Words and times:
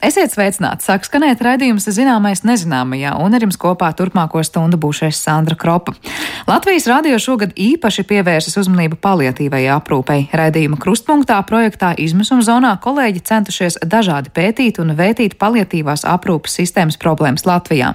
Esiet 0.00 0.32
sveicināti! 0.32 0.86
Sāk 0.86 1.04
skanēt 1.04 1.42
raidījums 1.44 1.84
zināmais 1.92 2.40
nezināmajā, 2.48 3.10
un 3.20 3.34
ar 3.36 3.42
jums 3.44 3.58
kopā 3.60 3.90
turpmāko 3.92 4.40
stundu 4.40 4.78
būšais 4.80 5.18
Sandra 5.20 5.58
Kropa. 5.60 5.92
Latvijas 6.48 6.86
radio 6.88 7.18
šogad 7.20 7.52
īpaši 7.52 8.06
pievērsis 8.08 8.56
uzmanību 8.62 8.96
paliatīvai 9.04 9.60
aprūpei. 9.74 10.30
Raidījuma 10.32 10.78
krustpunktā 10.80 11.36
projektā 11.44 11.90
izmisuma 12.00 12.40
zonā 12.46 12.70
kolēģi 12.80 13.20
centušies 13.28 13.76
dažādi 13.84 14.32
pētīt 14.32 14.80
un 14.80 14.94
vētīt 14.96 15.36
paliatīvās 15.36 16.06
aprūpas 16.08 16.56
sistēmas 16.62 16.96
problēmas 16.96 17.44
Latvijā. 17.44 17.92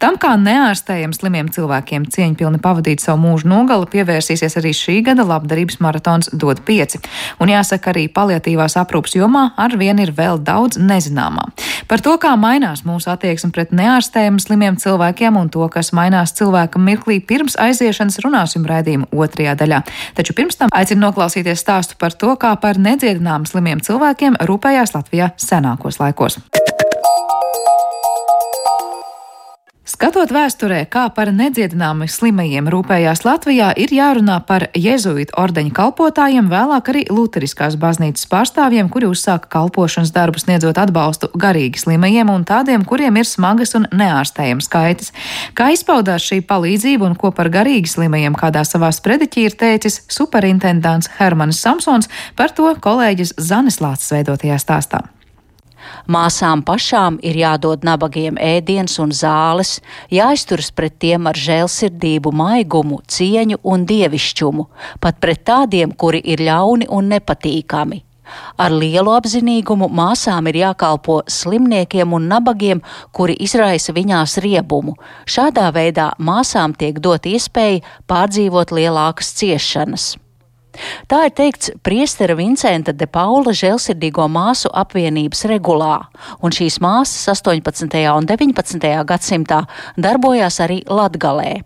Tam, 0.00 0.16
kā 0.16 0.32
neārstējam 0.40 1.12
slimiem 1.12 1.52
cilvēkiem 1.52 2.08
cieņpilni 2.16 2.62
pavadīt 2.64 3.04
savu 3.04 3.26
mūžu 3.26 3.52
nogali, 3.52 3.90
pievērsīsies 3.92 4.56
arī 4.62 4.72
šī 4.72 4.96
gada 5.10 5.28
labdarības 5.28 5.82
maratons 5.84 6.32
dod 6.32 6.64
pieci. 6.64 7.04
Un 7.44 7.52
jāsaka, 7.52 7.92
arī 7.92 8.08
paliatīvās 8.08 8.80
aprūpas 8.80 9.20
jomā 9.20 9.50
ar 9.60 9.76
vien 9.76 10.00
ir 10.00 10.16
vēl 10.16 10.40
daudz 10.40 10.80
nezināmā 10.80 11.41
jomā. 11.42 11.52
Par 11.88 12.00
to, 12.00 12.16
kā 12.18 12.34
mainās 12.36 12.84
mūsu 12.84 13.10
attieksme 13.12 13.52
pret 13.52 13.72
neārstējumu 13.72 14.40
slimiem 14.40 14.76
cilvēkiem 14.76 15.36
un 15.36 15.50
to, 15.50 15.66
kas 15.68 15.92
mainās 15.92 16.32
cilvēkam 16.32 16.82
mirklī 16.82 17.20
pirms 17.20 17.56
aiziešanas, 17.56 18.20
runāsim 18.24 18.64
raidījuma 18.66 19.10
otrajā 19.12 19.56
daļā. 19.58 19.82
Taču 20.14 20.34
pirms 20.34 20.56
tam 20.56 20.72
aicinu 20.72 21.08
noklausīties 21.08 21.60
stāstu 21.60 21.98
par 21.98 22.12
to, 22.12 22.34
kā 22.36 22.54
par 22.56 22.78
nedziedināmu 22.78 23.46
slimiem 23.46 23.80
cilvēkiem 23.80 24.40
rūpējās 24.40 24.94
Latvijā 24.94 25.32
senākos 25.36 26.00
laikos. 26.00 26.40
Skatot 29.92 30.30
vēsturē, 30.32 30.86
kā 30.88 31.02
par 31.12 31.28
nedziedināmi 31.36 32.06
slimajiem 32.08 32.70
rūpējās 32.72 33.26
Latvijā, 33.26 33.66
ir 33.76 33.90
jārunā 33.92 34.38
par 34.48 34.64
jēzuītu 34.72 35.36
ordeņa 35.36 35.74
kalpotājiem, 35.76 36.48
vēlāk 36.48 36.88
arī 36.88 37.02
Lutheriskās 37.12 37.76
baznīcas 37.82 38.24
pārstāvjiem, 38.32 38.88
kuri 38.88 39.10
uzsāka 39.10 39.50
kalpošanas 39.52 40.14
darbus, 40.16 40.46
sniedzot 40.46 40.80
atbalstu 40.80 41.28
garīgi 41.36 41.84
slimajiem 41.84 42.32
un 42.32 42.48
tādiem, 42.48 42.86
kuriem 42.88 43.20
ir 43.20 43.28
smagas 43.28 43.76
un 43.76 43.84
neārstējams 43.92 44.72
kaitas. 44.72 45.12
Kā 45.58 45.68
izpaudās 45.76 46.24
šī 46.24 46.40
palīdzība 46.48 47.10
un 47.10 47.18
ko 47.20 47.34
par 47.36 47.52
garīgi 47.52 47.92
slimajiem 47.92 48.38
kādā 48.38 48.64
savā 48.64 48.94
sprediķī 48.96 49.48
ir 49.50 49.58
teicis 49.60 50.06
superintendants 50.08 51.12
Hermanis 51.18 51.60
Samsons, 51.60 52.08
par 52.38 52.56
to 52.56 52.72
kolēģis 52.80 53.36
Zanis 53.36 53.82
Lācis 53.84 54.16
veidotajā 54.16 54.56
stāstā. 54.62 55.04
Māsām 56.06 56.62
pašām 56.66 57.18
ir 57.22 57.38
jādod 57.40 57.84
nabagiem 57.86 58.38
ēdiens 58.40 58.98
un 59.02 59.12
zāles, 59.14 59.78
jāizturas 60.10 60.70
pret 60.74 60.98
tiem 61.02 61.26
ar 61.30 61.38
žēlsirdību, 61.38 62.32
maigumu, 62.42 63.02
cieņu 63.06 63.60
un 63.62 63.84
dievišķumu, 63.86 64.68
pat 65.00 65.20
pret 65.22 65.44
tādiem, 65.48 65.92
kuri 65.94 66.22
ir 66.24 66.42
ļauni 66.48 66.90
un 66.90 67.12
nepatīkami. 67.14 68.02
Ar 68.56 68.72
lielu 68.72 69.12
apzinīgumu 69.12 69.88
māsām 69.92 70.48
ir 70.50 70.60
jākalpo 70.62 71.20
slimniekiem 71.28 72.14
un 72.16 72.28
nabagiem, 72.30 72.82
kuri 73.12 73.36
izraisa 73.46 73.94
viņās 73.96 74.38
riebumu. 74.44 74.96
Šādā 75.26 75.68
veidā 75.74 76.12
māsām 76.18 76.76
tiek 76.78 77.00
dot 77.02 77.28
iespēja 77.28 77.82
pārdzīvot 78.08 78.74
lielākas 78.78 79.34
ciešanas. 79.40 80.12
Tā 81.08 81.26
ir 81.26 81.34
teikts 81.36 81.72
priestera 81.84 82.36
Vincenta 82.38 82.94
de 82.96 83.08
Paula 83.10 83.52
žēlsirdīgo 83.56 84.28
māsu 84.32 84.72
apvienības 84.72 85.44
regulā, 85.50 85.98
un 86.40 86.54
šīs 86.54 86.80
māsas 86.84 87.28
18. 87.34 88.00
un 88.16 88.28
19. 88.30 88.96
gadsimtā 89.08 89.62
darbojās 90.00 90.60
arī 90.64 90.82
Latgalē. 90.88 91.60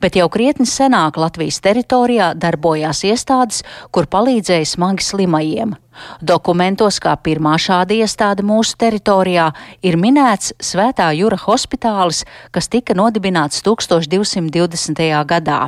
Bet 0.00 0.16
jau 0.18 0.28
krietni 0.32 0.66
senāk 0.68 1.18
Latvijas 1.20 1.60
teritorijā 1.64 2.32
darbojās 2.38 3.04
iestādes, 3.08 3.62
kur 3.90 4.08
palīdzēja 4.10 4.68
smagi 4.74 5.06
slimajiem. 5.06 5.76
Dokumentos 6.24 7.00
kā 7.02 7.12
pirmā 7.20 7.56
šāda 7.60 7.96
iestāde 7.98 8.44
mūsu 8.46 8.78
teritorijā 8.80 9.50
ir 9.84 9.98
minēts 10.00 10.54
Svētā 10.62 11.10
Jūra 11.16 11.38
hospitālis, 11.44 12.24
kas 12.54 12.70
tika 12.72 12.96
nodibināts 12.96 13.62
1220. 13.66 15.06
gadā. 15.28 15.62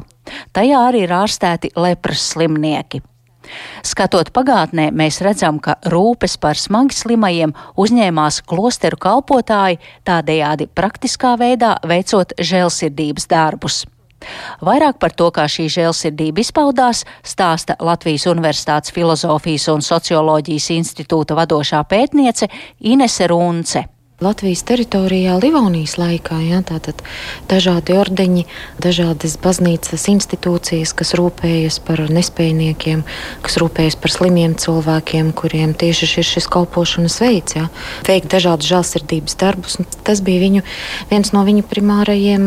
Tajā 0.57 0.85
arī 0.89 1.07
ir 1.07 1.17
ārstēti 1.23 1.75
lepras 1.77 2.31
slimnieki. 2.33 3.03
Skatot 3.83 4.31
pagātnē, 4.35 4.91
mēs 4.95 5.21
redzam, 5.25 5.59
ka 5.63 5.77
rūpes 5.91 6.37
par 6.43 6.59
smagi 6.59 6.97
slimajiem 6.97 7.55
uzņēmās 7.81 8.43
klosteru 8.49 8.99
kalpotāji, 9.03 9.81
tādējādi 10.07 10.69
praktiskā 10.71 11.35
veidā 11.41 11.75
veicot 11.89 12.37
žēlsirdības 12.39 13.29
darbus. 13.31 13.83
Vairāk 14.65 14.99
par 15.03 15.15
to, 15.17 15.31
kā 15.35 15.47
šī 15.51 15.69
žēlsirdība 15.73 16.45
izpaudās, 16.45 17.05
stāsta 17.27 17.79
Latvijas 17.81 18.29
Universitātes 18.31 18.95
filozofijas 18.95 19.69
un 19.73 19.83
socioloģijas 19.87 20.71
institūta 20.77 21.39
vadošā 21.39 21.83
pētniece 21.89 22.51
Inese 22.81 23.29
Runce. 23.33 23.89
Latvijas 24.23 24.61
teritorijā 24.63 25.35
Livonijas 25.43 25.97
laikā, 25.99 26.37
jā, 26.47 26.61
tātad 26.63 27.01
dažādi 27.51 27.97
ordeņi, 27.99 28.45
dažādas 28.83 29.35
baznīcas 29.43 30.05
institūcijas, 30.13 30.93
kas 30.95 31.11
rūpējas 31.19 31.81
par 31.83 32.05
nespējniekiem, 32.07 33.03
kas 33.43 33.59
rūpējas 33.59 33.99
par 33.99 34.15
slimiem 34.15 34.55
cilvēkiem, 34.63 35.33
kuriem 35.35 35.75
tieši 35.75 36.11
ir 36.23 36.29
šis 36.29 36.47
kalpošanas 36.55 37.19
veids, 37.25 37.57
jā, 37.59 37.67
veikt 38.07 38.31
dažādus 38.31 38.71
žēlsirdības 38.71 39.39
darbus. 39.43 39.81
Tas 40.07 40.23
bija 40.23 40.45
viņu, 40.45 40.63
viens 41.11 41.35
no 41.35 41.43
viņu 41.49 41.67
primārajiem 41.67 42.47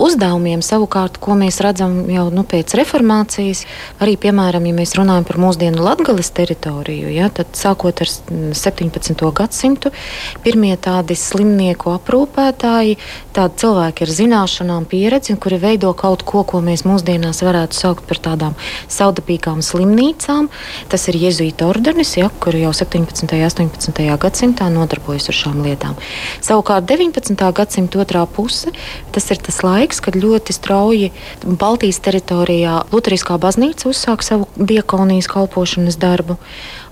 uzdevumiem, 0.00 0.62
savukārt, 0.64 1.18
ko 1.22 1.36
mēs 1.38 1.60
redzam 1.64 2.02
jau 2.10 2.26
nu, 2.34 2.44
pēc 2.48 2.74
reformācijas, 2.78 3.64
arī 4.02 4.16
piemēram, 4.20 4.66
ja 4.68 4.76
mēs 4.76 4.94
runājam 4.98 5.26
par 5.28 5.40
mūsdienu 5.42 5.84
Latvijas 5.84 6.32
teritoriju, 6.36 7.10
ja, 7.14 7.30
tad 7.34 7.52
sākot 7.58 8.02
ar 8.04 8.10
17. 8.10 9.14
gadsimtu, 9.36 9.92
pirmie 10.44 10.72
tādi 10.80 11.16
slimnieku 11.18 11.92
aprūpētāji, 11.94 12.96
tādi 13.36 13.60
cilvēki 13.64 14.06
ar 14.06 14.14
zināšanām, 14.20 14.88
pieredzi, 14.90 15.36
kuri 15.40 15.60
veido 15.62 15.92
kaut 15.98 16.24
ko, 16.28 16.44
ko 16.44 16.62
mēs 16.64 16.86
mūsdienās 16.88 17.42
varētu 17.46 17.76
saukt 17.76 18.06
par 18.08 18.20
tādām 18.22 18.56
saudabīgām 18.90 19.62
slimnīcām. 19.64 20.50
Tas 20.90 21.08
ir 21.10 21.18
Jēzus 21.20 21.62
ordenis, 21.64 22.14
ja, 22.18 22.28
kur 22.42 22.56
jau 22.56 22.72
17. 22.76 23.24
un 23.24 23.70
18. 23.70 24.02
gadsimtā 24.20 24.68
nodarbojas 24.72 25.30
ar 25.30 25.36
šām 25.36 25.62
lietām. 25.64 25.96
Savukārt 26.44 26.86
19. 26.90 27.34
gadsimta 27.56 28.00
otrā 28.02 28.24
puse 28.28 28.72
tas 29.14 29.26
ir 29.32 29.40
tas 29.42 29.60
laiks, 29.66 29.89
laiks, 29.90 30.00
kad 30.00 30.14
ļoti 30.14 30.54
strauji 30.54 31.10
Baltijas 31.42 32.00
teritorijā 32.00 32.84
Lutheriskā 32.92 33.38
baznīca 33.38 33.90
uzsāka 33.90 34.22
savu 34.22 34.46
diakonijas 34.56 35.26
kalpošanas 35.26 35.98
darbu. 35.98 36.36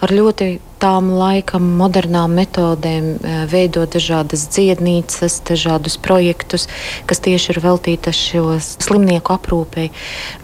Ar 0.01 0.11
ļoti 0.11 0.59
tām 0.79 1.11
laikam 1.11 1.63
modernām 1.79 2.35
metodēm 2.35 3.07
e, 3.19 3.47
veidot 3.51 3.91
dažādas 3.95 4.49
dziednīcas, 4.51 5.43
dažādus 5.47 5.99
projektus, 5.99 6.69
kas 7.07 7.19
tieši 7.21 7.53
ir 7.53 7.61
veltīti 7.63 8.13
šo 8.15 8.59
slimnieku 8.61 9.35
aprūpei. 9.35 9.91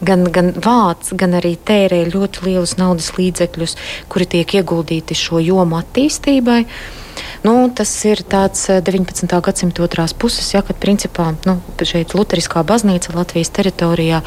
Gan, 0.03 0.27
gan 0.31 0.53
vāc, 0.55 1.13
gan 1.15 1.35
arī 1.39 1.57
tērē 1.57 2.05
ļoti 2.11 2.47
lielus 2.49 2.77
naudas 2.79 3.15
līdzekļus, 3.19 3.77
kuri 4.09 4.27
tiek 4.27 4.59
ieguldīti 4.59 5.15
šo 5.15 5.43
jomu 5.43 5.79
attīstībai. 5.83 6.65
Nu, 7.45 7.69
tas 7.69 7.91
ir 8.09 8.23
tāds 8.25 8.63
19. 8.73 9.27
Eh, 9.29 9.41
gadsimta 9.45 9.83
otrās 9.85 10.15
puses, 10.17 10.47
ja, 10.55 10.63
kad 10.65 10.79
principā 10.81 11.27
nu, 11.45 11.59
šeit 11.77 12.15
Lutheriskā 12.17 12.63
baznīca 12.65 13.13
Latvijas 13.13 13.53
teritorijā 13.53 14.23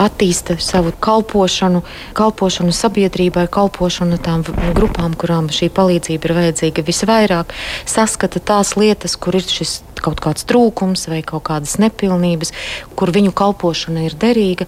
attīsta 0.00 0.56
savu 0.56 0.94
kalpošanu, 0.96 1.82
kalpošanu 2.16 2.72
sabiedrībai, 2.72 3.44
kalpošanu 3.52 4.16
tām 4.24 4.46
grupām, 4.72 5.12
kurām 5.12 5.52
šī 5.52 5.68
palīdzība 5.68 6.30
ir 6.30 6.36
vajadzīga 6.38 6.86
visvairāk, 6.88 7.52
saskata 7.84 8.40
tās 8.40 8.72
lietas, 8.80 9.20
kur 9.20 9.36
ir 9.36 9.44
šis 9.44 9.82
kaut 10.00 10.24
kāds 10.24 10.48
trūkums 10.48 11.10
vai 11.12 11.20
kaut 11.20 11.44
kādas 11.52 11.76
nepilnības, 11.76 12.56
kur 12.96 13.12
viņu 13.12 13.36
kalpošana 13.36 14.08
ir 14.08 14.16
derīga. 14.16 14.64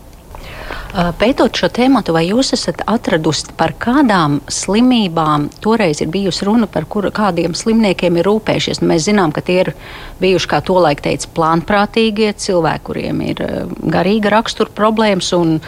Pētot 1.18 1.58
šo 1.58 1.68
tēmu, 1.74 2.04
vai 2.14 2.22
jūs 2.28 2.52
esat 2.54 2.84
atradusi 2.86 3.50
par 3.58 3.74
kādām 3.82 4.38
slimībām, 4.46 5.48
toreiz 5.64 6.00
ir 6.04 6.12
bijusi 6.14 6.46
runa 6.46 6.68
par 6.70 6.86
kur, 6.90 7.08
kādiem 7.14 7.56
slimniekiem 7.58 8.20
ir 8.20 8.28
rūpējušies? 8.28 8.80
Nu, 8.82 8.92
mēs 8.92 9.08
zinām, 9.08 9.34
ka 9.34 9.42
tie 9.42 9.58
ir 9.64 9.72
bijuši, 10.22 10.50
kā 10.52 10.62
to 10.64 10.78
laik 10.78 11.02
teica, 11.04 11.28
plānprātīgie 11.34 12.30
cilvēki, 12.38 12.86
kuriem 12.86 13.20
ir 13.26 13.42
garīga 13.82 14.36
rakstura 14.36 14.70
problēmas 14.74 15.32
un 15.34 15.58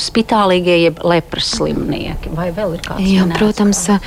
spitālīgie, 0.00 0.76
jeb 0.86 1.00
lepras 1.04 1.50
slimnieki, 1.58 2.30
vai 2.36 2.48
vēl 2.54 2.76
ir 2.78 2.84
kāds? 2.84 3.02
Jā, 3.04 3.26
minēts, 3.26 3.38
protams, 3.40 3.82
kā? 3.90 3.98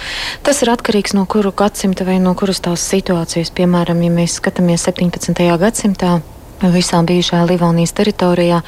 tas 0.46 0.62
ir 0.64 0.72
atkarīgs 0.74 1.14
no 1.18 1.26
kuru 1.30 1.52
gadsimta 1.56 2.08
vai 2.08 2.18
no 2.24 2.34
kuras 2.38 2.64
tās 2.66 2.86
situācijas. 2.90 3.54
Piemēram, 3.56 4.02
ja 4.06 4.14
mēs 4.14 4.40
skatāmies 4.40 4.88
17. 4.88 5.44
gadsimtā, 5.62 6.18
visā 6.62 7.02
bijušajā 7.04 7.46
Livonijas 7.50 7.94
teritorijā 7.96 8.62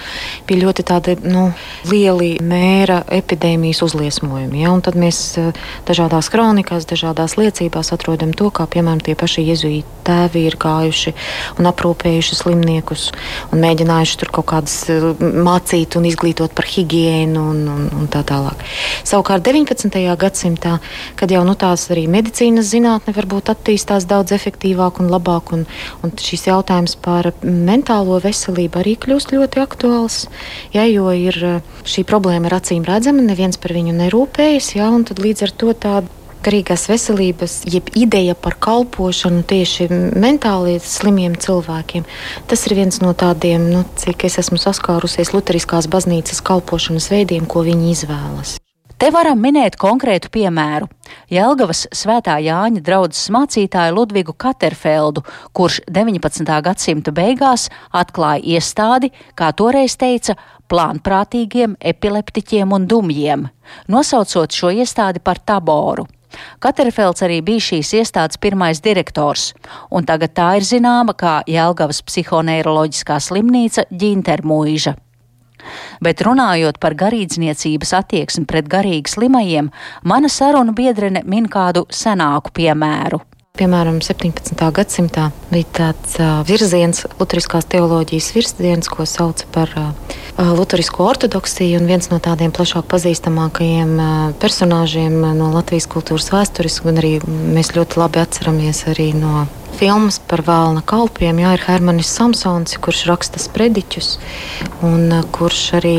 bija 0.47 0.63
ļoti 0.65 0.83
tādi 0.87 1.15
nu, 1.23 1.47
lieli 1.87 2.35
mēra 2.43 3.01
epidēmijas 3.07 3.81
uzliesmojumi. 3.85 4.61
Ja? 4.61 4.73
Un 4.75 4.83
tad 4.83 4.97
mēs 4.99 5.37
eh, 5.39 5.53
dažādās 5.87 6.29
kronikās, 6.33 6.87
dažādās 6.89 7.37
liecībās 7.39 7.93
atrodam 7.95 8.33
to, 8.35 8.49
kā 8.51 8.67
piemēram 8.67 9.01
tie 9.03 9.15
paši 9.15 9.45
jezuīti 9.47 9.95
tēvi 10.07 10.45
ir 10.47 10.55
gājuši 10.59 11.13
un 11.59 11.67
aprūpējuši 11.67 12.37
slimniekus 12.39 13.09
un 13.51 13.63
mēģinājuši 13.63 14.19
tur 14.21 14.31
kaut 14.35 14.49
kādas 14.51 14.77
eh, 14.91 15.07
mācīt 15.47 15.97
un 15.99 16.07
izglītot 16.09 16.55
par 16.57 16.67
higiēnu 16.67 17.45
un, 17.53 17.63
un, 17.71 17.87
un 18.01 18.11
tā 18.11 18.23
tālāk. 18.27 18.63
Savukārt 19.07 19.47
19. 19.47 20.03
gadsimtā, 20.19 20.77
kad 21.15 21.31
jau 21.31 21.43
nu, 21.47 21.55
tās 21.55 21.87
arī 21.93 22.07
medicīnas 22.11 22.71
zinātne 22.73 23.15
varbūt 23.15 23.53
attīstās 23.55 24.07
daudz 24.09 24.35
efektīvāk 24.35 24.99
un 25.01 25.11
labāk, 25.11 25.55
un, 25.55 25.65
un 26.03 26.15
šis 26.19 26.49
jautājums 26.49 26.97
par 26.99 27.31
mentālu 27.41 27.76
mentālo 27.77 28.19
veselību 28.23 28.81
arī 28.81 28.97
kļūst 28.97 29.33
ļoti 29.35 29.61
aktuāls. 29.61 30.25
Ja, 30.73 30.85
jo 30.89 31.09
ir, 31.13 31.37
eh, 31.43 31.61
šī 31.85 32.03
problēma 32.03 32.49
ir 32.49 32.57
acīm 32.57 32.85
redzama, 32.85 33.21
neviens 33.21 33.57
par 33.57 33.71
viņu 33.71 33.93
nerūpējas. 33.93 34.75
Ja, 34.75 34.89
līdz 34.91 35.43
ar 35.43 35.51
to 35.51 35.73
tāda 35.73 36.07
garīgās 36.43 36.87
veselības, 36.87 37.65
jeb 37.65 37.89
ideja 37.95 38.35
par 38.35 38.55
kalpošanu 38.59 39.43
tieši 39.43 39.89
mentāli 40.15 40.79
slimiem 40.79 41.35
cilvēkiem. 41.35 42.05
Tas 42.47 42.67
ir 42.67 42.75
viens 42.75 43.01
no 43.01 43.13
tādiem, 43.13 43.71
nu, 43.73 43.83
cik 43.97 44.25
es 44.29 44.37
esmu 44.37 44.57
saskārusies 44.61 45.33
Lutheriskās 45.33 45.89
baznīcas 45.91 46.41
kalpošanas 46.41 47.09
veidiem, 47.09 47.45
ko 47.45 47.65
viņi 47.67 47.91
izvēlas. 47.91 48.57
Te 48.97 49.11
varam 49.13 49.37
minēt 49.37 49.75
konkrētu 49.77 50.31
piemēru. 50.33 50.87
Jelgavas 51.29 51.83
svētā 51.93 52.39
Jāņa 52.41 52.81
draudzes 52.81 53.27
mācītāju 53.29 53.93
Ludvigu 53.93 54.33
Katerfeldu, 54.33 55.21
kurš 55.53 55.83
19. 55.93 56.49
gadsimta 56.65 57.13
beigās 57.13 57.67
atklāja 57.93 58.57
iestādi, 58.57 59.11
kā 59.37 59.51
toreiz 59.53 59.99
teica, 60.01 60.33
plānprātīgiem 60.65 61.77
epileptiķiem 61.77 62.73
un 62.73 62.89
dumjiem, 62.89 63.47
nosaucot 63.85 64.57
šo 64.57 64.73
iestādi 64.73 65.21
par 65.21 65.45
taboru. 65.45 66.09
Katerfelds 66.57 67.21
arī 67.21 67.43
bija 67.45 67.69
šīs 67.69 67.93
iestādes 68.01 68.41
pirmais 68.41 68.81
direktors, 68.81 69.51
un 69.93 70.09
tagad 70.09 70.33
tā 70.33 70.55
ir 70.57 70.65
zināma 70.65 71.13
kā 71.13 71.43
Jelgavas 71.45 72.01
psihoneiroloģiskā 72.09 73.21
slimnīca 73.29 73.85
Ģintermuiža. 73.93 74.97
Bet 76.03 76.23
runājot 76.25 76.79
par 76.83 76.97
garīdzniecības 76.99 77.93
attieksmi 78.01 78.45
pret 78.49 78.69
garīgi 78.71 79.15
slimajiem, 79.15 79.71
mana 80.03 80.29
saruna 80.31 80.75
biedrene 80.77 81.23
min 81.25 81.49
kādu 81.51 81.85
senāku 81.93 82.53
piemēru. 82.59 83.23
Piemēram, 83.57 83.95
17. 84.05 84.53
gadsimtā 84.69 85.31
bija 85.49 85.65
tāds 85.73 86.13
uh, 86.21 86.43
virziens, 86.45 87.07
Lutheriskās 87.17 87.65
teoloģijas 87.65 88.27
virziens, 88.35 88.89
ko 88.91 89.07
sauc 89.09 89.41
par 89.55 89.71
uh, 89.81 90.11
Lutherisko 90.37 91.07
ortodoksiju. 91.09 91.79
Viens 91.89 92.11
no 92.11 92.19
tādiem 92.21 92.53
plašāk 92.53 92.85
pazīstamākajiem 92.91 93.95
uh, 93.97 94.11
personāžiem 94.37 95.15
no 95.39 95.49
Latvijas 95.55 95.89
kultūras 95.89 96.29
vēstures, 96.35 96.83
un 96.85 97.01
arī 97.01 97.15
mēs 97.25 97.73
ļoti 97.73 97.97
labi 97.97 98.21
atceramies 98.21 98.83
arī 98.93 99.09
no 99.17 99.47
filmas 99.77 100.21
par 100.21 100.45
vēlna 100.45 100.85
kalpiem. 100.85 101.41
Jā, 101.41 101.55
ir 101.57 101.65
Hermanis 101.65 102.13
Samsons, 102.13 102.77
kurš 102.77 103.07
raksta 103.09 103.41
sprediķus 103.41 104.19
un 104.85 105.17
kurš 105.33 105.63
arī 105.81 105.97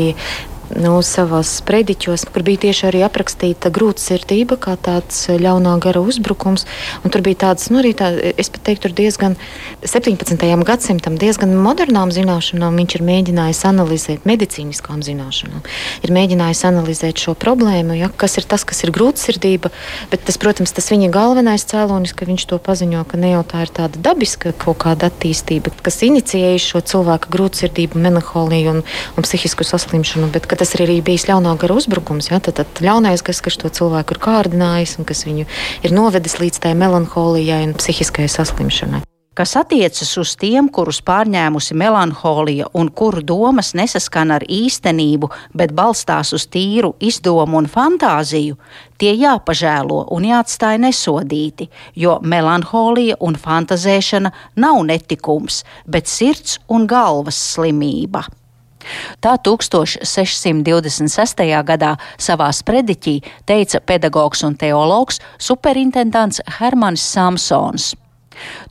nu, 0.77 0.99
savos 1.05 1.51
sprediķos, 1.59 2.25
kur 2.29 2.43
bija 2.45 2.65
tieši 2.67 2.85
arī 2.89 3.01
aprakstīta 3.05 3.71
grūtsirdība, 3.73 4.57
kā 4.61 4.75
tāds 4.77 5.25
ļaunā 5.29 5.75
gara 5.81 6.01
uzbrukums. 6.03 6.65
Un 7.03 7.13
tur 7.13 7.23
bija 7.25 7.41
tāds, 7.45 7.69
nu, 7.73 7.79
arī 7.81 7.93
tā, 7.97 8.11
es 8.13 8.51
pat 8.53 8.65
teiktu, 8.69 8.91
diezgan 8.95 9.37
17. 9.81 10.45
gadsimtam, 10.67 11.17
diezgan 11.19 11.55
modernām 11.57 12.13
zināšanām 12.13 12.77
viņš 12.79 12.97
ir 12.99 13.05
mēģinājis 13.09 13.63
analizēt, 13.69 14.27
medicīniskām 14.29 15.01
zināšanām. 15.05 15.63
Ir 16.05 16.13
mēģinājis 16.15 16.63
analizēt 16.69 17.23
šo 17.23 17.35
problēmu, 17.39 17.97
ja, 17.97 18.11
kas 18.13 18.37
ir 18.41 18.47
tas, 18.49 18.65
kas 18.67 18.83
ir 18.85 18.93
grūtsirdība, 18.95 19.71
bet 20.11 20.25
tas, 20.27 20.37
protams, 20.41 20.73
tas 20.75 20.91
viņa 20.93 21.11
galvenais 21.13 21.65
cēlonis, 21.69 22.13
ka 22.17 22.27
viņš 22.29 22.47
to 22.51 22.59
paziņo, 22.61 23.05
ka 23.09 23.19
ne 23.21 23.33
jau 23.33 23.43
tā 23.47 23.65
ir 23.65 23.73
tāda 23.73 24.01
dabiska 24.09 24.53
kaut 24.59 24.81
kāda 24.83 25.09
attīstība, 25.09 25.73
kas 25.85 26.01
inicijējuši 26.05 26.71
šo 26.73 26.83
cilvēku 26.91 27.31
grūtsirdību, 27.33 27.99
melanholiju 28.01 28.75
un, 28.75 28.83
un 29.15 29.25
psihisku 29.25 29.65
saslimšanu, 29.67 30.29
bet 30.33 30.49
tas 30.59 30.75
arī 30.77 30.99
ir 30.99 31.05
bijis 31.07 31.27
ļaunā 31.29 31.55
gara 31.59 31.77
uzbrukums. 31.79 32.31
Ja? 32.31 32.41
Tad, 32.43 32.59
tad 32.61 32.83
ļaunais, 32.83 33.23
kas, 33.25 33.43
kas 33.45 33.59
to 33.59 33.71
cilvēku 33.79 34.15
ir 34.15 34.23
kārdinājis 34.23 34.97
un 34.99 35.07
kas 35.09 35.25
viņu 35.27 35.47
ir 35.83 35.95
novedis 35.95 36.39
līdz 36.41 36.65
tai 36.65 36.75
melanholijai 36.79 37.63
un 37.69 37.77
psihiskajai 37.79 38.31
saslimšanai 38.39 39.05
kas 39.39 39.55
attiecas 39.55 40.09
uz 40.19 40.33
tiem, 40.35 40.65
kurus 40.67 40.97
pārņēmusi 41.07 41.75
melanholija 41.79 42.65
un 42.75 42.89
kuru 42.91 43.21
domas 43.23 43.69
nesaskan 43.77 44.33
ar 44.35 44.43
īstenību, 44.43 45.29
bet 45.55 45.71
balstās 45.77 46.33
uz 46.35 46.43
tīru 46.51 46.89
izdomu 46.99 47.61
un 47.61 47.69
fantāziju, 47.71 48.57
tie 48.99 49.13
jāpažēlo 49.15 50.01
un 50.11 50.27
jāatstāj 50.27 50.81
nesodīti, 50.83 51.69
jo 51.95 52.17
melanholija 52.19 53.15
un 53.23 53.39
fantazēšana 53.39 54.33
nav 54.59 54.81
netikums, 54.91 55.63
bet 55.87 56.11
sirds 56.11 56.59
un 56.67 56.89
galvas 56.91 57.39
slimība. 57.53 58.25
Tā 59.21 59.35
1626. 59.43 61.45
gadā 61.67 61.95
savā 62.17 62.49
sprediķī 62.55 63.15
teica 63.49 63.81
pedagogs 63.85 64.43
un 64.47 64.57
teologs 64.59 65.19
superintendants 65.37 66.43
Hermanis 66.59 67.05
Samsons. 67.13 67.95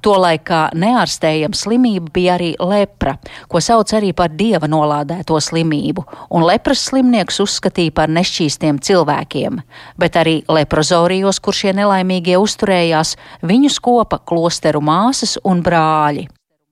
Tolaik 0.05 0.47
kā 0.49 0.61
neārstējama 0.73 1.59
slimība 1.59 2.13
bija 2.15 2.37
arī 2.39 2.55
lepra, 2.57 3.19
ko 3.51 3.61
sauc 3.61 3.93
arī 3.97 4.15
par 4.17 4.33
dieva 4.33 4.69
nolādēto 4.71 5.37
slimību, 5.45 6.07
un 6.33 6.47
lepras 6.49 6.87
slimniekus 6.89 7.43
uzskatīja 7.45 7.93
par 8.01 8.13
nešķīstiem 8.15 8.81
cilvēkiem, 8.89 9.61
bet 10.01 10.17
arī 10.21 10.39
leprozorijos, 10.49 11.43
kur 11.45 11.57
šie 11.57 11.77
nelaimīgie 11.77 12.41
uzturējās, 12.41 13.17
viņus 13.45 13.81
kopa 13.85 14.23
klosteru 14.25 14.85
māsas 14.85 15.37
un 15.45 15.65
brāļi. 15.65 16.29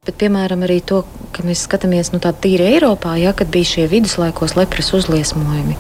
Bet, 0.06 0.14
piemēram, 0.20 0.62
arī 0.62 0.78
to, 0.86 1.02
ka 1.34 1.42
mēs 1.46 1.64
skatāmies 1.66 2.12
nu, 2.14 2.20
tādā 2.22 2.38
tīri 2.44 2.68
Eiropā, 2.76 3.16
ja, 3.18 3.32
kad 3.36 3.50
bija 3.50 3.66
šie 3.72 3.88
viduslaikos 3.90 4.54
lepras 4.58 4.92
uzliesmojumi, 4.94 5.74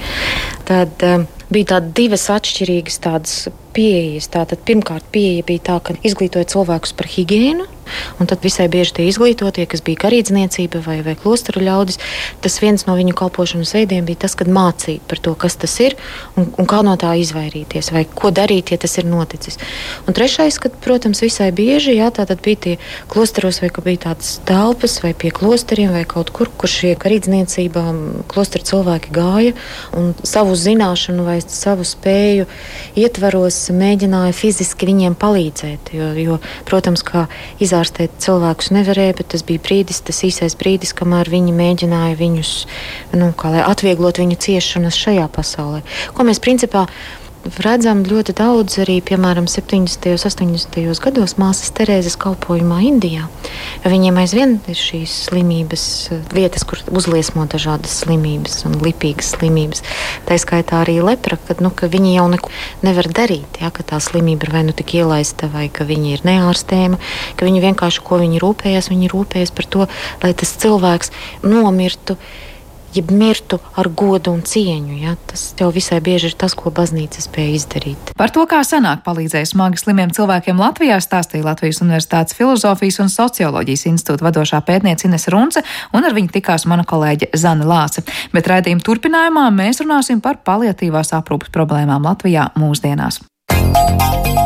tad 0.66 1.04
um, 1.06 1.28
bija 1.52 1.76
tādas 1.76 1.94
divas 1.94 2.26
atšķirīgas 2.34 2.98
tādas 3.04 3.36
pieejas. 3.76 4.30
Tātad, 4.32 4.64
pirmkārt, 4.66 5.06
pieeja 5.14 5.46
bija 5.46 5.66
tā, 5.70 5.80
ka 5.84 5.96
izglītoja 6.06 6.48
cilvēkus 6.52 6.96
par 6.96 7.10
higiēnu, 7.12 7.68
Un 8.18 8.26
tad 8.26 8.42
visai 8.44 8.66
bieži 8.72 8.96
tie 8.96 9.06
izglītotie, 9.10 9.66
kas 9.70 9.82
bija 9.84 10.06
karīdzniecība 10.06 10.80
vai, 10.84 10.98
vai 11.06 11.14
klosteru 11.18 11.62
ļaudis, 11.64 12.00
tas 12.44 12.58
viens 12.62 12.86
no 12.88 12.96
viņu 12.98 13.14
kalpošanas 13.18 13.74
veidiem 13.76 14.06
bija 14.08 14.24
tas, 14.26 14.34
kad 14.38 14.50
mācīja 14.50 15.04
par 15.08 15.20
to, 15.22 15.34
kas 15.38 15.58
tas 15.60 15.74
ir 15.84 15.96
un, 16.36 16.48
un 16.58 16.68
kā 16.68 16.82
no 16.86 16.96
tā 17.00 17.14
izvairīties, 17.20 17.92
vai 17.94 18.06
ko 18.08 18.32
darīt, 18.34 18.72
ja 18.72 18.80
tas 18.82 18.96
ir 18.98 19.08
noticis. 19.08 19.60
Un 20.06 20.16
trešais, 20.16 20.58
kad, 20.62 20.76
protams, 20.82 21.22
visai 21.24 21.52
bieži 21.54 21.96
jā, 21.98 22.10
bija 22.42 22.62
tie 22.66 22.76
klosteros, 23.12 23.60
vai 23.62 23.70
bija 23.84 24.06
tādas 24.08 24.36
telpas, 24.46 24.98
vai 25.04 25.12
pie 25.14 25.30
klosteriem, 25.34 25.92
vai 25.94 26.04
kaut 26.08 26.32
kur, 26.34 26.50
kur 26.58 26.70
šie 26.70 26.94
karīdzniecībā 27.00 27.84
klosteru 28.30 28.66
cilvēki 28.66 29.14
gāja 29.14 29.54
un 29.96 30.12
savu 30.26 30.56
zināšanu 30.58 31.26
vai 31.26 31.38
savu 31.42 31.86
spēju 31.86 32.48
ietvaros 32.98 33.65
mēģināja 33.74 34.34
fiziski 34.36 34.88
viņiem 34.90 35.16
palīdzēt. 35.18 35.92
Jo, 35.96 36.12
jo 36.20 36.38
protams, 36.68 37.02
kā 37.06 37.26
izārstēt 37.62 38.18
cilvēkus 38.22 38.72
nevarēja, 38.76 39.18
bet 39.20 39.32
tas 39.34 39.44
bija 39.46 39.62
brīdis, 39.64 40.02
tas 40.06 40.22
īsais 40.26 40.58
brīdis, 40.58 40.94
kamēr 40.96 41.30
viņi 41.32 41.54
mēģināja 41.56 42.18
viņus, 42.20 42.54
nu, 43.18 43.30
kā 43.38 43.54
lai 43.54 43.64
atvieglot 43.66 44.22
viņu 44.22 44.38
ciešanas 44.46 44.98
šajā 45.00 45.28
pasaulē. 45.32 45.82
Ko 46.16 46.26
mēs 46.28 46.42
principā 46.42 46.86
redzam 47.62 48.02
ļoti 48.06 48.34
daudz 48.36 48.78
arī, 48.82 48.98
piemēram, 49.04 49.46
70. 49.50 50.06
un 50.12 50.20
80. 50.20 50.78
gados 51.02 51.36
māsas 51.40 51.72
Terēzes 51.76 52.16
kalpošanā 52.20 52.78
Indijā. 52.86 53.26
Viņiem 53.86 54.18
aizvien 54.20 54.56
ir 54.70 54.78
šīs 54.78 55.14
slimības, 55.28 55.84
vietas, 56.34 56.64
kur 56.68 56.82
uzliesmo 56.90 57.46
dažādas 57.50 57.94
slimības 58.02 58.64
un 58.68 58.78
lipīgas 58.82 59.34
slimības. 59.36 59.84
Tā 60.28 60.38
skaitā 60.42 60.82
arī 60.84 60.98
lepra, 61.04 61.38
kad 61.48 61.62
nu, 61.64 61.70
ka 61.70 61.90
viņi 61.92 62.16
jau 62.16 62.26
neko 62.32 62.52
nevar 62.86 63.10
darīt. 63.20 63.60
Ja, 63.62 63.70
tā 63.70 64.00
slimība 64.02 64.48
ir 64.48 64.54
vai 64.56 64.64
nu 64.66 64.74
tik 64.76 64.96
ielaista, 64.98 65.50
vai 65.52 65.68
ka 65.72 65.86
viņi 65.88 66.16
ir 66.16 66.26
neārstējama, 66.26 67.00
ka 67.36 67.48
viņi 67.48 67.64
vienkārši 67.68 68.04
ko 68.06 68.20
viņi 68.22 68.42
rūpējas, 68.42 68.90
viņi 68.92 69.12
rūpējas 69.14 69.54
par 69.56 69.70
to, 69.70 69.88
lai 70.24 70.34
tas 70.36 70.56
cilvēks 70.62 71.14
nomirtu 71.46 72.18
jeb 72.94 73.10
mirtu 73.10 73.58
ar 73.76 73.88
godu 73.88 74.32
un 74.34 74.42
cieņu. 74.46 74.98
Ja? 75.02 75.16
Tas 75.30 75.48
jau 75.58 75.70
visai 75.74 76.00
bieži 76.04 76.30
ir 76.30 76.36
tas, 76.38 76.54
ko 76.58 76.72
baznīca 76.74 77.22
spēja 77.24 77.56
izdarīt. 77.58 78.12
Par 78.18 78.32
to, 78.34 78.44
kā 78.48 78.62
senāk 78.66 79.04
palīdzēja 79.06 79.50
smagi 79.50 79.82
slimiem 79.82 80.14
cilvēkiem 80.16 80.60
Latvijā, 80.60 80.98
stāstīja 81.02 81.46
Latvijas 81.46 81.82
Universitātes 81.84 82.36
Filozofijas 82.38 83.00
un 83.04 83.12
Socioloģijas 83.12 83.86
institūta 83.92 84.26
vadošā 84.28 84.62
pētniece 84.66 85.08
Ines 85.08 85.28
Runce, 85.32 85.62
un 85.96 86.06
ar 86.06 86.16
viņu 86.16 86.34
tikās 86.38 86.66
mana 86.70 86.86
kolēģe 86.88 87.32
Zana 87.36 87.68
Lāce. 87.68 88.06
Bet 88.34 88.48
raidījuma 88.50 88.84
turpinājumā 88.86 89.48
mēs 89.54 89.82
runāsim 89.84 90.22
par 90.24 90.40
paliatīvās 90.46 91.14
aprūpas 91.16 91.54
problēmām 91.54 92.06
Latvijā 92.06 92.50
mūsdienās. 92.60 93.22
Música 93.56 94.45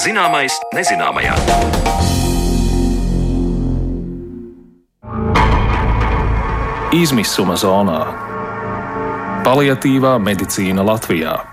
Zināmais 0.00 0.54
nezināmajā. 0.72 1.34
Izmisuma 6.96 7.58
zonā- 7.60 8.00
paliatīvā 9.46 10.14
medicīna 10.24 10.86
Latvijā. 10.88 11.49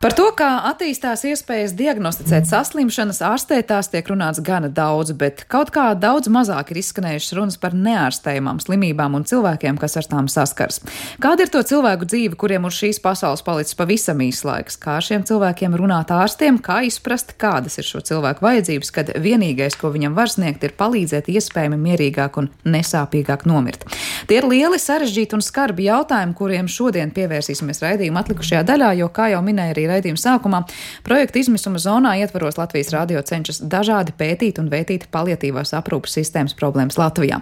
Par 0.00 0.14
to, 0.16 0.30
kā 0.32 0.46
attīstās 0.64 1.26
iespējas 1.28 1.74
diagnosticēt 1.76 2.46
saslimšanas, 2.48 3.18
ārstēt 3.20 3.66
tās 3.68 3.90
tiek 3.92 4.06
runāts 4.08 4.38
gana 4.40 4.70
daudz, 4.72 5.10
bet 5.12 5.42
kaut 5.52 5.68
kā 5.74 5.90
daudz 5.92 6.30
mazāk 6.32 6.70
ir 6.72 6.78
izskanējušas 6.80 7.34
runas 7.36 7.58
par 7.60 7.76
neārstējumām 7.76 8.62
slimībām 8.64 9.18
un 9.18 9.26
cilvēkiem, 9.28 9.76
kas 9.76 9.98
ar 10.00 10.08
tām 10.08 10.30
saskars. 10.32 10.80
Kāda 11.20 11.44
ir 11.44 11.52
to 11.52 11.60
cilvēku 11.68 12.08
dzīve, 12.08 12.38
kuriem 12.40 12.64
uz 12.64 12.78
šīs 12.78 13.00
pasaules 13.04 13.44
palicis 13.44 13.76
pavisam 13.76 14.22
īs 14.24 14.40
laiks? 14.48 14.78
Kā 14.80 14.94
šiem 15.04 15.26
cilvēkiem 15.28 15.76
runāt 15.76 16.14
ārstiem, 16.16 16.62
kā 16.64 16.78
izprast, 16.88 17.36
kādas 17.36 17.76
ir 17.76 17.84
šo 17.90 18.00
cilvēku 18.00 18.40
vajadzības, 18.48 18.94
kad 18.96 19.12
vienīgais, 19.20 19.76
ko 19.76 19.92
viņam 19.92 20.16
var 20.16 20.32
sniegt, 20.32 20.64
ir 20.64 20.72
palīdzēt 20.80 21.28
iespējami 21.28 21.76
mierīgāk 21.76 22.40
un 22.40 22.48
nesāpīgāk 22.64 23.44
nomirt? 23.44 23.84
Tie 24.32 24.40
ir 24.40 24.48
lieli, 24.48 24.80
sarežģīti 24.80 25.36
un 25.36 25.44
skarbi 25.44 25.90
jautājumi, 25.90 26.38
kuriem 26.40 26.72
šodien 26.72 27.12
pievērsīsimies 27.12 27.84
raidījuma 27.84 28.24
atlikušajā 28.24 28.64
daļā, 28.72 28.92
jo, 29.04 29.12
kā 29.12 29.28
jau 29.34 29.44
minēja 29.44 29.76
arī 29.76 29.89
raidījuma 29.90 30.20
sākumā, 30.20 30.62
projekta 31.06 31.40
izmisuma 31.42 31.80
zonā 31.82 32.16
ietvaros 32.22 32.58
Latvijas 32.60 32.92
radio 32.94 33.22
cenšas 33.26 33.62
dažādi 33.70 34.14
pētīt 34.16 34.60
un 34.62 34.70
vētīt 34.72 35.08
paliatīvās 35.14 35.74
aprūpas 35.78 36.16
sistēmas 36.18 36.56
problēmas 36.58 36.98
Latvijā. 37.00 37.40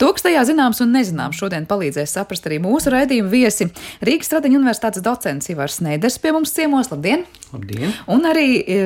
To, 0.00 0.12
kas 0.14 0.26
tajā 0.26 0.44
zināms 0.48 0.82
un 0.84 0.94
nezināms, 0.96 1.40
šodien 1.40 1.68
palīdzēs 1.68 2.16
saprast 2.18 2.46
arī 2.48 2.60
mūsu 2.62 2.92
raidījuma 2.94 3.32
viesi 3.32 3.68
Rīgas 4.06 4.30
Stradiņa 4.30 4.60
universitātes 4.60 5.04
docents 5.04 5.50
Ivars 5.52 5.80
Neiders 5.84 6.20
pie 6.22 6.34
mums 6.36 6.54
ciemos. 6.56 6.90
Labdien! 6.92 7.26
Labdien! 7.52 7.94
Un 8.12 8.26
arī 8.28 8.48
e, 8.60 8.80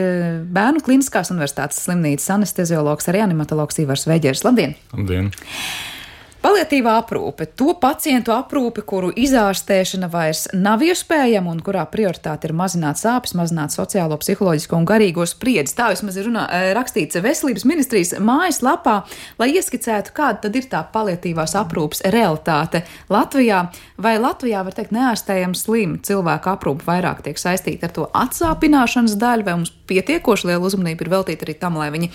Bērnu 0.52 0.82
Kliniskās 0.84 1.32
universitātes 1.34 1.80
slimnīcas 1.86 2.28
anesteziologs, 2.36 3.10
reanimatologs 3.12 3.80
Ivars 3.84 4.06
Veģers. 4.10 4.44
Labdien! 4.46 4.76
Labdien! 4.96 5.32
Paliatīvā 6.40 6.94
aprūpe, 7.02 7.44
to 7.52 7.74
pacientu 7.76 8.32
aprūpe, 8.32 8.80
kuru 8.88 9.10
izārstēšana 9.12 10.08
vairs 10.08 10.46
nav 10.56 10.80
iespējama 10.80 11.50
un 11.52 11.58
kurā 11.60 11.82
prioritāte 11.92 12.48
ir 12.48 12.54
mazināt 12.56 12.96
sāpes, 12.96 13.34
mazināt 13.36 13.74
sociālo, 13.74 14.16
psiholoģisko 14.22 14.78
un 14.78 14.86
garīgo 14.88 15.26
spriedzi. 15.28 15.74
Tā 15.76 15.90
vismaz 15.92 16.16
ir 16.16 16.30
runā, 16.30 16.46
eh, 16.48 16.70
rakstīts 16.72 17.20
veselības 17.20 17.66
ministrijas 17.68 18.14
mājaslapā, 18.24 19.02
lai 19.38 19.50
ieskicētu, 19.52 20.14
kāda 20.16 20.40
tad 20.46 20.56
ir 20.56 20.64
tā 20.72 20.80
paliatīvās 20.94 21.58
aprūpes 21.60 22.00
realitāte 22.08 22.86
Latvijā. 23.10 23.68
Vai 23.98 24.16
Latvijā, 24.16 24.64
var 24.64 24.72
teikt, 24.72 24.96
neārstējama 24.96 25.54
slima 25.54 25.98
cilvēku 25.98 26.56
aprūpe 26.56 26.88
vairāk 26.88 27.20
tiek 27.20 27.36
saistīta 27.36 27.84
ar 27.84 27.90
to 27.92 28.10
atsāpināšanas 28.14 29.20
daļu, 29.20 29.44
vai 29.44 29.56
mums 29.60 29.72
pietiekoši 29.86 30.46
liela 30.46 30.64
uzmanība 30.64 31.04
ir 31.04 31.12
veltīta 31.18 31.44
arī 31.44 31.58
tam, 31.58 31.76
lai 31.76 31.90
viņi 31.90 32.10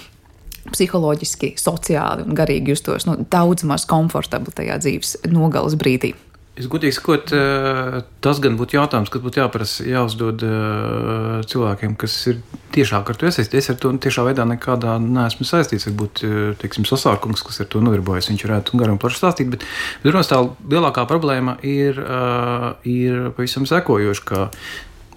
psiholoģiski, 0.71 1.55
sociāli 1.61 2.25
un 2.25 2.37
garīgi 2.37 2.73
justos 2.73 3.05
nu, 3.09 3.19
daudz 3.31 3.65
maz 3.67 3.85
komfortabli 3.89 4.53
tajā 4.55 4.79
dzīves 4.81 5.17
nogalas 5.33 5.77
brīdī. 5.79 6.15
Es 6.55 6.69
godīgi 6.71 6.95
sakot, 6.95 7.33
eh, 7.35 7.97
tas 8.23 8.37
gan 8.39 8.55
būtu 8.55 8.77
jautājums, 8.77 9.09
kas 9.11 9.23
būtu 9.25 9.41
jāprasa, 9.41 9.83
jāuzdod 9.91 10.43
eh, 10.47 11.41
cilvēkiem, 11.51 11.97
kas 11.99 12.15
ir 12.31 12.39
tiešāk 12.71 13.11
ar 13.11 13.19
to 13.19 13.27
iesaistīti. 13.27 13.59
Es 13.59 13.67
ar 13.73 13.75
to 13.83 13.91
tiešā 13.91 14.23
veidā 14.23 14.45
nekādā 14.47 14.95
neesmu 15.03 15.43
saistīts. 15.43 15.89
Varbūt, 15.89 16.23
eh, 16.23 16.55
teiksim, 16.61 16.87
sasārkums, 16.87 17.43
kas 17.43 17.59
ar 17.59 17.67
to 17.67 17.83
nodarbojas, 17.83 18.31
viņš 18.31 18.47
varētu 18.47 18.79
garām 18.79 19.01
plaši 19.01 19.19
stāstīt. 19.19 19.51
Bet, 19.51 19.67
runas 20.07 20.31
tā 20.31 20.39
lielākā 20.71 21.03
problēma 21.11 21.57
ir, 21.59 21.99
ir 22.87 23.31
pavisam 23.35 23.67
sekojoša, 23.67 24.23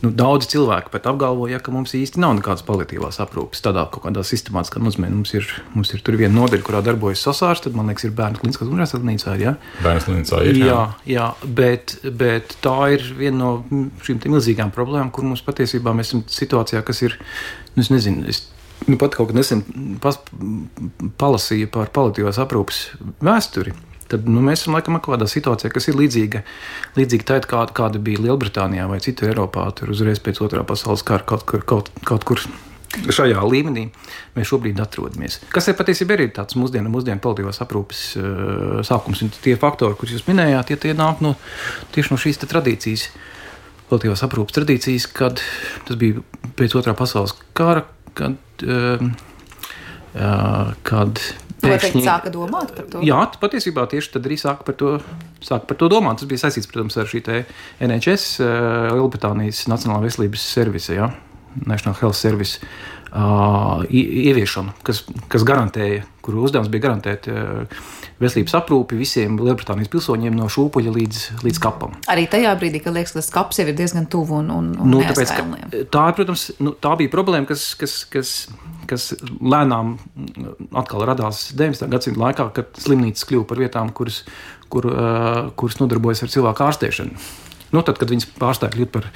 nu, 0.05 0.11
daudz 0.14 0.49
cilvēku 0.52 0.93
pat 0.93 1.07
apgalvo, 1.11 1.49
ja, 1.50 1.61
ka 1.62 1.73
mums 1.75 1.95
īsti 1.97 2.21
nav 2.23 2.37
nekādas 2.38 2.64
paliatīvās 2.67 3.21
aprūpes. 3.25 3.62
Tādā 3.64 3.85
kaut 3.93 4.05
kādā 4.07 4.23
sistemātiskā 4.26 4.83
nozīmē 4.83 5.11
mums 5.12 5.33
ir, 5.37 5.49
mums 5.75 5.93
ir 5.95 6.02
viena 6.09 6.35
nodaļa, 6.37 6.64
kurā 6.67 6.83
darbojas 6.87 7.25
sasārs, 7.26 7.62
tad 7.64 7.78
man 7.78 7.90
liekas, 7.90 8.07
ir 8.09 8.14
bērnu 8.19 8.43
kliniskās 8.43 8.71
universitātes 8.71 9.02
slimnīcā. 9.02 9.35
Ja? 9.43 9.55
Bērnu 9.85 10.05
slimnīcā 10.05 10.43
ir. 10.49 10.61
Jā, 10.62 10.83
jā, 11.09 11.31
bet, 11.61 11.99
bet 12.21 12.59
tā 12.64 12.76
ir 12.97 13.09
viena 13.19 13.38
no 13.40 13.83
šīm 14.07 14.23
milzīgām 14.28 14.71
problēmām, 14.75 15.11
kur 15.14 15.26
mums 15.26 15.45
patiesībā 15.47 15.95
mēs 15.97 16.12
esam 16.12 16.23
situācijā, 16.31 16.85
kas 16.87 17.02
ir, 17.07 17.19
nu, 17.75 17.83
es 17.83 17.93
nezinu, 17.95 18.26
es 18.31 18.45
nu, 18.87 18.99
pat 19.00 19.17
kaut 19.19 19.33
kad 19.33 19.38
nesen 19.38 19.64
palasīju 21.19 21.71
par 21.75 21.90
paliatīvās 21.95 22.38
aprūpes 22.45 22.85
vēsturi 23.25 23.75
tad 24.12 24.29
nu, 24.29 24.43
mēs 24.45 24.62
esam 24.62 24.77
laikam 24.77 24.99
kaut 24.99 25.17
kādā 25.17 25.29
situācijā, 25.31 25.73
kas 25.75 25.91
ir 25.91 25.99
līdzīga, 25.99 26.45
līdzīga 26.99 27.29
tai, 27.29 27.43
kāda, 27.49 27.75
kāda 27.77 28.00
bija 28.03 28.25
Lielbritānijā 28.27 28.88
vai 28.91 29.03
citur 29.05 29.33
Eiropā, 29.33 29.69
tur 29.77 29.93
uzreiz 29.95 30.23
pēc 30.25 30.41
otrā 30.45 30.65
pasaules 30.69 31.05
kara 31.07 31.27
kaut 31.29 31.47
kur. 31.49 31.67
Kaut, 31.69 31.93
kaut 32.09 32.25
kur 32.29 32.43
Šajā 32.88 33.43
līmenī 33.45 33.83
mēs 34.33 34.49
šobrīd 34.49 34.79
atrodamies. 34.81 35.43
Kas 35.53 35.67
ir 35.69 35.77
patiesībā 35.77 36.17
arī 36.17 36.31
tāds 36.33 36.57
mūsdienu, 36.57 36.88
mūsdienu 36.88 37.21
paliatīvās 37.21 37.61
aprūpes 37.61 38.00
uh, 38.17 38.79
sākums. 38.87 39.21
Un 39.27 39.33
tie 39.45 39.59
faktori, 39.61 39.97
kurus 39.99 40.15
jūs 40.17 40.25
minējāt, 40.25 40.71
tie, 40.71 40.79
tie 40.87 40.95
nāk 40.97 41.21
no, 41.25 41.35
tieši 41.93 42.15
no 42.15 42.19
šīs 42.21 42.41
tradīcijas, 42.47 43.05
paliatīvās 43.91 44.25
aprūpes 44.25 44.57
tradīcijas, 44.57 45.09
kad 45.12 45.43
tas 45.85 46.00
bija 46.00 46.25
pēc 46.57 46.79
otrā 46.81 46.97
pasaules 46.97 47.37
kara, 47.59 47.85
kad, 48.17 48.41
uh, 48.65 49.05
uh, 50.17 50.73
kad 50.88 51.21
Pēkšņi 51.62 52.03
sāka 52.05 52.31
domāt 52.35 52.75
par 52.77 52.87
to. 52.91 53.00
Jā, 53.07 53.23
patiesībā 53.43 53.87
tieši 53.91 54.12
tad 54.15 54.29
arī 54.29 54.38
sāka 54.38 54.67
par 54.67 54.77
to, 54.79 54.93
sāka 55.45 55.67
par 55.71 55.79
to 55.81 55.88
domāt. 55.91 56.21
Tas 56.21 56.31
bija 56.31 56.45
saistīts, 56.45 56.71
protams, 56.71 56.99
ar 57.00 57.11
šī 57.11 57.23
NHS, 57.83 58.29
eh, 58.45 58.93
Lielbritānijas 58.95 59.67
Nacionālā 59.71 60.07
veselības 60.07 60.45
servisa, 60.55 60.95
ja? 60.95 61.11
National 61.67 61.97
Health 61.99 62.15
Service 62.15 62.61
uh, 63.12 63.83
ieviešanu, 63.91 64.75
kas, 64.87 65.03
kas 65.33 65.45
garantēja, 65.49 66.05
kuru 66.25 66.45
uzdevums 66.47 66.71
bija 66.73 66.85
garantēt 66.88 67.29
uh, 67.33 67.65
veselības 68.23 68.57
aprūpi 68.61 68.99
visiem 68.99 69.38
Lielbritānijas 69.41 69.91
pilsoņiem 69.93 70.37
no 70.37 70.49
šūpuļa 70.53 70.95
līdz, 70.95 71.25
līdz 71.47 71.62
kapam. 71.62 71.97
Arī 72.11 72.29
tajā 72.31 72.55
brīdī, 72.61 72.83
kad 72.85 72.97
liekas, 72.97 73.15
ka 73.15 73.23
tas 73.23 73.33
kaps 73.35 73.62
jau 73.62 73.69
ir 73.71 73.77
diezgan 73.79 74.09
tuvu 74.11 74.41
un, 74.43 74.53
un, 74.55 74.73
un 74.77 74.93
nu, 74.93 75.03
tāpēc, 75.07 75.35
tā, 75.95 76.05
protams, 76.19 76.50
nu, 76.62 76.75
tā 76.79 76.95
bija 77.00 77.15
problēma, 77.15 77.49
kas, 77.49 77.71
kas, 77.81 78.03
kas 78.12 78.35
kas 78.88 79.11
lēnām 79.23 79.97
atkal 80.78 81.04
radās 81.09 81.49
19. 81.57 81.90
gadsimta 81.92 82.23
laikā, 82.23 82.49
kad 82.57 82.80
slimnīcas 82.80 83.26
kļuva 83.28 83.49
par 83.50 83.61
vietām, 83.62 83.92
kuras, 83.97 84.23
kur, 84.73 84.88
uh, 84.90 85.50
kuras 85.59 85.78
nodarbojas 85.83 86.25
ar 86.25 86.33
cilvēku 86.33 86.66
ārstēšanu. 86.68 87.28
Nu, 87.75 87.85
tad, 87.85 88.00
kad 88.00 88.11
viņas 88.12 88.30
pārstāja 88.38 88.75
kļūt 88.75 88.92
par 88.95 89.11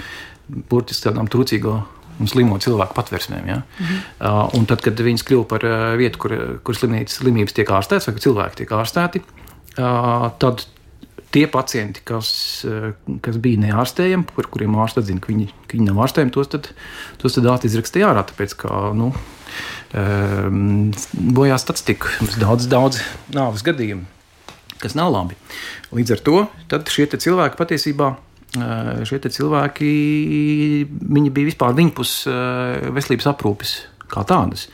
burtiski 0.71 1.09
tādām 1.09 1.31
trūcīgo 1.33 1.79
un 2.21 2.29
slimo 2.29 2.59
cilvēku 2.63 2.97
patversmēm. 2.97 3.49
Ja? 3.49 3.63
Mhm. 3.63 4.03
Uh, 4.21 4.43
un 4.59 4.69
tad, 4.71 4.85
kad 4.85 5.01
viņas 5.01 5.25
kļuva 5.29 5.49
par 5.55 5.67
uh, 5.69 5.87
vietu, 6.01 6.21
kur, 6.23 6.37
kur 6.67 6.79
slimības 6.79 7.57
tiek 7.57 7.73
ārstētas 7.73 8.11
vai 8.11 8.23
cilvēki 8.23 8.63
tiek 8.63 8.77
ārstēti, 8.77 9.25
uh, 9.79 10.29
tad 10.43 10.67
tie 11.33 11.47
pacienti, 11.51 12.03
kas, 12.09 12.31
kas 13.25 13.39
bija 13.43 13.61
neārstējami, 13.67 14.29
par 14.37 14.49
kuriem 14.53 14.77
ārsts 14.83 15.03
atzina, 15.03 15.23
ka 15.23 15.33
viņi, 15.33 15.49
ka 15.67 15.79
viņi 15.79 15.89
nav 15.89 16.03
ārstējami, 16.07 16.35
tos 16.35 16.51
tad, 16.53 16.73
tos 17.23 17.39
tad 17.39 17.49
ārsts 17.53 17.71
izrakstīja 17.71 18.11
ārā. 18.13 18.27
Tāpēc, 18.29 18.57
ka, 18.61 18.83
nu, 18.97 19.13
Ehm, 19.93 20.91
bojā 21.37 21.59
statistika. 21.61 22.09
Mums 22.23 22.39
daudz, 22.41 22.69
daudz 22.71 23.01
nāves 23.35 23.65
gadījumu, 23.67 24.07
kas 24.81 24.97
nav 24.97 25.13
labi. 25.13 25.37
Līdz 25.93 26.15
ar 26.17 26.23
to 26.25 26.45
šie 26.93 27.09
cilvēki 27.13 27.61
patiesībā. 27.61 28.15
Eh, 28.53 29.05
šie 29.09 29.17
cilvēki 29.33 29.91
bija 31.09 31.49
vispār 31.49 31.77
viņpus 31.77 32.11
eh, 32.29 32.91
veselības 32.93 33.31
aprūpes 33.31 33.71
kā 34.13 34.25
tādas. 34.29 34.67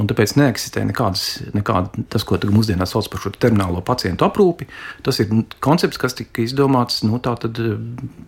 Un 0.00 0.08
tāpēc 0.10 0.36
neeksistē 0.38 0.84
nekādas, 0.88 1.24
nekāda 1.56 2.04
tas, 2.12 2.26
ko 2.26 2.38
mūsdienās 2.54 2.94
sauc 2.94 3.08
par 3.12 3.22
šo 3.24 3.34
terminālo 3.36 3.82
pacientu 3.84 4.26
aprūpi. 4.26 4.68
Tas 5.06 5.20
ir 5.22 5.32
koncepts, 5.64 6.00
kas 6.00 6.16
tika 6.18 6.44
izdomāts 6.44 7.02
nu, 7.06 7.18
tātad, 7.22 7.58
eh, 7.58 7.74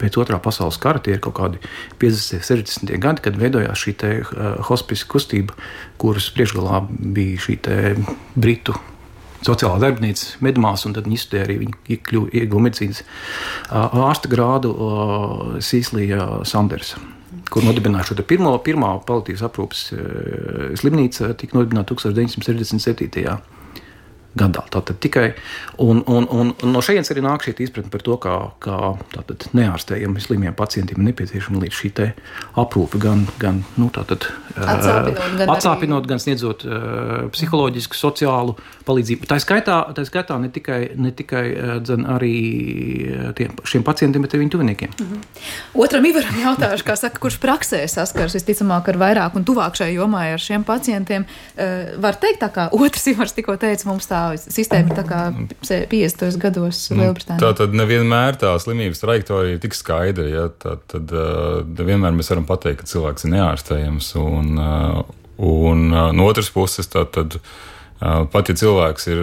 pēc 0.00 0.18
otrā 0.22 0.40
pasaules 0.42 0.80
kara. 0.82 1.02
Tie 1.02 1.16
ir 1.16 1.22
kaut 1.24 1.38
kādi 1.38 1.62
50, 2.02 2.44
60 2.46 2.98
gadi, 3.02 3.22
kad 3.22 3.38
veidojās 3.38 3.78
šī 3.78 3.94
uh, 3.96 4.58
hospice 4.68 5.06
kustība, 5.08 5.54
kuras 6.00 6.28
priekšgalā 6.34 6.82
bija 7.14 7.40
šī 7.46 7.56
britu 8.36 8.74
sociālā 9.46 9.78
darbnīca, 9.82 10.38
medmās, 10.44 10.86
un 10.88 10.96
tad 10.96 11.06
viņi 11.06 11.18
izstudēja 11.20 11.46
arī 11.46 11.58
viņi 11.64 12.30
ieguva 12.42 12.66
medicīnas 12.66 13.02
ārsta 13.70 14.30
grādu 14.32 14.72
Sīslija 15.64 16.42
Sandersa 16.48 17.15
kur 17.52 17.64
nodibināja 17.66 18.10
šo 18.10 18.24
pirmo, 18.26 18.54
pirmā 18.64 18.92
paliatīvas 19.06 19.44
aprūpes 19.46 19.82
slimnīca, 20.80 21.34
tika 21.40 21.58
nodibināta 21.58 21.94
1967. 21.94 23.10
gadā. 23.22 23.38
Tātad 24.36 24.98
tikai 25.00 25.30
un, 25.80 26.02
un, 26.06 26.26
un, 26.28 26.52
un 26.62 26.72
no 26.72 26.82
šejienes 26.84 27.08
arī 27.12 27.22
nāk 27.24 27.46
šī 27.46 27.54
izpratne 27.64 27.92
par 27.92 28.02
to, 28.04 28.16
kā, 28.20 28.34
kā 28.60 28.76
neārstējami 29.56 30.20
slimiem 30.20 30.56
pacientiem 30.56 31.00
ir 31.00 31.08
nepieciešama 31.10 31.62
līdz 31.64 31.78
šī 31.80 31.92
aprūpe, 32.60 33.00
gan, 33.00 33.24
gan, 33.40 33.62
nu, 33.80 33.88
tātad, 33.94 34.26
atsāpinot, 34.56 35.36
gan, 35.40 35.52
atsāpinot, 35.54 36.04
arī... 36.04 36.10
gan 36.12 36.20
sniedzot 36.20 36.64
uh, 36.68 37.26
psiholoģisku, 37.32 37.96
sociālu 37.96 38.56
palīdzību. 38.86 39.28
Tā 39.30 39.38
skaitā, 39.42 39.78
tā 39.96 40.04
skaitā 40.06 40.36
ne 40.42 40.50
tikai, 40.52 40.80
ne 41.00 41.12
tikai 41.16 41.44
dzen, 41.84 42.04
arī 42.16 42.34
tiem, 43.38 43.56
šiem 43.64 43.86
pacientiem, 43.86 44.24
bet 44.26 44.36
arī 44.36 44.44
viņu 44.44 44.54
tuviniekiem. 44.56 44.92
Mm 45.00 45.06
-hmm. 45.06 45.24
Otram 45.86 46.04
Ivaram 46.04 46.36
jautāšu, 46.42 46.84
kā 46.84 46.96
saka, 46.96 47.18
kurš 47.18 47.40
praksē 47.40 47.86
saskars 47.88 48.36
visticamāk 48.36 48.88
ar 48.88 49.00
vairāk 49.00 49.36
un 49.36 49.44
tuvāk 49.44 49.76
šai 49.80 49.94
jomai 49.94 50.32
ar 50.32 50.40
šiem 50.40 50.64
pacientiem. 50.64 51.24
Uh, 51.56 51.96
var 52.02 52.14
teikt, 52.20 52.42
tā 52.42 52.52
kā 52.52 52.68
otrs 52.72 53.06
Ivars 53.06 53.32
tikko 53.32 53.56
teica, 53.56 53.88
mums 53.88 54.06
tā 54.06 54.25
sistēma 54.40 54.90
ir 54.90 54.98
tā 54.98 55.04
kā 55.06 55.20
50. 55.66 56.40
gados 56.42 56.80
nu, 56.92 57.04
Lielbritānijā. 57.04 57.40
Tā 57.42 57.52
tad 57.60 57.76
nevienmēr 57.76 58.38
tā 58.40 58.54
slimības 58.62 59.02
trajektorija 59.02 59.56
ir 59.56 59.62
tik 59.62 59.76
skaidra. 59.76 60.26
Ja? 60.30 60.48
Tad, 60.50 60.82
tad 60.90 61.14
uh, 61.14 61.62
vienmēr 61.62 62.16
mēs 62.16 62.32
varam 62.32 62.48
pateikt, 62.48 62.82
ka 62.82 62.90
cilvēks 62.90 63.26
ir 63.26 63.34
neārstējams. 63.36 64.10
Un, 64.20 64.52
uh, 64.60 65.00
un 65.42 65.88
uh, 65.92 66.10
no 66.16 66.28
otras 66.30 66.52
puses, 66.54 66.90
tā 66.92 67.06
tad. 67.08 67.40
Pat 67.96 68.50
ja 68.50 68.52
cilvēks 68.60 69.06
ir, 69.08 69.20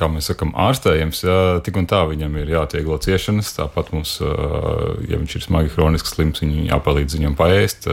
kā 0.00 0.06
mēs 0.08 0.30
sakām, 0.30 0.54
ārstējams, 0.56 1.18
jā, 1.26 1.34
tik 1.60 1.76
un 1.76 1.84
tā 1.84 1.98
viņam 2.08 2.38
ir 2.40 2.54
jāatvieglo 2.54 2.96
ciešanas. 3.04 3.50
Tāpat 3.58 3.90
mums, 3.92 4.14
ja 4.24 5.18
viņš 5.20 5.34
ir 5.36 5.44
smagi 5.44 5.72
kronisks 5.74 6.14
slims, 6.16 6.40
viņam 6.40 6.70
jāpalīdz 6.70 7.18
viņam 7.18 7.36
paēst, 7.36 7.90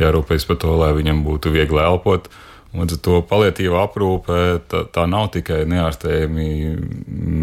jārūpējas 0.00 0.48
par 0.48 0.58
to, 0.64 0.72
lai 0.80 0.94
viņam 0.96 1.20
būtu 1.28 1.52
viegli 1.52 1.84
elpot. 1.84 2.32
Līdz 2.74 2.96
ar 2.96 3.02
to 3.06 3.20
palietīva 3.30 3.84
aprūpe 3.86 4.38
tā, 4.70 4.82
tā 4.90 5.04
nav 5.06 5.28
tikai 5.36 5.62
neārstējami 5.70 6.48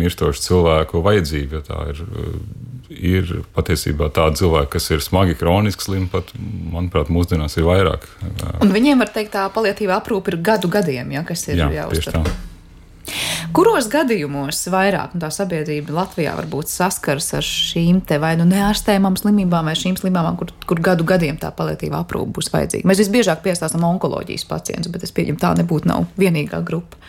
mirstošu 0.02 0.44
cilvēku 0.44 1.04
vajadzība. 1.06 1.64
Tā 1.68 1.86
ir 1.94 2.04
ir 2.92 3.32
patiesībā 3.56 4.10
tādi 4.14 4.42
cilvēki, 4.42 4.72
kas 4.76 4.90
ir 4.92 5.04
smagi 5.04 5.38
kroniski 5.40 5.86
slimi, 5.86 6.10
pat, 6.12 6.32
manuprāt, 6.74 7.12
mūsdienās 7.14 7.58
ir 7.58 7.68
vairāk. 7.68 8.08
Un 8.62 8.74
viņiem 8.74 9.02
var 9.02 9.12
teikt, 9.14 9.34
tā 9.36 9.48
paliatīva 9.54 10.00
aprūpe 10.02 10.34
ir 10.34 10.42
gadu 10.44 10.72
gadiem, 10.72 11.14
ja, 11.16 11.24
kas 11.28 11.48
ir 11.50 11.62
Jā, 11.62 11.70
jāuztver. 11.82 12.20
Kuros 13.52 13.88
gadījumos 13.92 14.62
vairāk 14.72 15.16
tā 15.20 15.32
sabiedrība 15.34 15.96
Latvijā 15.98 16.36
varbūt 16.38 16.70
saskars 16.72 17.32
ar 17.36 17.46
šīm 17.46 18.00
te 18.08 18.20
vai 18.22 18.36
nu 18.40 18.46
neārstējumām 18.48 19.18
slimībām, 19.20 19.68
vai 19.68 19.76
šīm 19.80 19.98
slimībām, 20.00 20.38
kur, 20.40 20.54
kur 20.70 20.84
gadu 20.84 21.08
gadiem 21.08 21.40
tā 21.42 21.50
palietīva 21.56 22.04
aprūpe 22.06 22.38
būs 22.38 22.52
vajadzīga? 22.54 22.88
Mēs 22.88 23.02
visbiežāk 23.04 23.44
piestāstām 23.44 23.84
onkoloģijas 23.90 24.48
pacientus, 24.48 24.94
bet 24.94 25.04
es 25.08 25.14
pieņemu, 25.18 25.42
tā 25.42 25.52
nebūtu 25.60 25.92
nav 25.92 26.08
vienīgā 26.22 26.62
grupa. 26.68 27.02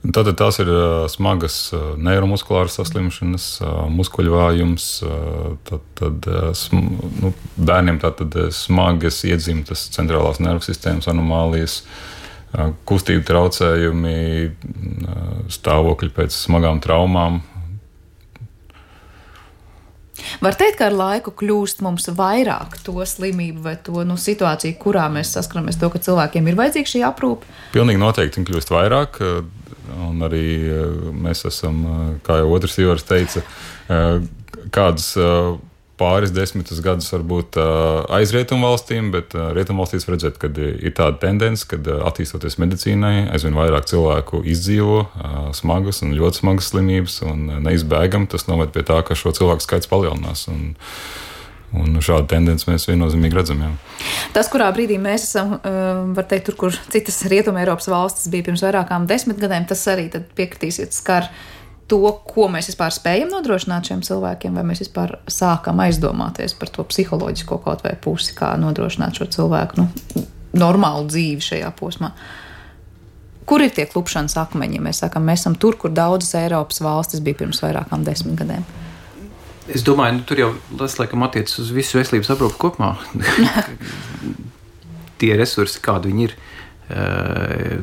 Tātad 0.00 0.38
tās 0.40 0.56
ir 0.62 0.68
smagas 1.12 1.56
neiromuskulāras 2.00 2.78
saslimšanas, 2.78 3.48
muskuļvājums, 3.92 4.86
tad, 5.68 5.82
tad 6.00 6.28
sm, 6.56 6.86
nu, 7.20 7.34
bērniem 7.60 7.98
tātad 8.00 8.38
smagas 8.56 9.20
iedzimtas 9.28 9.90
centrālās 9.92 10.40
nervu 10.40 10.64
sistēmas 10.64 11.10
anomālijas, 11.12 11.82
kustību 12.88 13.22
traucējumi, 13.28 14.16
stāvokļi 15.54 16.10
pēc 16.16 16.34
smagām 16.34 16.82
traumām. 16.82 17.40
Var 20.40 20.56
teikt, 20.58 20.78
ka 20.80 20.90
ar 20.90 20.96
laiku 20.96 21.32
kļūst 21.36 21.80
mums 21.84 22.10
vairāk 22.16 22.76
to 22.84 22.92
slimību 23.08 23.64
vai 23.64 23.76
to 23.80 24.04
nu, 24.04 24.18
situāciju, 24.20 24.76
kurā 24.82 25.06
mēs 25.12 25.32
saskaramies 25.36 25.80
to, 25.80 25.88
ka 25.92 26.02
cilvēkiem 26.02 26.50
ir 26.50 26.58
vajadzīga 26.58 26.92
šī 26.92 27.02
aprūpe? 27.08 27.48
Pilnīgi 27.72 28.02
noteikti 28.02 28.44
kļūst 28.48 28.74
vairāk. 28.74 29.22
Un 30.00 30.20
arī 30.22 30.44
mēs 31.18 31.42
esam, 31.48 31.80
kā 32.26 32.36
jau 32.40 32.52
otrs 32.54 32.76
Ivars 32.78 33.06
teica, 33.08 33.42
kādas 34.70 35.08
pāris 36.00 36.32
desmitus 36.34 36.80
gadus 36.84 37.10
varbūt 37.12 37.58
aiz 38.16 38.34
rietumvalstīm, 38.34 39.12
bet 39.14 39.36
rietumvalstīs 39.36 40.08
redzēt, 40.08 40.40
ka 40.40 40.50
ir 40.56 40.94
tāda 40.96 41.20
tendence, 41.22 41.68
ka 41.68 41.78
attīstoties 42.08 42.58
medicīnai, 42.62 43.28
aizvien 43.34 43.58
vairāk 43.58 43.88
cilvēku 43.90 44.42
izdzīvo 44.48 45.04
smagas 45.56 46.02
un 46.06 46.16
ļoti 46.18 46.42
smagas 46.42 46.70
slimības, 46.72 47.20
un 47.28 47.48
neizbēgami 47.66 48.30
tas 48.32 48.48
noved 48.48 48.72
pie 48.74 48.86
tā, 48.88 49.02
ka 49.06 49.18
šo 49.18 49.34
cilvēku 49.36 49.68
skaits 49.68 49.90
palielinās. 49.90 50.48
Un, 50.52 50.72
Un 51.70 52.00
šādu 52.02 52.26
tendenci 52.32 52.66
mēs 52.66 52.88
viennozīmīgi 52.88 53.36
redzam. 53.38 53.60
Jā. 53.62 53.68
Tas, 54.34 54.48
kurā 54.50 54.66
brīdī 54.74 54.96
mēs 54.98 55.28
esam, 55.28 55.52
var 56.16 56.26
teikt, 56.26 56.48
tur, 56.48 56.56
kur 56.58 56.78
citas 56.90 57.20
Rietumē 57.30 57.62
Eiropas 57.62 57.86
valstis 57.92 58.26
bija 58.32 58.48
pirms 58.48 58.64
vairākām 58.66 59.06
desmit 59.10 59.38
gadiem, 59.38 59.68
tas 59.70 59.84
arī 59.92 60.08
piekritīsiet 60.10 60.96
skar 60.96 61.28
to, 61.90 62.00
ko 62.26 62.46
mēs 62.52 62.70
vispār 62.70 62.94
spējam 62.94 63.32
nodrošināt 63.34 63.90
šiem 63.90 64.02
cilvēkiem, 64.06 64.54
vai 64.56 64.64
mēs 64.68 64.84
vispār 64.84 65.16
sākam 65.30 65.82
aizdomāties 65.82 66.54
par 66.58 66.70
to 66.72 66.84
psiholoģisko 66.86 67.58
kaut 67.64 67.82
vai 67.86 67.96
pusi, 67.98 68.36
kā 68.38 68.52
nodrošināt 68.60 69.18
šo 69.18 69.26
cilvēku 69.34 69.82
nu, 69.82 69.88
normālu 70.56 71.08
dzīvi 71.10 71.46
šajā 71.50 71.72
posmā. 71.78 72.12
Kur 73.50 73.64
ir 73.64 73.72
tie 73.74 73.88
klupšanas 73.90 74.36
akmeņi? 74.38 74.78
Ja 74.78 74.84
mēs 74.84 75.02
sakām, 75.02 75.26
mēs 75.26 75.42
esam 75.42 75.56
tur, 75.58 75.74
kur 75.80 75.90
daudzas 75.94 76.36
Eiropas 76.38 76.78
valstis 76.84 77.22
bija 77.24 77.40
pirms 77.42 77.62
vairākām 77.64 78.06
desmit 78.06 78.38
gadiem. 78.38 78.66
Es 79.70 79.82
domāju, 79.86 80.18
nu, 80.18 80.24
tur 80.26 80.38
jau 80.38 80.50
tas 80.78 80.96
laikam 80.98 81.26
attiecas 81.26 81.58
uz 81.62 81.70
visu 81.74 81.98
veselības 81.98 82.30
aprūpu 82.34 82.58
kopumā. 82.62 82.94
Tie 85.20 85.34
resursi, 85.38 85.82
kādi 85.82 86.10
viņi 86.10 86.26
ir, 86.26 86.34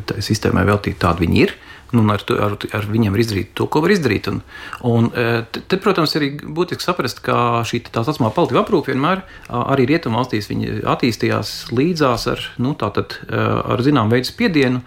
tā 0.08 0.18
sistēmai 0.24 0.66
veltīti, 0.68 1.00
tādi 1.04 1.28
viņi 1.28 1.44
ir. 1.46 1.54
Nu, 1.96 2.04
ar, 2.12 2.24
ar, 2.44 2.56
ar 2.76 2.88
viņiem 2.92 3.14
var 3.16 3.22
izdarīt 3.24 3.54
to, 3.56 3.68
ko 3.72 3.80
var 3.86 3.94
izdarīt. 3.94 4.28
Un, 4.28 4.42
un 4.88 5.10
te, 5.14 5.62
te, 5.64 5.80
protams, 5.80 6.16
arī 6.20 6.34
būtiski 6.44 6.84
saprast, 6.84 7.22
ka 7.24 7.64
šī 7.68 7.86
tā 7.88 8.04
saucamā 8.04 8.34
paliatīva 8.36 8.66
aprūpe 8.66 8.92
vienmēr 8.92 9.24
arī 9.48 9.88
rietumvalstīs 9.94 10.52
attīstījās 10.84 11.58
līdzās 11.72 12.28
ar, 12.34 12.48
nu, 12.64 12.76
tātad, 12.80 13.20
ar 13.32 13.84
zinām 13.86 14.12
veidu 14.12 14.28
spiedienu 14.32 14.84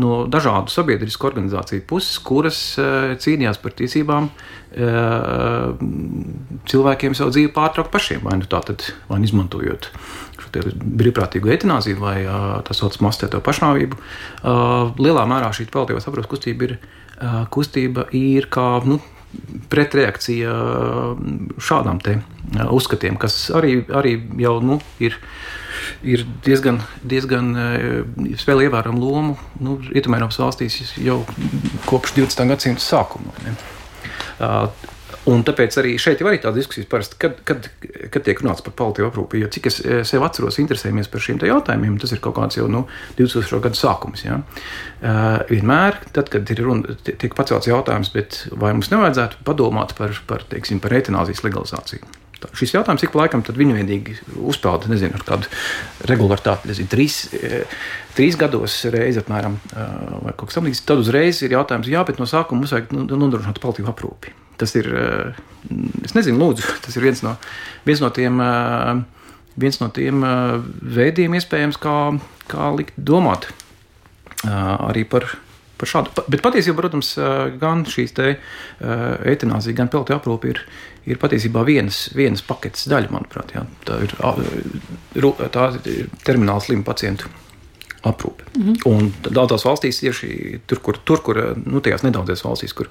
no 0.00 0.22
dažādu 0.30 0.72
sabiedrisku 0.72 1.28
organizāciju 1.28 1.84
puses, 1.88 2.16
kuras 2.24 2.58
cīnījās 3.20 3.60
par 3.60 3.74
tiesībām 3.76 4.30
cilvēkiem 6.68 7.16
savu 7.16 7.34
dzīvi 7.34 7.52
pārtraukt 7.52 7.92
pašiem, 7.92 8.22
vai 8.24 8.38
nu 8.40 8.48
tātad, 8.48 8.86
vai 9.10 9.20
nu 9.20 9.28
izmantojot 9.28 9.90
brīvprātīgu 10.52 11.52
etanāziju 11.54 12.00
vai 12.02 12.18
tā 12.66 12.76
saucamā 12.76 13.12
astēto 13.12 13.40
pašnāvību. 13.44 13.98
Lielā 15.00 15.24
mērā 15.30 15.52
šī 15.54 15.68
paliatīvās 15.72 16.08
aprūpas 16.10 16.30
kustība 16.30 16.68
ir, 16.68 16.76
kustība 17.54 18.06
ir 18.16 18.48
kā 18.52 18.66
nu, 18.88 19.00
pretreakcija 19.72 20.52
šādām 21.62 22.00
uzskatiem, 22.68 23.16
kas 23.20 23.46
arī, 23.54 23.78
arī 23.88 24.16
jau 24.42 24.58
nu, 24.64 24.78
ir, 25.00 25.16
ir 26.04 26.26
diezgan, 26.44 26.82
diezgan 27.08 27.52
spēlē 28.36 28.68
ievērojamu 28.68 29.00
lomu 29.00 29.38
nu, 29.64 29.78
Rietumēropas 29.88 30.40
valstīs 30.42 30.96
jau 31.00 31.22
kopš 31.88 32.18
20. 32.20 32.48
gadsimta 32.52 32.84
sākuma. 32.84 33.32
Un 35.30 35.44
tāpēc 35.46 35.76
arī 35.78 35.92
šeit 36.02 36.18
ir 36.18 36.26
arī 36.26 36.38
tādas 36.42 36.64
diskusijas, 36.64 36.88
parasti, 36.90 37.18
kad, 37.22 37.36
kad, 37.46 37.68
kad 38.10 38.24
tiek 38.26 38.40
runāts 38.42 38.64
par 38.66 38.74
paliatīvu 38.78 39.06
aprūpi. 39.06 39.42
Jo 39.44 39.50
cik 39.54 39.68
es 39.70 39.76
sev 40.08 40.24
atceros, 40.26 40.58
interesējamies 40.58 41.10
par 41.12 41.22
šiem 41.22 41.38
jautājumiem, 41.46 42.00
tas 42.02 42.14
ir 42.14 42.22
kaut 42.24 42.34
kāds 42.40 42.58
jau 42.58 42.66
nu, 42.70 42.84
2000. 43.20 43.60
gadu 43.62 43.78
sākums. 43.78 44.24
Ja? 44.26 44.40
Uh, 44.42 45.44
vienmēr, 45.50 46.00
tad, 46.16 46.32
kad 46.32 46.50
ir 46.50 46.64
runa, 46.66 46.96
tiek 47.06 47.38
pacelts 47.38 47.70
jautājums, 47.70 48.10
vai 48.50 48.74
mums 48.74 48.90
nevajadzētu 48.90 49.46
padomāt 49.46 49.94
par, 49.98 50.18
par, 50.26 50.42
teiksim, 50.50 50.82
par 50.82 50.98
eitanāzijas 50.98 51.44
legalizāciju. 51.46 52.10
Tā, 52.42 52.50
šis 52.58 52.74
jautājums 52.74 53.06
ik 53.06 53.14
pa 53.14 53.22
laikam 53.22 53.46
viņu 53.46 53.78
vienīgi 53.78 54.18
uzpeld, 54.50 54.90
nezinu, 54.90 55.14
ar 55.20 55.26
kādu 55.28 55.50
regularitāti, 56.10 56.72
nezinu, 56.72 56.90
trīs, 56.90 57.22
trīs 58.18 58.34
gados 58.40 58.80
reizi 58.90 59.22
apmēram, 59.22 59.60
vai 59.70 60.34
kaut 60.34 60.50
kas 60.50 60.58
tamlīdzīgs. 60.58 60.86
Tad 60.90 61.06
uzreiz 61.06 61.44
ir 61.46 61.54
jautājums, 61.54 61.94
jā, 61.94 62.02
bet 62.08 62.18
no 62.18 62.26
sākuma 62.26 62.64
mums 62.64 62.74
vajag 62.74 62.90
nodrošināt 62.98 63.62
paliatīvu 63.62 63.94
aprūpi. 63.94 64.41
Tas 64.62 64.76
ir, 64.78 64.86
eh, 64.94 65.32
es 66.06 66.14
nezinu, 66.14 66.38
lūdzu, 66.38 66.62
tas 66.84 66.94
ir 66.94 67.02
viens 67.08 67.24
no, 67.26 67.34
viens 67.88 68.02
no 68.04 68.12
tiem, 68.14 68.38
eh, 68.38 69.00
viens 69.58 69.80
no 69.82 69.88
tiem 69.90 70.22
eh, 70.22 70.58
veidiem, 70.98 71.34
iespējams, 71.34 71.80
kā, 71.82 71.96
kā 72.52 72.70
likt 72.78 72.94
domāt 72.96 73.50
arī 74.42 75.04
par, 75.06 75.22
par 75.78 75.86
šādu. 75.86 76.24
Bet 76.26 76.40
patiesībā, 76.42 76.74
protams, 76.80 77.12
gan 77.62 77.84
šīs 77.86 78.10
te 78.16 78.32
eitanāzija, 78.82 79.76
gan 79.78 79.90
pelti 79.92 80.16
aprūpe 80.16 80.50
ir, 80.50 80.58
ir 81.06 81.20
patiesībā 81.22 81.62
vienas, 81.68 82.08
vienas 82.18 82.42
paketes 82.42 82.88
daļa, 82.90 83.12
manuprāt. 83.14 83.54
Jā. 83.54 83.62
Tā 83.86 84.00
ir, 84.02 84.16
tā 85.54 85.68
ir 85.78 86.10
termināli 86.26 86.66
slimu 86.66 86.82
pacientu 86.88 87.30
aprūpe. 88.02 88.44
Mm 88.56 88.72
-hmm. 88.72 89.10
Daudzās 89.30 89.64
valstīs, 89.64 90.00
tieši 90.00 90.60
tur, 90.66 90.80
kur, 90.82 90.98
tur, 91.04 91.22
kur 91.22 91.40
nu, 91.64 91.80
tajās 91.80 92.02
nedaudzās 92.02 92.44
valstīs, 92.44 92.74
kur, 92.74 92.88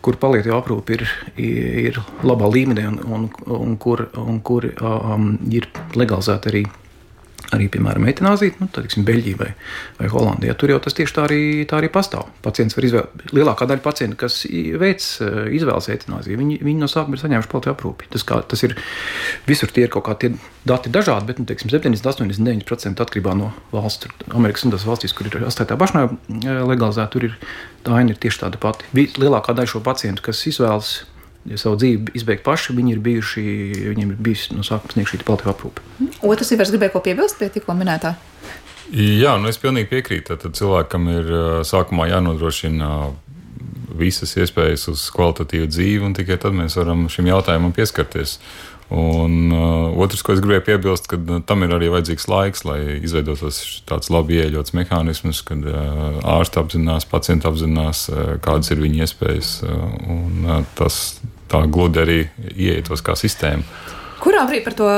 kur 0.00 0.16
palietīva 0.16 0.60
aprūpe 0.60 0.92
ir, 0.92 1.08
ir 1.36 2.00
labā 2.22 2.48
līmenī 2.48 2.86
un, 2.88 3.00
un, 3.04 3.30
un 3.46 3.76
kur, 3.76 4.08
un 4.16 4.40
kur 4.40 4.70
um, 4.80 5.38
ir 5.50 5.68
legalizēta 5.94 6.48
arī 6.48 6.66
arī, 7.54 7.66
piemēram, 7.72 8.06
eitanāzija, 8.10 8.56
nu, 8.60 8.68
tad, 8.70 8.86
tiksim, 8.86 9.04
Beļģija 9.08 9.38
vai, 9.40 9.48
vai 9.98 10.10
Holandija. 10.12 10.54
Tur 10.58 10.72
jau 10.74 10.78
tas 10.82 10.96
tieši 10.96 11.16
tā 11.16 11.24
arī, 11.26 11.40
tā 11.70 11.80
arī 11.80 11.90
pastāv. 11.92 12.28
Pacients 12.44 12.76
var 12.76 12.86
izvēlēties, 12.86 13.34
lielākā 13.36 13.68
daļa 13.70 13.84
pacientu, 13.84 14.18
kas 14.20 14.40
veic 14.80 15.06
eh, 15.24 15.40
izvēles 15.58 15.90
eitanāziju, 15.94 16.38
viņi, 16.40 16.60
viņi 16.66 16.82
no 16.82 16.90
sākuma 16.90 17.18
ir 17.18 17.24
saņēmuši 17.24 17.52
palīdzību 17.52 17.74
aprūpi. 17.74 18.10
Tas, 18.14 18.26
kā, 18.26 18.40
tas 18.50 18.64
ir 18.66 18.76
visur 19.48 19.74
tie 19.74 19.86
ir 19.86 19.92
kaut 19.94 20.06
kādi 20.08 20.34
dati 20.68 20.92
dažādi, 20.92 21.30
bet, 21.30 21.42
nu, 21.42 21.48
teiksim, 21.50 21.72
70, 21.72 22.06
89% 22.06 23.06
atkarībā 23.06 23.34
no 23.38 23.52
valsts. 23.74 24.10
Amerikas 24.30 24.64
Savienotās 24.64 24.88
valstīs, 24.88 25.16
kur 25.16 25.30
ir 25.30 25.46
atstātā 25.48 25.78
pašnāvība 25.80 26.18
eh, 26.40 26.64
legalizēta, 26.70 27.10
tur 27.16 27.30
ir 27.30 27.38
tā 27.86 27.96
aina 27.98 28.14
ir 28.14 28.20
tieši 28.20 28.44
tāda 28.44 28.60
pati. 28.62 28.86
Lielākā 28.94 29.56
daļa 29.56 29.74
šo 29.74 29.82
pacientu, 29.84 30.28
kas 30.30 30.44
izvēlas 30.50 31.00
savu 31.58 31.78
dzīvi 31.80 32.14
izbeigt 32.18 32.44
paši, 32.46 32.74
viņi 32.76 32.94
ir 32.94 33.00
bijuši, 33.04 33.44
viņiem 33.90 34.14
ir 34.14 34.20
bijusi 34.22 34.54
no 34.54 34.66
sākuma 34.66 34.94
sniegta 34.94 35.14
šī 35.14 35.22
kvalitāte 35.24 35.54
aprūpe. 35.54 35.84
Otrs 36.26 36.52
ir, 36.54 36.62
gribēja 36.62 36.94
ko 36.94 37.02
piebilst 37.04 37.40
pie 37.40 37.50
tikko 37.50 37.74
minētā. 37.78 38.14
Jā, 38.90 39.36
nu 39.38 39.50
es 39.50 39.58
pilnīgi 39.62 39.90
piekrītu. 39.90 40.38
Tad 40.42 40.56
cilvēkam 40.58 41.06
ir 41.12 41.28
sākumā 41.66 42.08
jānodrošina 42.10 42.90
visas 44.00 44.34
iespējas 44.38 44.88
uz 44.90 45.06
kvalitatīvu 45.14 45.68
dzīvi, 45.70 46.02
un 46.08 46.16
tikai 46.16 46.38
tad 46.42 46.56
mēs 46.56 46.78
varam 46.78 47.06
šim 47.12 47.30
jautājumam 47.30 47.74
pieskarties. 47.76 48.38
Un 48.90 49.52
uh, 49.54 49.92
otrs, 50.02 50.24
ko 50.26 50.34
es 50.34 50.40
gribēju 50.42 50.64
piebilst, 50.66 51.06
ka 51.12 51.18
tam 51.46 51.62
ir 51.62 51.76
arī 51.76 51.92
vajadzīgs 51.92 52.26
laiks, 52.26 52.64
lai 52.66 52.80
izveidotos 52.98 53.60
tāds 53.86 54.10
labi 54.10 54.40
ieejots 54.40 54.74
mehānisms, 54.74 55.44
kad 55.46 55.62
uh, 55.62 56.18
ārsts 56.26 56.58
apzinās, 56.58 57.06
pacients 57.06 57.46
apzinās, 57.46 58.08
uh, 58.10 58.32
kādas 58.42 58.72
ir 58.74 58.82
viņa 58.82 59.06
iespējas, 59.06 59.52
uh, 59.62 59.84
un 60.10 60.48
uh, 60.48 60.64
tas 60.74 61.20
tā 61.50 61.64
gludi 61.66 62.02
arī 62.02 62.20
ieietos 62.54 63.02
kā 63.04 63.16
sistēma. 63.18 63.66
Kurā 64.20 64.44
brīdī 64.48 64.64
par 64.66 64.76
to 64.76 64.88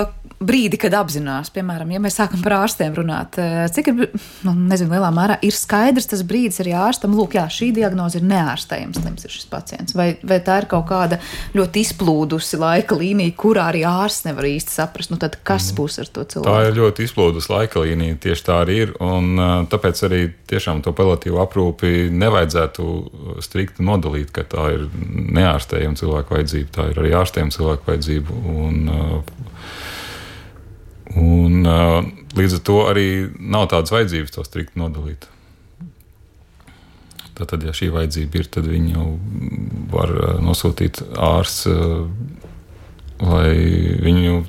brīdi, 0.47 0.79
kad 0.81 0.95
apzinās, 0.97 1.51
piemēram, 1.55 1.91
ja 1.95 2.01
mēs 2.03 2.17
sākam 2.19 2.43
par 2.45 2.57
ārstiem 2.63 2.95
runāt, 2.97 3.39
eh, 3.41 3.65
cik 3.73 3.91
ir, 3.93 4.03
nu, 4.47 4.55
nezinu, 4.71 4.93
lielā 4.95 5.11
mērā 5.15 5.39
ir 5.47 5.55
skaidrs 5.57 6.11
tas 6.11 6.25
brīdis 6.27 6.63
arī 6.65 6.75
ārstam, 6.79 7.15
lūk, 7.17 7.37
jā, 7.39 7.47
šī 7.51 7.73
diagnoze 7.77 8.21
ir 8.21 8.27
neārstējams 8.31 9.01
slims 9.03 9.27
ir 9.27 9.35
šis 9.35 9.49
pacients, 9.51 9.97
vai, 9.99 10.13
vai 10.23 10.41
tā 10.45 10.61
ir 10.63 10.69
kaut 10.71 10.87
kāda 10.91 11.19
ļoti 11.57 11.85
izplūdusi 11.87 12.61
laika 12.61 12.99
līnija, 12.99 13.35
kurā 13.39 13.69
arī 13.73 13.85
ārsts 13.89 14.27
nevar 14.29 14.49
īsti 14.51 14.77
saprast, 14.77 15.13
nu 15.13 15.21
tad 15.23 15.39
kas 15.47 15.71
mm. 15.71 15.79
būs 15.79 15.99
ar 16.03 16.13
to 16.13 16.27
cilvēku? 16.35 16.51
Tā 16.51 16.69
ir 16.69 16.79
ļoti 16.79 17.07
izplūdusi 17.09 17.53
laika 17.53 17.85
līnija, 17.85 18.19
tieši 18.27 18.47
tā 18.49 18.59
arī 18.65 18.79
ir, 18.87 18.95
un 19.03 19.33
uh, 19.39 19.55
tāpēc 19.71 20.05
arī 20.09 20.23
tiešām 20.53 20.83
to 20.85 20.95
palatīvu 20.97 21.41
aprūpi 21.43 22.11
nevajadzētu 22.13 22.89
strikti 23.45 23.85
nodalīt, 23.87 24.33
ka 24.35 24.45
tā 24.49 24.69
ir 24.77 24.87
neārstējama 25.39 25.99
cilvēku 26.01 26.37
vajadzība, 26.37 26.75
tā 26.77 26.91
ir 26.93 27.03
arī 27.03 27.15
ārstējama 27.23 27.57
cilvēku 27.57 27.91
vajadzība, 27.93 28.41
un 28.53 28.93
uh, 28.93 29.41
Un, 31.19 31.67
līdz 32.39 32.57
ar 32.57 32.63
to 32.65 32.79
arī 32.89 33.07
nav 33.37 33.69
tādas 33.73 33.93
vajadzības 33.93 34.35
to 34.37 34.45
strikt 34.47 34.79
nodalīt. 34.81 35.27
Tātad, 37.37 37.65
ja 37.65 37.73
šī 37.77 37.91
vajadzība 37.93 38.41
ir, 38.41 38.49
tad 38.53 38.69
viņu 38.69 39.07
var 39.93 40.13
nosūtīt 40.45 41.03
ārsts, 41.17 41.67
lai 43.23 43.53
viņu 44.05 44.43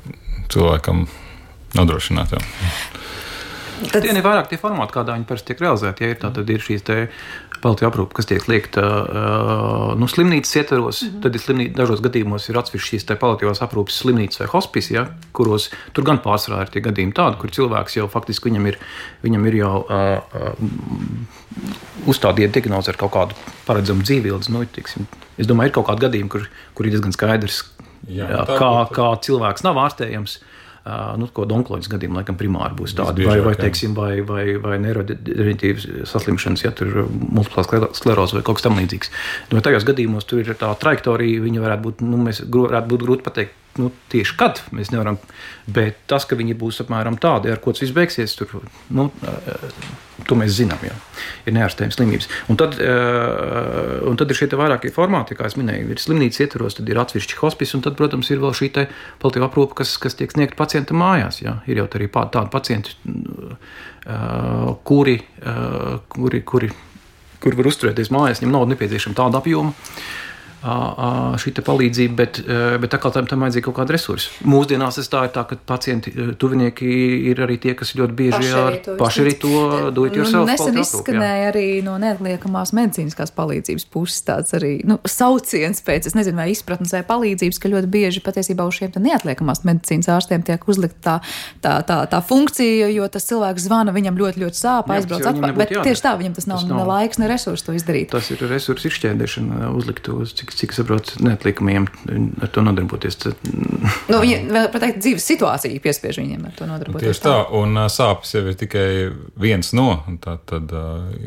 cilvēkam 0.53 1.05
nodrošinātu. 1.77 2.39
Tad... 3.91 4.03
Tie 4.03 4.11
ir 4.13 4.23
vairāk 4.23 4.51
tie 4.51 4.59
formāti, 4.61 4.93
kādā 4.95 5.15
viņi 5.17 5.27
parasti 5.27 5.51
tiek 5.51 5.63
realizēti. 5.63 6.05
Ja 6.05 6.13
ir 6.13 6.19
tā, 6.21 6.29
tad 6.35 6.51
ir 6.53 6.63
šīs 6.63 6.85
Baltijas 7.63 7.89
aprūpe, 7.89 8.17
kas 8.17 8.27
tiek 8.29 8.43
liekta 8.51 8.83
uh, 8.83 9.93
nu, 9.99 10.07
slimnīcas 10.11 10.57
ietvaros, 10.59 11.01
mm 11.01 11.09
-hmm. 11.09 11.21
tad 11.23 11.35
ir 11.35 11.43
slimnīca, 11.43 11.75
dažos 11.79 12.03
gadījumos 12.03 12.47
ir 12.49 12.59
atsevišķas 12.59 12.91
šīs 12.91 13.19
paliatīvās 13.21 13.63
aprūpes 13.65 13.99
slimnīcas 14.03 14.41
vai 14.43 14.49
hospice, 14.51 14.93
ja, 14.93 15.05
kuros 15.31 15.69
tur 15.93 16.07
gan 16.07 16.19
pārsvarā 16.23 16.61
ir 16.65 16.73
tie 16.73 16.83
gadījumi 16.83 17.15
tādi, 17.17 17.39
kur 17.41 17.55
cilvēks 17.55 17.97
jau 17.97 18.07
faktiski 18.11 18.51
viņam 18.51 18.67
ir, 18.73 18.79
viņam 19.23 19.47
ir 19.47 19.59
jau 19.61 19.75
uh, 19.81 20.19
uh, 20.35 20.53
uzstādīta 22.05 22.59
diagnoze 22.59 22.91
ar 22.91 22.97
kaut 22.99 23.13
kādu 23.15 23.35
paredzamu 23.65 24.03
dzīvības. 24.03 24.49
Nu, 24.49 24.65
tiksim, 24.65 25.07
es 25.37 25.47
domāju, 25.47 25.71
ir 25.71 25.77
kaut 25.79 25.87
kādi 25.87 26.07
gadījumi, 26.07 26.29
kur, 26.29 26.49
kur 26.73 26.85
ir 26.85 26.97
diezgan 26.97 27.15
skaidrs, 27.15 27.63
Jā, 28.03 28.25
jā, 28.27 28.41
kā, 28.59 28.71
kā 28.91 29.05
cilvēks 29.23 29.63
nav 29.63 29.77
ārstējams. 29.79 30.35
Uh, 30.35 30.52
nu, 30.83 31.29
ko 31.31 31.45
onkoloģijas 31.47 31.91
gadījumā, 31.93 32.19
laikam, 32.19 32.35
primāri 32.39 32.75
būs 32.75 32.95
tādi, 32.97 33.23
vai, 33.27 33.37
vai, 33.45 33.53
teiksim, 33.55 33.93
vai, 33.95 34.17
vai, 34.27 34.43
vai 34.59 34.75
neirodeģeneratīvas 34.83 35.87
saslimšanas, 36.11 36.65
ja 36.65 36.73
tur 36.75 36.91
ir 36.91 37.05
multiplā 37.07 37.63
skleroze 37.95 38.35
vai 38.35 38.43
kaut 38.43 38.59
kas 38.59 38.67
tamlīdzīgs. 38.67 39.13
Nu, 39.53 39.63
tajos 39.63 39.87
gadījumos 39.87 40.27
tur 40.27 40.43
ir 40.43 40.57
tā 40.59 40.73
trajektorija, 40.81 41.43
viņa 41.45 41.63
varētu 41.63 41.87
būt, 41.87 42.03
nu, 42.03 42.19
mēs 42.27 42.43
varētu 42.43 42.91
būt 42.91 43.05
grūti 43.07 43.27
pateikt, 43.29 43.62
nu, 43.79 43.89
tieši 44.11 44.35
kad 44.37 44.61
mēs 44.75 44.91
nevaram. 44.93 45.17
Bet 45.65 46.01
tas, 46.11 46.25
ka 46.29 46.37
viņi 46.37 46.55
būs 46.59 46.81
apmēram 46.83 47.17
tādi, 47.21 47.51
ar 47.51 47.61
ko 47.63 47.73
tas 47.73 47.83
viss 47.83 47.95
beigsies, 47.95 48.35
tur, 48.37 48.51
nu, 48.93 49.07
to 50.27 50.37
mēs 50.39 50.53
zinām. 50.57 50.81
Jā. 50.85 50.93
Ir 51.47 51.55
neārstējams 51.57 51.97
slimības. 51.97 52.29
Un 52.51 52.59
tad, 52.59 52.77
un 52.77 54.19
tad 54.19 54.31
ir 54.31 54.39
šie 54.39 54.49
vairākie 54.59 54.91
formāti, 54.93 55.37
kā 55.39 55.49
jau 55.49 55.61
minēju, 55.61 55.89
ir 55.93 56.03
slimnīcas 56.03 56.43
ietvaros, 56.45 56.77
tad 56.79 56.91
ir 56.91 57.01
atsevišķi 57.01 57.39
hospice, 57.41 57.77
un 57.77 57.85
tad, 57.85 57.97
protams, 57.99 58.29
ir 58.33 58.43
vēl 58.43 58.55
šī 58.59 58.71
paliatīva 58.73 59.49
aprūpe, 59.49 59.79
kas, 59.81 59.95
kas 60.01 60.17
tiek 60.19 60.33
sniegta 60.33 60.59
pacientam 60.59 61.01
mājās. 61.01 61.41
Jā. 61.43 61.59
Ir 61.69 61.81
jau 61.81 61.87
arī 61.89 62.09
tādi 62.13 62.49
pacienti, 62.53 62.97
kuri, 64.83 65.17
kuri, 66.13 66.43
kuri, 66.43 66.69
kuri 67.43 67.59
var 67.59 67.71
uzturēties 67.71 68.13
mājās, 68.13 68.43
viņiem 68.43 68.55
nav 68.55 68.69
nepieciešama 68.73 69.17
tāda 69.17 69.41
apjoma 69.41 69.73
šī 70.63 71.53
palīdzība, 71.63 72.15
bet, 72.17 72.39
bet 72.81 72.91
tā 72.93 72.99
kā 73.01 73.11
tam, 73.13 73.27
tam 73.29 73.43
vajadzīga 73.43 73.67
kaut 73.67 73.77
kāda 73.81 73.95
resursa. 73.95 74.31
Mūsdienās 74.47 74.99
tas 74.99 75.09
tā 75.11 75.25
ir 75.27 75.33
tā, 75.35 75.43
ka 75.49 75.57
pacienti, 75.73 76.13
tuvinieki 76.39 76.87
ir 77.31 77.41
arī 77.43 77.57
tie, 77.61 77.73
kas 77.77 77.93
ļoti 77.99 78.15
bieži 78.17 78.51
to, 78.85 78.95
paši 78.99 79.23
arī 79.25 79.33
to 79.41 79.63
dod 79.95 80.15
jūs 80.19 80.31
nu, 80.33 80.43
Nesen 80.47 80.79
izskanēja 80.79 81.49
arī 81.51 81.67
no 81.85 81.97
neatliekamās 82.01 82.73
medicīniskās 82.77 83.33
palīdzības 83.35 83.87
puses 83.93 84.23
tāds 84.27 84.55
arī 84.57 84.75
nu, 84.87 84.99
sauciens 85.09 85.83
pēc, 85.83 86.07
es 86.09 86.17
nezinu, 86.17 86.39
vai 86.39 86.49
izpratnes 86.53 86.95
vai 86.95 87.03
palīdzības, 87.11 87.59
ka 87.59 87.71
ļoti 87.73 87.91
bieži 87.93 88.23
patiesībā 88.23 88.67
uz 88.67 88.79
šiem 88.79 88.95
neatliekamās 89.03 89.63
medicīnas 89.67 90.09
ārstiem 90.15 90.45
tiek 90.47 90.63
uzlikt 90.69 90.99
tā, 91.03 91.17
tā, 91.63 91.75
tā, 91.87 91.99
tā 92.09 92.21
funkcija, 92.23 92.89
jo 92.93 93.07
tas 93.11 93.27
cilvēks 93.29 93.67
zvana, 93.67 93.93
viņam 93.95 94.19
ļoti, 94.19 94.43
ļoti 94.43 94.59
sāp, 94.59 94.91
aizbrauc 94.93 95.25
atpakaļ. 95.33 95.55
Bet 95.57 95.73
jādara. 95.73 95.89
tieši 95.89 96.05
tā, 96.05 96.13
viņam 96.19 96.37
tas 96.37 96.47
nav, 96.49 96.61
tas 96.61 96.69
nav 96.69 96.81
ne 96.81 96.87
laiks, 96.89 97.19
ne 97.21 97.29
resursi 97.31 97.67
to 97.67 97.75
izdarīt. 97.77 98.11
Tas 98.13 98.29
ir 98.33 98.43
resursu 98.49 98.89
izšķērdēšana 98.91 99.71
uzlikt 99.73 100.09
uz 100.13 100.35
cik 100.37 100.52
cik 100.59 100.73
es 100.73 100.79
saprotu, 100.79 101.19
neatliekamiem 101.25 101.87
ar 102.43 102.51
to 102.53 102.63
nodarboties. 102.65 103.17
Tad... 103.21 103.45
Nu, 104.09 104.19
viņi 104.23 104.39
vēl 104.53 104.69
pateikt, 104.73 104.99
dzīves 105.03 105.27
situācija 105.33 105.83
piespiež 105.83 106.19
viņiem 106.21 106.47
ar 106.49 106.57
to 106.57 106.67
nodarboties. 106.69 107.07
Tieši 107.07 107.23
tā, 107.25 107.35
un 107.59 107.77
sāpes 107.91 108.33
jau 108.35 108.43
ir 108.49 108.57
tikai 108.59 108.87
viens 109.39 109.73
no. 109.77 109.87
Tā, 110.23 110.37
tad 110.49 110.73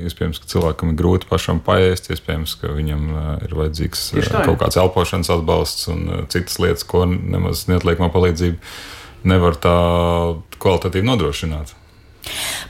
iespējams, 0.06 0.42
ka 0.42 0.50
cilvēkam 0.52 0.92
ir 0.92 1.00
grūti 1.00 1.30
pašam 1.30 1.62
paēst, 1.64 2.10
iespējams, 2.14 2.58
ka 2.60 2.74
viņam 2.76 3.08
ir 3.46 3.56
vajadzīgs 3.62 4.10
tā, 4.18 4.44
kaut 4.46 4.60
kāds 4.64 4.78
elpošanas 4.82 5.32
atbalsts 5.38 5.88
un 5.92 6.28
citas 6.32 6.60
lietas, 6.62 6.86
ko 6.88 7.06
nemaz 7.08 7.66
neatliekamā 7.70 8.12
palīdzība 8.14 8.60
nevar 9.26 9.58
tā 9.58 9.76
kvalitatīvi 10.62 11.06
nodrošināt. 11.08 11.74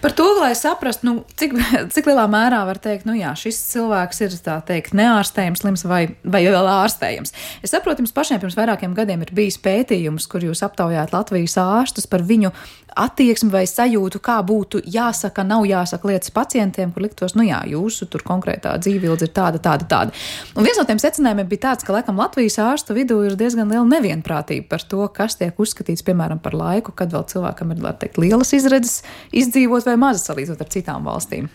Par 0.03 0.13
to, 0.13 0.27
lai 0.41 0.53
saprastu, 0.59 1.07
nu, 1.09 1.25
cik, 1.41 1.55
cik 1.95 2.09
lielā 2.11 2.27
mērā 2.31 2.63
var 2.69 2.81
teikt, 2.83 3.07
nu 3.09 3.17
jā, 3.17 3.33
šis 3.39 3.59
cilvēks 3.73 4.23
ir 4.27 4.39
tā 4.45 4.59
teikt 4.67 4.97
neārstējams, 4.97 5.63
slims 5.65 5.87
vai, 5.89 6.03
vai 6.25 6.45
vēl 6.47 6.71
ārstējams. 6.71 7.35
Es 7.65 7.73
saprotu, 7.75 8.05
jums 8.05 8.15
pašiem 8.17 8.43
pirms 8.43 8.59
vairākiem 8.59 8.97
gadiem 8.97 9.25
ir 9.25 9.33
bijis 9.37 9.61
pētījums, 9.63 10.29
kur 10.31 10.45
jūs 10.45 10.65
aptaujājat 10.67 11.15
Latvijas 11.17 11.57
ārstus 11.63 12.11
par 12.11 12.25
viņu 12.27 12.53
attieksmi 12.97 13.51
vai 13.53 13.65
sajūtu, 13.69 14.21
kā 14.25 14.39
būtu 14.47 14.81
jāsaka, 14.89 15.45
nav 15.47 15.67
jāsaka 15.69 16.09
lietas 16.09 16.33
pacientiem, 16.35 16.93
kur 16.95 17.05
liktos, 17.05 17.35
nu 17.37 17.45
jā, 17.45 17.59
jūsu 17.69 18.09
tur 18.11 18.25
konkrētā 18.27 18.73
dzīvildze 18.81 19.29
ir 19.29 19.33
tāda, 19.37 19.61
tāda, 19.63 19.89
tāda. 19.91 20.17
Un 20.57 20.65
viens 20.65 20.81
no 20.81 20.87
tiem 20.89 21.01
secinājumiem 21.03 21.49
bija 21.51 21.67
tāds, 21.69 21.85
ka 21.85 21.93
laikam 21.93 22.17
Latvijas 22.21 22.57
ārstu 22.63 22.97
vidū 22.97 23.19
ir 23.29 23.37
diezgan 23.39 23.69
liela 23.73 23.85
nevienprātība 23.91 24.71
par 24.73 24.87
to, 24.89 25.05
kas 25.13 25.37
tiek 25.41 25.61
uzskatīts, 25.61 26.05
piemēram, 26.07 26.41
par 26.43 26.57
laiku, 26.57 26.95
kad 26.97 27.13
vēl 27.13 27.27
cilvēkam 27.29 27.75
ir, 27.75 27.83
var 27.85 27.99
teikt, 28.01 28.21
lielas 28.23 28.55
izredzes 28.57 29.03
izdzīvot 29.37 29.86
vai 29.89 29.97
mazas 30.01 30.27
salīdzinot 30.29 30.63
ar 30.63 30.73
citām 30.73 31.07
valstīm. 31.07 31.49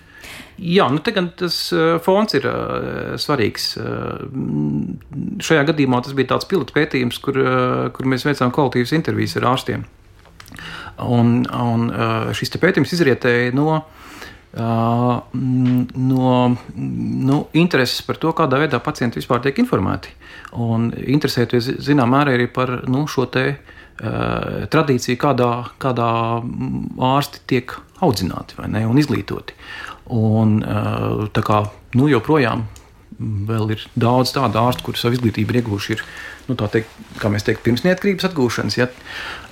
Jā, 0.61 0.85
nu 0.93 1.01
te 1.01 1.13
gan 1.15 1.31
tas 1.37 1.55
uh, 1.73 1.95
fons 2.03 2.35
ir 2.37 2.45
uh, 2.45 3.15
svarīgs. 3.21 3.71
Uh, 3.81 3.87
šajā 5.41 5.63
gadījumā 5.71 6.01
tas 6.05 6.13
bija 6.17 6.33
tāds 6.35 6.47
pilots 6.49 6.75
pētījums, 6.75 7.17
kur, 7.23 7.39
uh, 7.41 7.87
kur 7.95 8.09
mēs 8.09 8.27
veicām 8.27 8.53
kvalitīvas 8.53 8.93
intervijas 8.97 9.37
ar 9.39 9.49
ārstiem. 9.55 9.87
Un, 11.01 11.41
un 11.47 11.87
šis 12.35 12.51
pētījums 12.61 12.91
izrietēja 12.93 13.53
no, 13.55 13.79
no 14.59 16.33
nu, 16.75 17.37
intereses 17.57 18.03
par 18.05 18.19
to, 18.21 18.33
kādā 18.37 18.59
veidā 18.61 18.81
pacienti 18.83 19.17
vispār 19.17 19.41
tiek 19.41 19.63
informēti. 19.63 20.11
Un 20.61 20.91
interesēties 20.91 21.71
zināmā 21.87 22.19
mērā 22.19 22.35
arī 22.35 22.49
par 22.53 22.75
nu, 22.91 23.07
šo 23.09 23.25
te, 23.33 23.45
uh, 23.55 23.81
tradīciju, 24.01 25.17
kādā, 25.21 25.51
kādā 25.81 26.11
ārsti 27.11 27.41
tiek 27.49 27.73
audzināti 28.01 28.59
ne, 28.71 28.85
un 28.89 28.99
izglītoti. 29.01 29.57
Un, 30.11 30.59
uh, 30.65 31.27
tā 31.33 31.43
kā 31.45 31.63
nu, 31.97 32.09
joprojām 32.11 32.65
vēl 33.19 33.75
ir 33.75 33.83
daudz 33.99 34.33
tādu 34.35 34.59
ārstu, 34.61 34.87
kurus 34.87 35.03
savu 35.03 35.17
izglītību 35.17 35.53
ir 35.53 35.61
ieguvuši. 35.61 35.95
Ir, 35.95 36.03
nu, 36.49 36.57
teikt, 36.59 36.95
kā 37.21 37.29
mēs 37.31 37.45
teiktu, 37.47 37.63
pirms 37.67 37.85
neatkarības 37.85 38.27
atgūšanas. 38.29 38.77
Ja, 38.79 38.87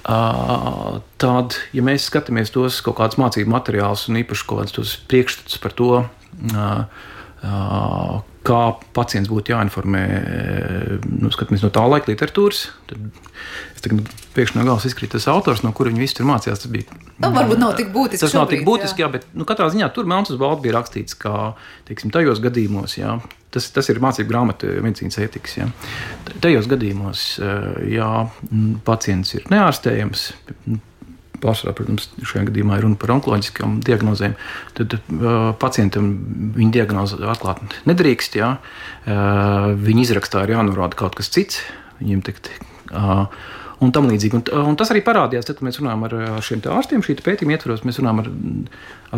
uh, 0.10 1.00
tad, 1.22 1.60
ja 1.76 1.86
mēs 1.86 2.08
skatāmies 2.10 2.54
tos 2.56 2.82
kaut 2.86 2.98
kādus 3.00 3.20
mācību 3.22 3.54
materiālus 3.54 4.08
un 4.10 4.20
īpaši 4.24 4.50
kaut 4.50 4.64
kādus 4.64 4.96
priekšstats 5.12 5.62
par 5.62 5.76
to, 5.78 5.92
uh, 6.02 6.84
kā 8.50 8.60
pacients 8.98 9.30
būtu 9.32 9.54
jāinformē, 9.54 10.04
nu, 11.06 11.32
skatāmies 11.34 11.64
no 11.66 11.72
tā 11.74 11.86
laika 11.88 12.12
literatūras. 12.12 12.66
Tad 12.90 13.20
es 13.76 13.86
tagad 13.86 14.10
pēkšņi 14.36 14.60
no 14.60 14.66
galvas 14.68 14.88
izkrīt 14.90 15.14
tas 15.16 15.28
autors, 15.32 15.64
no 15.66 15.72
kura 15.76 15.94
viņi 15.94 16.04
visi 16.04 16.18
tur 16.20 16.28
mācījās. 16.30 16.64
Tas 16.64 16.74
bija. 16.74 17.00
Nu, 17.20 17.32
varbūt 17.36 17.62
nav 17.62 17.76
tik 17.78 17.94
būtiski. 17.96 18.24
Tas 18.26 18.34
šobrīd, 18.34 18.42
nav 18.42 18.52
tik 18.54 18.66
būtiski, 18.68 19.04
jā, 19.04 19.08
jā 19.08 19.14
bet 19.18 19.28
nu, 19.38 19.48
katrā 19.50 19.70
ziņā 19.74 19.92
tur 19.96 20.10
melns 20.10 20.34
uz 20.34 20.42
balta 20.42 20.64
bija 20.66 20.78
rakstīts, 20.80 21.18
ka 21.20 21.54
teiksim, 21.90 22.14
tajos 22.16 22.42
gadījumos, 22.44 22.98
jā, 23.00 23.16
tas, 23.54 23.70
tas 23.76 23.90
ir 23.92 24.02
mācību 24.04 24.32
grāmata 24.32 24.76
medicīnas 24.86 25.20
ētikas. 25.24 25.58
Jā. 25.62 25.70
Tajos 26.44 26.70
gadījumos, 26.72 27.26
ja 27.90 28.12
pacients 28.88 29.36
ir 29.38 29.50
neārstējams, 29.54 30.30
pārsvarā, 31.44 31.76
protams, 31.78 32.10
šajā 32.22 32.48
gadījumā 32.50 32.80
ir 32.80 32.86
runa 32.86 33.00
par 33.00 33.14
onkoloģiskām 33.18 33.80
diagnozēm, 33.86 34.36
tad 34.78 34.98
uh, 34.98 35.38
pacientam 35.62 36.12
viņa 36.58 36.76
diagnoze 36.80 37.20
atklāt 37.34 37.62
nedrīkst. 37.90 38.40
Jā. 38.40 38.56
Uh, 39.06 39.72
viņa 39.80 40.06
izrakstā 40.08 40.46
ir 40.46 40.56
jānorāda 40.58 41.00
kaut 41.00 41.18
kas 41.20 41.32
cits. 41.34 41.64
Viņiem 42.00 42.24
tikt, 42.28 42.52
uh, 42.92 43.26
un 43.84 43.94
tam 43.96 44.10
līdzīgi. 44.10 44.40
Un, 44.40 44.64
un 44.72 44.78
tas 44.80 44.92
arī 44.94 45.02
parādījās, 45.06 45.48
tad, 45.48 45.60
kad 45.60 45.68
mēs 45.68 45.80
runājam 45.80 46.06
ar, 46.08 46.16
ar 46.36 46.46
šiem 46.46 46.64
ārstiem, 46.76 47.04
šī 47.06 47.16
pētījuma 47.24 47.56
ietvaros. 47.56 47.86
Mēs 47.88 48.00
runājam 48.02 48.24
ar, 48.24 48.32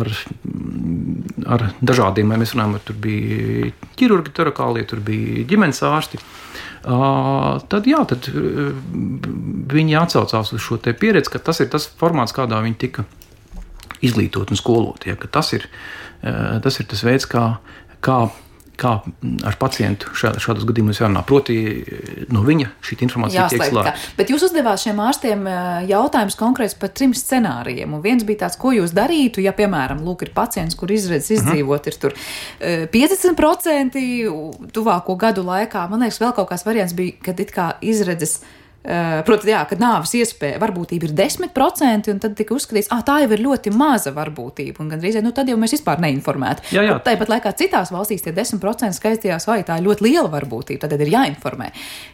ar, 0.02 0.12
ar 1.56 1.64
dažādiem, 1.82 2.30
mēs 2.30 2.54
runājam, 2.54 2.76
ar, 2.78 2.84
tur 2.86 2.98
bija 3.02 3.72
ķirurgi, 3.98 4.34
torakālie, 4.36 4.84
tur 4.88 5.02
bija 5.04 5.46
ģimenes 5.50 5.82
ārsti. 5.88 6.22
Uh, 6.82 7.60
tad, 7.70 7.86
jā, 7.86 8.00
tad 8.10 8.26
uh, 8.32 8.72
viņi 9.72 9.98
atsaucās 10.00 10.50
uz 10.54 10.62
šo 10.62 10.80
pieredzi, 10.82 11.30
ka 11.30 11.38
tas 11.38 11.62
ir 11.62 11.70
tas 11.70 11.86
formāts, 11.86 12.34
kādā 12.34 12.58
viņi 12.64 12.78
tika 12.80 13.04
izglītoti 14.02 14.54
un 14.54 14.58
skoloti. 14.58 15.12
Ja, 15.12 15.18
tas, 15.30 15.52
ir, 15.54 15.68
uh, 16.26 16.58
tas 16.64 16.80
ir 16.82 16.90
tas 16.90 17.04
veids, 17.06 17.28
kā, 17.30 17.44
kā 18.02 18.24
kā 18.78 18.92
ar 19.46 19.56
pacientu 19.60 20.12
šā, 20.16 20.32
šādos 20.42 20.64
gadījumos 20.68 21.00
jārunā. 21.00 21.22
Proti, 21.28 21.56
no 22.32 22.44
viņa 22.46 22.70
šī 22.84 22.98
informācija 23.06 23.48
tiek 23.52 23.64
slēgta. 23.68 23.94
Bet 24.18 24.32
jūs 24.32 24.46
uzdevāt 24.48 24.82
šiem 24.82 25.02
ārstiem 25.02 25.44
eh, 25.50 25.90
jautājumus 25.90 26.38
konkrēts 26.40 26.76
par 26.80 26.92
trim 26.96 27.14
scenārijiem. 27.16 27.92
Un 27.92 28.04
viens 28.04 28.24
bija 28.28 28.44
tāds, 28.46 28.58
ko 28.60 28.72
jūs 28.76 28.94
darītu, 28.96 29.44
ja, 29.44 29.54
piemēram, 29.56 30.02
lūk, 30.06 30.26
ir 30.26 30.32
pacients, 30.36 30.78
kur 30.78 30.92
izredzes 30.94 31.36
mhm. 31.36 31.52
izdzīvot, 31.52 31.90
ir 31.90 32.00
tur 32.06 32.16
50% 32.96 34.00
eh, 34.00 34.40
tuvāko 34.72 35.18
gadu 35.20 35.46
laikā. 35.46 35.86
Man 35.92 36.06
liekas, 36.06 36.22
vēl 36.22 36.34
kaut 36.38 36.50
kāds 36.52 36.66
variants 36.68 36.96
bija, 36.96 37.18
kad 37.28 37.44
it 37.44 37.54
kā 37.54 37.74
izredzes 37.84 38.40
Eh, 38.42 38.58
protams, 38.82 39.50
jā, 39.52 39.62
ka 39.70 39.78
nāves 39.78 40.14
iespēja 40.18 40.58
varbūtība 40.62 41.06
ir 41.08 41.16
10%, 41.18 42.10
un 42.10 42.22
tad 42.22 42.36
tika 42.38 42.56
uzskatīts, 42.56 42.90
ka 42.90 43.00
tā 43.06 43.20
jau 43.22 43.30
ir 43.36 43.44
ļoti 43.44 43.74
maza 43.76 44.10
varbūtība. 44.16 44.82
Un 44.82 44.90
gandrīz 44.90 45.20
nu, 45.22 45.34
tad 45.36 45.50
jau 45.50 45.58
mēs 45.60 45.76
vispār 45.76 46.02
neinformēti. 46.02 46.72
Jā, 46.74 46.86
jā. 46.88 46.96
Tāpat 47.04 47.30
laikā 47.30 47.54
citās 47.58 47.92
valstīs 47.94 48.24
tie 48.24 48.34
10% 48.34 48.98
skaistījās, 48.98 49.46
vai 49.46 49.60
tā 49.66 49.78
ir 49.78 49.86
ļoti 49.86 50.08
liela 50.08 50.32
varbūtība, 50.32 50.88
tad 50.88 50.98
ir 50.98 51.14
jāinformē. 51.14 51.70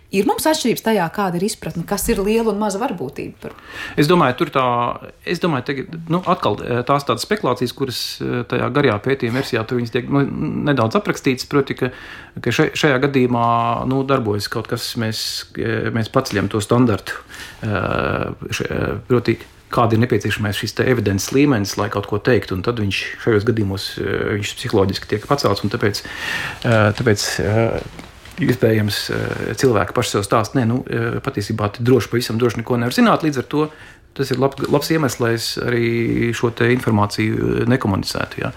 Ir 0.08 0.24
mums 0.24 0.46
atšķirības 0.48 0.84
tajā, 0.86 1.04
kāda 1.12 1.36
ir 1.36 1.42
izpratne, 1.44 1.82
kas 1.88 2.06
ir 2.08 2.22
liela 2.24 2.48
un 2.54 2.60
maza 2.60 2.78
varbūtība. 2.80 3.34
Par... 3.42 3.56
Es 4.00 4.08
domāju, 4.08 4.38
tur 4.40 4.52
tā, 4.54 4.64
es 5.28 5.42
domāju, 5.42 5.66
tagad, 5.68 5.98
nu, 6.08 6.22
atkal 6.32 6.56
eh, 6.64 6.80
tās 6.88 7.04
tādas 7.04 7.26
spekulācijas, 7.28 7.74
kuras 7.76 8.00
eh, 8.24 8.38
tajā 8.48 8.70
garajā 8.72 8.94
pētījuma 9.04 9.42
versijā 9.42 9.66
tur 9.68 9.82
tiek 9.92 10.08
nu, 10.08 10.22
nedaudz 10.70 10.96
aprakstītas, 10.96 11.44
proti, 11.52 11.76
ka, 11.76 11.90
ka 12.40 12.54
šajā 12.56 13.02
gadījumā 13.04 13.44
nu, 13.92 14.00
darbojas 14.08 14.48
kaut 14.52 14.70
kas, 14.72 14.94
mēs, 15.00 15.20
eh, 15.60 15.90
mēs 15.92 16.08
paceļam 16.14 16.48
to 16.48 16.57
standartu. 16.64 17.20
Proti, 19.08 19.36
kāda 19.72 19.96
ir 19.96 20.02
nepieciešamais 20.04 20.56
šis 20.56 20.76
evidences 20.84 21.32
līmenis, 21.36 21.76
lai 21.80 21.88
kaut 21.92 22.08
ko 22.08 22.20
teiktu. 22.22 22.56
Tad 22.64 22.80
viņš 22.80 23.00
šajos 23.24 23.46
gadījumos 23.48 23.88
viņš 24.00 24.54
psiholoģiski 24.60 25.10
tiek 25.10 25.26
pacelts. 25.28 25.64
Tāpēc, 25.74 26.02
tāpēc 26.98 27.26
iespējams, 28.48 29.02
cilvēki 29.58 29.94
paši 29.96 30.14
sev 30.14 30.26
stāsta, 30.26 30.60
nē, 30.60 30.66
nu, 30.70 30.80
patiesībā 31.24 31.72
droši 31.78 32.10
pavisam 32.12 32.40
droši 32.40 32.62
neko 32.62 32.80
nevar 32.80 32.94
zināt. 32.96 33.26
Līdz 33.26 33.42
ar 33.42 33.48
to 33.50 33.68
tas 34.18 34.32
ir 34.34 34.40
labs, 34.42 34.62
labs 34.66 34.88
iemesls, 34.94 35.20
lai 35.22 35.32
es 35.36 35.48
arī 35.62 36.32
šo 36.34 36.50
informāciju 36.50 37.66
nekomunicētu. 37.70 38.40
Jā. 38.42 38.54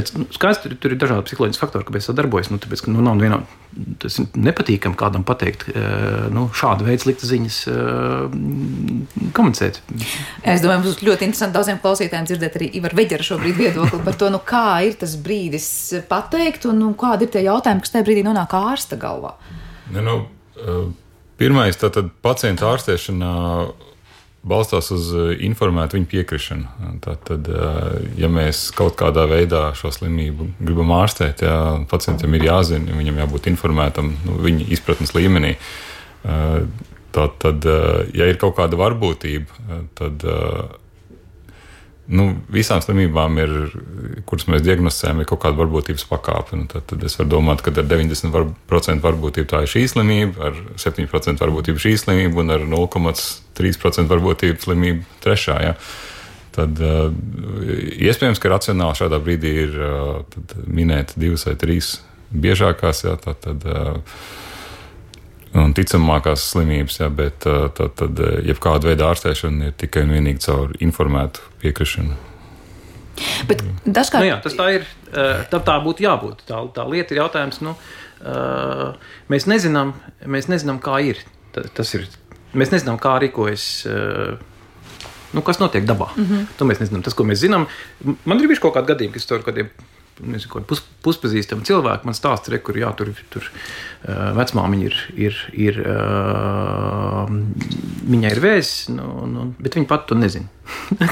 Bet 0.00 0.14
nu, 0.16 0.24
skaidrs, 0.32 0.62
tur, 0.62 0.72
tur 0.80 0.94
ir 0.94 1.00
dažādi 1.00 1.26
psiholoģiski 1.28 1.60
faktori, 1.60 1.84
kāpēc 1.84 2.06
tas 2.08 2.16
darbojas. 2.16 2.48
Nu, 2.48 2.56
tāpēc, 2.62 2.82
ka, 2.86 2.92
nu, 2.94 3.02
nav 3.04 3.20
vienā, 3.20 3.42
tas 4.00 4.16
ir 4.22 4.28
nepatīkami 4.48 4.96
kādam 4.98 5.26
pateikt, 5.28 5.66
nu, 6.32 6.46
šādu 6.56 6.86
veidu 6.86 7.04
sliktas 7.04 7.28
ziņas 7.28 7.58
komunicēt. 9.36 9.82
Es 10.40 10.64
domāju, 10.64 10.86
mums 10.86 11.04
ļoti 11.04 11.28
interesanti 11.28 11.58
daudziem 11.58 11.82
klausītājiem 11.82 12.30
dzirdēt 12.30 12.56
arī 12.56 12.70
Ivar 12.80 12.96
Veģera 12.96 13.28
šobrīd 13.28 13.60
viedokli 13.60 14.00
par 14.06 14.16
to, 14.16 14.32
nu, 14.32 14.40
kā 14.40 14.64
ir 14.88 14.96
tas 15.00 15.18
brīdis 15.20 15.68
pateikt 16.08 16.64
un 16.70 16.80
nu, 16.80 16.94
kādi 16.98 17.28
ir 17.28 17.34
tie 17.36 17.44
jautājumi, 17.44 17.84
kas 17.84 17.92
tajā 17.92 18.08
brīdī 18.08 18.24
nonāk 18.24 18.56
ārsta 18.56 18.96
galvā. 19.00 19.34
Ne, 19.92 20.06
nu, 20.06 20.16
pirmais, 21.40 21.76
tātad 21.80 22.08
pacienta 22.24 22.72
ārstēšanā 22.72 23.34
balstās 24.46 24.90
uz 24.94 25.10
eh, 25.14 25.32
informētu 25.46 25.98
viņa 25.98 26.08
piekrišanu. 26.10 26.92
Tātad, 27.04 27.48
eh, 27.48 27.96
ja 28.20 28.30
mēs 28.32 28.68
kaut 28.76 28.96
kādā 29.00 29.26
veidā 29.30 29.68
šo 29.78 29.92
slimību 29.94 30.50
gribam 30.60 30.94
ārstēt, 30.96 31.44
jā, 31.44 31.56
pacientam 31.90 32.34
ir 32.36 32.46
jāzina, 32.48 32.96
viņam 32.96 33.20
jābūt 33.24 33.50
informētam 33.52 34.14
nu, 34.24 34.38
viņa 34.46 34.70
izpratnes 34.76 35.16
līmenī. 35.16 35.56
Eh, 35.56 36.62
Tātad, 37.10 37.64
ja 38.14 38.26
ir 38.30 38.36
kaut 38.38 38.52
kāda 38.54 38.78
varbūtība, 38.78 39.80
tad 39.98 40.22
nu, 42.10 42.26
visām 42.52 42.82
slimībām, 42.82 43.38
ir, 43.40 43.52
kuras 44.28 44.48
mēs 44.50 44.64
diagnosticējam, 44.66 45.22
ir 45.22 45.28
kaut 45.30 45.42
kāda 45.44 45.60
varbūtības 45.60 46.06
pakāpe. 46.10 46.58
Nu, 46.58 46.66
tad, 46.70 46.86
tad 46.90 47.04
es 47.06 47.16
varu 47.18 47.30
domāt, 47.36 47.62
ka 47.64 47.72
ar 47.72 47.86
90% 47.86 49.04
varbūtību 49.04 49.50
tā 49.50 49.62
ir 49.64 49.70
šī 49.70 49.84
slimība, 49.94 50.50
ar 50.50 50.58
7% 50.80 51.44
varbūtību 51.44 51.82
šī 51.82 51.94
slimība 52.02 52.42
un 52.42 52.54
ar 52.56 52.66
0,3% 52.66 54.10
varbūtību 54.10 54.66
slimība 54.66 55.22
trešā. 55.24 55.58
Ja. 55.68 55.76
Tad 56.56 56.82
uh, 56.82 57.08
iespējams, 58.10 58.42
ka 58.42 58.50
racionāli 58.50 58.98
šādā 58.98 59.20
brīdī 59.22 59.54
ir 59.68 59.76
uh, 59.78 60.38
minēt 60.66 61.14
divas 61.20 61.46
vai 61.46 61.54
trīs 61.60 61.98
biežākās. 62.34 63.04
Ja, 63.06 63.14
tad, 63.22 63.38
tad, 63.46 63.66
uh, 63.70 64.22
un 65.58 65.72
ticamākās 65.74 66.44
slimības, 66.52 67.00
ja, 67.00 67.08
bet 67.10 67.42
tad, 67.42 67.94
tad 67.98 68.20
jebkāda 68.46 68.90
veida 68.92 69.08
ārstēšana 69.10 69.70
ir 69.70 69.78
tikai 69.80 70.04
un 70.06 70.14
vienīgi 70.14 70.44
caur 70.46 70.74
informētu 70.82 71.46
piekrišanu. 71.62 72.18
Bet 73.48 73.64
dažkārt... 73.84 74.22
nu, 74.22 74.30
jā, 74.30 74.38
tas 74.44 74.54
tā 74.56 74.68
ir. 74.78 74.86
Tā, 75.10 75.58
tā 75.58 75.76
būtu 75.84 76.06
jābūt. 76.06 76.44
Tā, 76.48 76.62
tā 76.76 76.86
lieta 76.88 77.14
ir 77.14 77.22
jautājums. 77.24 77.60
Nu, 77.64 77.74
mēs, 79.32 79.48
nezinām, 79.50 79.92
mēs 80.24 80.48
nezinām, 80.52 80.80
kā 80.82 81.00
ir. 81.04 81.20
Tas 81.52 81.94
ir. 81.98 82.06
Mēs 82.56 82.72
nezinām, 82.72 82.98
kā 83.02 83.18
rīkojas. 83.22 83.66
Nu, 85.30 85.44
kas 85.46 85.60
notiek 85.60 85.84
dabā? 85.86 86.08
Mm 86.16 86.24
-hmm. 86.26 86.46
To 86.58 86.66
mēs 86.66 86.80
nezinām. 86.82 87.02
Tas, 87.06 87.14
ko 87.14 87.24
mēs 87.24 87.42
zinām, 87.44 87.66
man 88.24 88.40
ir 88.40 88.48
bijis 88.48 88.62
kaut 88.62 88.74
kādi 88.74 88.94
gadījumi, 88.94 89.14
kas 89.14 89.26
tur 89.26 89.44
kādiem 89.46 89.68
nezinu, 90.22 90.62
pus, 90.68 90.82
puspazīstami 91.04 91.66
cilvēki 91.68 92.08
man 92.08 92.16
stāsta, 92.16 92.52
re, 92.52 92.60
kur 92.64 92.78
jā, 92.78 92.90
tur, 92.98 93.12
tur 93.32 93.46
uh, 93.46 94.30
vecmāmiņa 94.38 94.88
ir, 94.88 94.98
ir, 95.28 95.42
ir 95.68 95.82
uh, 95.84 97.30
viņai 98.10 98.34
ir 98.34 98.42
vēzis, 98.44 98.90
nu, 98.94 99.10
nu, 99.30 99.50
bet 99.60 99.78
viņa 99.78 99.90
pati 99.90 100.12
to 100.12 100.20
nezina. 100.20 100.50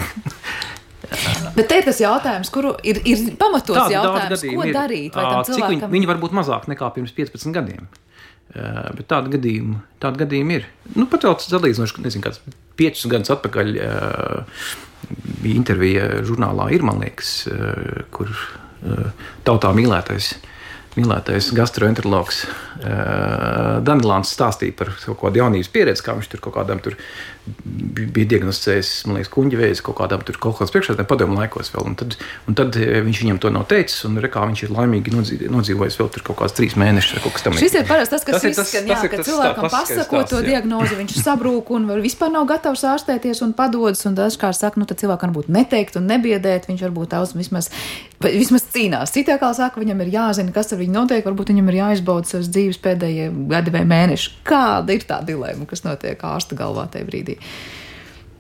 Bet 1.57 1.68
te 1.71 1.79
ir 1.81 1.87
tas 1.87 2.01
jautājums, 2.03 2.51
kuru 2.53 2.75
ir, 2.87 2.99
ir 3.09 3.31
pamatots 3.40 3.79
Tāda 3.79 3.94
jautājums, 3.94 4.42
ko 4.44 4.66
ir. 4.66 4.75
darīt. 4.77 5.14
Cilvēkam... 5.14 5.71
viņi, 5.73 5.90
viņi 5.94 6.11
var 6.11 6.21
būt 6.21 6.35
mazāk 6.37 6.68
nekā 6.68 6.90
pirms 6.97 7.14
15 7.16 7.55
gadiem. 7.55 7.88
Uh, 8.49 8.88
bet 8.97 9.05
tāda 9.11 9.33
gadījuma, 9.33 9.83
tāda 10.01 10.23
gadījuma 10.25 10.57
ir. 10.57 10.68
Nu, 10.97 11.05
pat 11.11 11.27
vēl 11.27 11.37
salīdzinoši, 11.44 12.05
nezinu, 12.05 12.25
kāds 12.25 12.40
5 12.81 13.09
gadus 13.12 13.33
atpakaļ 13.35 13.75
uh, 13.85 14.62
bija 15.42 15.59
intervija 15.59 16.07
žurnālā 16.29 16.71
Ir, 16.77 16.85
man 16.88 17.03
liekas, 17.03 17.33
uh, 17.53 18.07
kur 18.14 18.33
tautā 19.49 19.73
mīlētais, 19.77 20.35
mīlētais 20.99 21.53
gastroenterologs 21.57 22.45
Danilāns 23.87 24.31
stāstīja 24.35 24.77
par 24.79 24.93
kaut 25.03 25.21
kādu 25.23 25.43
jaunības 25.43 25.73
pieredzi, 25.75 26.05
kā 26.07 26.14
viņš 26.19 26.31
tur 26.35 26.45
kaut 26.45 26.59
kādam 26.61 26.83
tur 26.83 26.99
bija 27.59 28.27
diagnosticējis, 28.29 28.91
man 29.09 29.19
liekas, 29.19 29.31
kuģa 29.33 29.59
vēzi 29.61 29.85
kaut 29.87 29.97
kādam 30.01 30.23
tur 30.27 30.38
kaut 30.41 30.59
kādas 30.59 30.73
priekšsēdētājiem 30.75 31.09
padomu 31.09 31.38
laikos 31.38 31.71
vēl. 31.73 31.87
Un 31.91 31.97
tad, 31.99 32.17
un 32.51 32.57
tad 32.59 32.77
viņš 32.77 33.21
viņam 33.23 33.41
to 33.43 33.53
nav 33.55 33.67
teicis, 33.71 34.03
un 34.09 34.19
re, 34.23 34.31
kā 34.33 34.43
viņš 34.49 34.64
ir 34.67 34.75
laimīgi 34.75 35.14
nodzīvojis 35.14 35.99
vēl 36.01 36.11
tur 36.14 36.27
kaut 36.29 36.41
kāds 36.43 36.57
trīs 36.59 36.77
mēnešus. 36.81 37.23
Šis 37.59 37.79
ir 37.81 37.88
parasti 37.88 38.17
tas, 38.17 38.27
kas 38.27 38.38
tas 38.38 38.49
izskan, 38.51 38.64
tas, 38.64 38.75
jā, 38.75 38.85
tas, 38.91 39.05
ka 39.05 39.21
tas, 39.21 39.31
cilvēkam 39.31 39.71
pasako 39.73 40.23
to 40.29 40.43
jā. 40.43 40.49
diagnozi, 40.53 40.99
viņš 41.01 41.17
sabrūk 41.23 41.73
un 41.77 41.88
vispār 42.05 42.33
nav 42.35 42.49
gatavs 42.51 42.85
ārstēties 42.93 43.43
un 43.47 43.55
padodas, 43.59 44.05
un 44.09 44.19
dažkārt 44.19 44.59
saka, 44.59 44.81
nu 44.81 44.88
tad 44.88 45.01
cilvēkam 45.03 45.33
varbūt 45.33 45.53
neteikt 45.55 45.99
un 46.01 46.09
nebiedēt, 46.11 46.69
viņš 46.71 46.85
varbūt 46.88 47.17
daudz 47.17 47.35
vismaz 47.38 47.73
vismaz 48.24 48.64
cīnās. 48.72 49.12
Citā 49.14 49.38
kā 49.40 49.50
saka, 49.54 49.81
viņam 49.81 50.02
ir 50.02 50.12
jāzina, 50.16 50.52
kas 50.54 50.72
ar 50.74 50.81
viņu 50.81 50.94
notiek. 50.94 51.24
Varbūt 51.26 51.52
viņam 51.52 51.70
ir 51.70 51.81
jāizbauda 51.81 52.31
savas 52.31 52.50
dzīves 52.50 52.81
pēdējie 52.83 53.28
gadi 53.50 53.74
vai 53.74 53.85
mēneši. 53.88 54.33
Kāda 54.48 54.96
ir 54.96 55.07
tā 55.09 55.20
dilemma, 55.26 55.68
kas 55.70 55.85
notiek 55.87 56.24
ārsta 56.26 56.59
galvā 56.59 56.88
tajā 56.92 57.07
brīdī? 57.09 57.38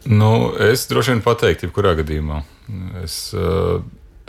Nu, 0.08 0.54
es 0.62 0.86
droši 0.90 1.14
vien 1.14 1.22
pateiktu, 1.22 1.68
jebkurā 1.68 1.94
gadījumā. 1.98 2.42
Es 3.04 3.28
uh, 3.36 3.78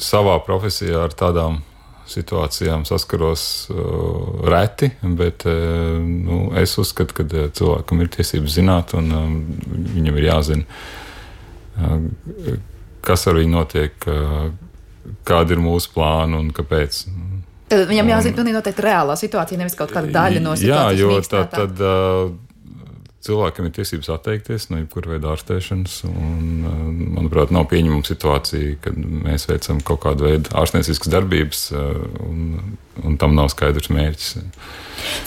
savā 0.01 0.38
profesijā 0.45 1.01
ar 1.07 1.17
tādām 1.17 1.62
situācijām 2.09 2.85
saskaros 2.89 3.43
uh, 3.69 4.45
reti, 4.49 4.91
bet 5.17 5.45
uh, 5.49 5.99
nu, 6.01 6.47
es 6.57 6.73
uzskatu, 6.81 7.19
ka 7.19 7.25
uh, 7.27 7.51
cilvēkam 7.53 8.01
ir 8.01 8.09
tiesības 8.15 8.57
zināt, 8.57 8.95
un 8.97 9.13
um, 9.13 9.35
viņam 9.97 10.17
ir 10.17 10.29
jāzina, 10.29 10.79
uh, 11.77 12.57
kas 13.05 13.29
ar 13.29 13.39
viņu 13.39 13.55
notiek. 13.55 14.09
Uh, 14.09 14.49
kāda 15.28 15.56
ir 15.56 15.63
mūsu 15.63 15.93
plāna 15.95 16.39
un 16.41 16.52
kāpēc. 16.56 17.02
Tad 17.69 17.86
viņam 17.89 18.10
jāzina 18.15 18.38
pilnīgi 18.38 18.58
noteikti 18.58 18.86
reālā 18.86 19.15
situācija, 19.19 19.60
nevis 19.62 19.78
kaut 19.78 19.91
kāda 19.93 20.10
daļa 20.13 20.41
no 20.41 20.56
situācijas. 20.58 20.98
Jā, 20.98 21.04
jo 21.04 21.19
tā, 21.30 21.43
tad 21.54 21.84
uh, 21.86 22.32
cilvēkam 23.25 23.67
ir 23.67 23.73
tiesības 23.75 24.10
atteikties 24.13 24.69
no 24.71 24.79
jebkura 24.79 25.13
veida 25.13 25.34
ārstēšanas. 25.34 25.95
Un, 26.08 26.45
uh, 26.63 26.77
manuprāt, 27.17 27.51
nav 27.55 27.67
pieņemama 27.71 28.08
situācija, 28.08 28.77
kad 28.86 28.97
mēs 28.97 29.47
veicam 29.49 29.82
kaut 29.86 30.01
kādu 30.05 30.27
veidu 30.27 30.53
ārstnieciskas 30.60 31.12
darbības, 31.12 31.65
uh, 31.75 31.99
un, 32.25 32.77
un 33.03 33.19
tam 33.19 33.36
nav 33.38 33.51
skaidrs 33.53 33.91
mērķis. 33.93 34.39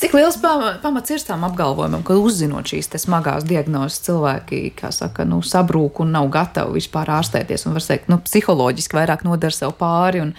Cik 0.03 0.17
liels 0.17 0.37
pamats 0.43 1.13
ir 1.15 1.23
tam 1.27 1.47
apgalvojumam, 1.49 2.05
ka 2.07 2.17
uzzinot 2.21 2.73
šīs 2.73 2.91
smagās 3.05 3.47
diagnozes, 3.49 4.03
cilvēki 4.09 4.75
saka, 4.93 5.25
nu, 5.29 5.41
sabrūk 5.45 6.03
un 6.05 6.13
nav 6.17 6.29
gatavi 6.33 6.81
vispār 6.81 7.13
ārstēties, 7.21 7.67
un 7.69 7.79
var 7.79 7.89
teikt, 7.89 8.13
nu, 8.13 8.21
psiholoģiski 8.25 9.01
vairāk 9.01 9.25
nodara 9.29 9.63
sev 9.63 9.77
pāri. 9.81 10.27
Un, 10.27 10.37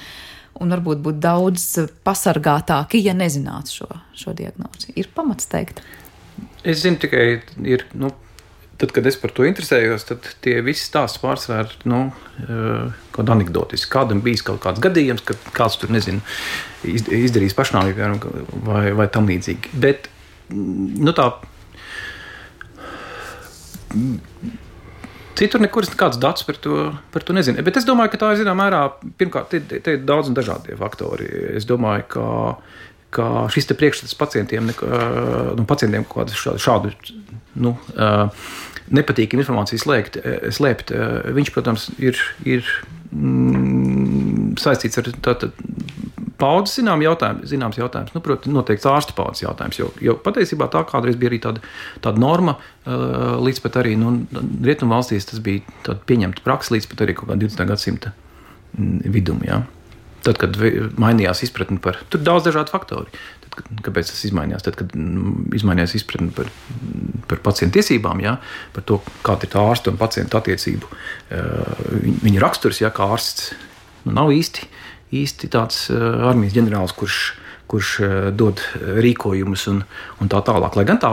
Un 0.61 0.69
varbūt 0.69 0.99
būt 1.01 1.15
daudz 1.17 1.63
pasargātāki, 2.05 2.99
ja 3.01 3.15
nezinātu 3.17 3.73
šo, 3.73 3.87
šo 4.13 4.35
diagnozi. 4.37 4.91
Ir 5.01 5.07
pamats 5.15 5.49
teikt. 5.49 5.81
Es 6.63 6.83
zinu 6.83 6.99
tikai, 7.01 7.41
ir, 7.67 7.83
nu, 7.99 8.13
tad, 8.79 8.93
kad 8.95 9.05
es 9.07 9.17
par 9.19 9.33
to 9.35 9.45
interesējos, 9.47 10.05
tad 10.09 10.27
tie 10.43 10.57
visi 10.65 10.85
stāsti 10.87 11.21
pārsvarā 11.23 11.65
ir 11.65 11.75
nu, 11.89 11.99
eh, 12.43 12.93
kaut 13.11 13.19
kāda 13.19 13.35
anekdotiska. 13.35 13.91
Kādam 13.99 14.23
bijis 14.23 14.45
kaut 14.47 14.61
kāds 14.63 14.83
gadījums, 14.83 15.23
kad 15.27 15.39
kāds 15.55 15.77
tur 15.81 15.93
nezinu, 15.93 16.23
izdarījis 16.87 17.57
pašnāvību 17.57 18.63
vai, 18.67 18.91
vai 18.95 19.07
tam 19.11 19.27
līdzīgi. 19.29 19.73
Bet 19.73 20.09
nu, 20.49 21.13
tā. 21.15 21.29
Citur 25.33 25.61
nekur 25.63 25.85
nekāds 25.89 26.19
dats 26.21 26.45
par 26.45 26.57
to, 26.61 26.93
par 27.13 27.25
to 27.25 27.33
nezinu. 27.33 27.63
Bet 27.65 27.77
es 27.79 27.87
domāju, 27.89 28.13
ka 28.13 28.21
tā 28.21 28.31
ir 28.33 28.43
zināmā 28.43 28.67
mērā, 28.67 28.81
pirmkārt, 29.17 29.53
te 29.53 29.97
ir 29.97 30.03
daudz 30.05 30.29
un 30.29 30.37
dažādi 30.37 30.77
faktori. 30.77 31.29
Es 31.57 31.65
domāju, 31.69 32.07
ka, 32.13 32.27
ka 33.13 33.47
šis 33.53 33.71
priekšstats 33.77 34.17
pacientiem, 34.19 34.71
nu, 34.73 35.65
pacientiem 35.69 36.05
kaut 36.09 36.31
kādu 36.33 36.57
šādu 36.61 36.93
nu, 37.63 37.75
nepatīkamu 38.93 39.43
informāciju 39.43 39.81
slēgt, 39.81 40.19
slēpt, 40.53 40.93
viņš, 41.37 41.53
protams, 41.55 41.87
ir, 42.01 42.19
ir 42.47 42.67
mm, 43.13 44.55
saistīts 44.61 44.99
ar 44.99 45.09
tātad, 45.23 45.53
paudzes 46.43 46.79
zinām 46.79 47.03
jautājumu, 47.03 47.47
zināms 47.47 47.77
jautājums. 47.79 48.13
Nu, 48.15 48.21
Protams, 48.23 48.53
noteikti 48.55 48.89
ārsta 48.89 49.15
paudzes 49.17 49.45
jautājums, 49.45 49.79
jo, 49.79 49.89
jo 50.03 50.15
patiesībā 50.23 50.67
tā 50.73 50.83
kādreiz 50.89 51.17
bija 51.19 51.31
arī 51.31 51.39
tāda, 51.43 51.63
tāda 52.03 52.21
norma, 52.21 52.57
līdz 52.85 53.61
pat 53.63 53.79
arī 53.83 53.95
nu, 53.99 54.15
rietumu 54.65 54.97
valstīs 54.97 55.29
tas 55.29 55.41
bija 55.43 55.95
pieņemta 56.09 56.43
praksa 56.45 56.75
līdz 56.75 56.89
pat 56.91 57.05
arī 57.05 57.17
kaut 57.17 57.31
kādā 57.31 57.45
20. 57.45 57.69
gadsimta 57.69 58.13
mm, 58.77 59.13
vidum. 59.15 59.43
Ja. 59.47 59.63
Tad, 60.23 60.37
kad 60.39 60.55
mainījās 61.01 61.43
izpratne 61.43 61.81
par 61.83 61.97
tur 62.11 62.21
daudz 62.23 62.45
dažādu 62.47 62.71
faktoru. 62.71 63.11
Tad, 63.43 63.57
kad, 63.57 63.71
kāpēc 63.89 64.11
tas 64.11 64.21
izmainījās? 64.29 64.63
Tad, 64.63 64.77
kad 64.79 64.95
mm, 64.95 65.49
izmainījās 65.57 65.97
izpratne 65.99 66.31
par, 66.35 66.47
par 67.27 67.43
pacientu 67.43 67.79
tiesībām, 67.79 68.23
ja, 68.23 68.37
par 68.75 68.87
to, 68.87 69.01
kāda 69.25 69.47
ir 69.47 69.51
tā 69.51 69.65
ārsta 69.73 69.91
un 69.91 69.99
pacienta 69.99 70.39
attiecību, 70.39 70.87
uh, 70.87 71.99
viņa 72.23 72.43
raksturs, 72.45 72.79
ja 72.85 72.93
kā 72.95 73.09
ārsts 73.11 73.51
nu, 74.05 74.15
nav 74.15 74.31
īsti 74.35 74.71
īsti 75.13 75.49
tāds 75.53 75.87
eh, 75.93 76.03
armijas 76.29 76.55
ģenerālis, 76.57 76.95
kurš, 76.97 77.19
kurš 77.71 77.93
eh, 78.03 78.15
dod 78.35 78.61
rīkojumus 79.05 79.67
un, 79.71 79.83
un 80.21 80.31
tā 80.31 80.41
tālāk. 80.45 80.77
Lai 80.77 80.87
gan 80.89 81.01
tā 81.01 81.11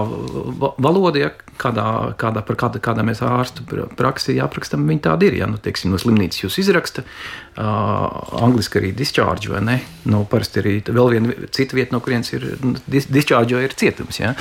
valoda, 0.81 1.27
ja, 1.27 1.33
kādā, 1.61 1.87
kādā, 2.21 2.43
par 2.47 2.59
kādā, 2.61 2.81
kādā 2.83 3.05
mēs 3.07 3.23
ārstu 3.27 3.67
praksi 3.99 4.39
aprakstam, 4.43 4.87
viņa 4.89 5.07
tāda 5.11 5.29
ir. 5.29 5.39
Ja, 5.41 5.49
nu, 5.51 5.61
teiksim, 5.63 5.93
no 5.93 6.01
slimnīcas 6.01 6.45
jūs 6.45 6.59
izraksta, 6.63 7.05
uh, 7.05 8.41
angliski 8.41 8.81
arī 8.81 8.93
discharge, 8.97 9.51
vai 9.53 9.61
ne? 9.65 9.77
Nu, 10.11 10.23
parasti 10.31 10.63
arī 10.63 10.75
vēl 10.87 11.13
viena 11.15 11.49
cita 11.55 11.77
vieta, 11.77 11.95
no 11.95 12.01
kurienes 12.05 12.33
ir 12.33 12.47
nu, 12.65 12.75
discharge, 12.89 13.59
ir 13.61 13.75
cietums, 13.79 14.21
ja? 14.21 14.33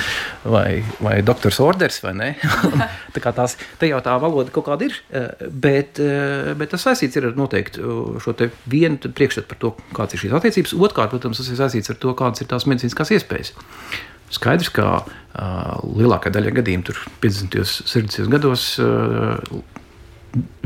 vai, 0.44 0.82
vai 1.02 1.18
doktors 1.26 1.60
orders, 1.64 2.00
vai 2.04 2.14
ne? 2.16 2.30
tā 3.14 3.22
kā 3.22 3.34
tās, 3.36 3.56
te 3.80 3.90
jau 3.90 4.00
tā 4.04 4.16
valoda 4.22 4.52
kaut 4.54 4.68
kāda 4.70 4.88
ir, 4.88 4.96
bet, 5.50 6.00
bet 6.60 6.72
tas 6.74 6.86
saistīts 6.86 7.20
ar 7.20 7.30
noteikti 7.36 7.84
šo 8.24 8.36
te 8.38 8.50
vienu 8.70 9.10
priekšstatu 9.10 9.50
par 9.50 9.60
to, 9.60 9.74
kāds 9.96 10.16
ir 10.16 10.24
šīs 10.24 10.38
attiecības. 10.40 10.76
Otkārt, 10.80 11.12
protams, 11.12 11.42
tas 11.42 11.50
ir 11.50 11.60
saistīts 11.60 11.92
ar 11.92 12.00
to, 12.00 12.14
kādas 12.18 12.44
ir 12.44 12.50
tās 12.50 12.68
medicīniskās 12.70 13.12
iespējas. 13.18 13.54
Skaidrs, 14.30 14.70
ka 14.74 14.86
uh, 15.02 15.80
lielākā 15.98 16.30
daļa 16.32 16.54
gadījumu, 16.60 16.86
tur 16.86 17.00
50. 17.22 17.56
un 17.58 17.66
60. 17.66 18.28
gados, 18.30 18.66
uh, 18.82 19.40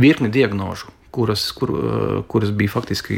virkni 0.00 0.28
diagnožu, 0.32 0.92
kuras, 1.14 1.46
kur, 1.56 1.72
uh, 1.72 2.18
kuras 2.28 2.52
bija 2.56 2.74
faktiski 2.74 3.16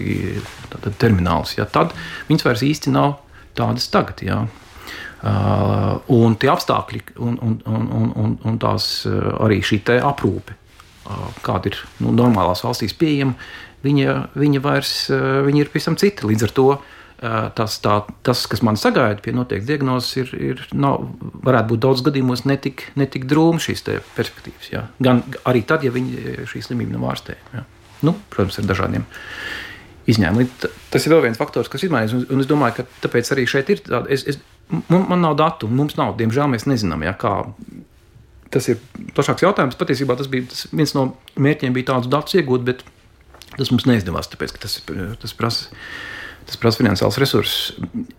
termināls, 1.01 1.57
ja, 1.59 1.67
tad 1.67 1.97
viņas 2.31 2.47
vairs 2.47 2.65
īsti 2.67 2.95
nav 2.95 3.19
tādas 3.59 3.91
tagad. 3.91 4.23
Ja. 4.23 4.45
Uh, 5.27 5.97
un 6.13 6.37
tie 6.39 6.53
apstākļi, 6.53 7.03
un, 7.19 7.41
un, 7.43 7.61
un, 7.67 8.11
un, 8.15 8.37
un, 8.47 8.59
tās 8.63 9.07
arī 9.43 9.59
šī 9.67 9.81
aprūpe, 9.99 10.55
uh, 10.55 11.31
kāda 11.43 11.73
ir 11.73 11.81
nu, 12.05 12.15
normālās 12.15 12.63
valstīs 12.63 12.95
pieejama, 12.95 13.35
viņa, 13.83 14.21
viņa 14.39 14.61
vairs 14.63 14.93
viņa 15.47 15.65
ir 15.65 15.73
pavisam 15.73 15.99
cita. 15.99 16.27
Līdz 16.27 16.47
ar 16.47 16.55
to 16.55 16.69
uh, 16.75 16.93
tas, 17.17 17.79
tā, 17.81 18.01
tas, 18.27 18.43
kas 18.51 18.61
man 18.67 18.77
sagaida 18.81 19.23
pie 19.25 19.33
noteiktas 19.37 19.69
diagnozes, 19.71 20.11
ir, 20.21 20.33
ir 20.37 20.65
nav, 20.77 21.07
varētu 21.47 21.73
būt 21.73 21.85
daudz 21.87 22.03
gadījumos 22.05 22.45
netik, 22.49 22.91
netik 23.01 23.25
drūmi 23.31 23.63
šīs 23.63 23.87
perspektīvas. 24.17 24.69
Jā. 24.73 24.83
Gan 25.03 25.23
arī 25.49 25.65
tad, 25.69 25.87
ja 25.87 25.95
viņi 25.95 26.45
šī 26.51 26.65
slimība 26.67 26.99
nav 26.99 27.09
ārstējama. 27.15 27.65
Nu, 28.05 28.13
protams, 28.33 28.59
ar 28.61 28.69
dažādiem 28.69 29.07
izņēmumiem. 30.13 30.51
Tas 30.93 31.07
ir 31.07 31.15
vēl 31.15 31.25
viens 31.25 31.41
faktors, 31.41 31.71
kas 31.73 31.87
izmainās. 31.87 32.13
Un, 32.15 32.43
es 32.43 32.51
domāju, 32.51 32.83
ka 32.83 33.07
tāpēc 33.07 33.33
arī 33.35 33.47
šeit 33.51 33.73
ir 33.73 33.81
tāda. 33.87 34.11
Es, 34.13 34.27
es, 34.29 34.39
man, 34.91 35.07
man 35.09 35.25
nav 35.25 35.39
datu, 35.41 35.71
mums 35.73 35.97
nav, 35.99 36.15
diemžēl 36.21 36.53
mēs 36.53 36.69
nezinām, 36.69 37.07
jā, 37.07 37.15
kā. 37.19 37.39
Tas 38.53 38.69
ir 38.71 38.79
plašāks 39.17 39.43
jautājums. 39.43 39.79
Patiesībā 39.81 40.15
tas 40.21 40.29
bija 40.31 40.47
tas 40.53 40.69
viens 40.71 40.93
no 40.95 41.09
mērķiem, 41.35 41.75
bija 41.75 41.95
tādus 41.95 42.13
datus 42.13 42.37
iegūt, 42.39 42.69
bet 42.69 42.85
tas 43.57 43.73
mums 43.73 43.89
neizdevās, 43.89 44.29
tāpēc 44.31 44.55
tas, 44.63 44.79
tas 45.23 45.35
prasa 45.37 45.73
Tas 46.47 46.59
prasa 46.63 46.81
finansiāls 46.83 47.19
resursus. 47.19 47.73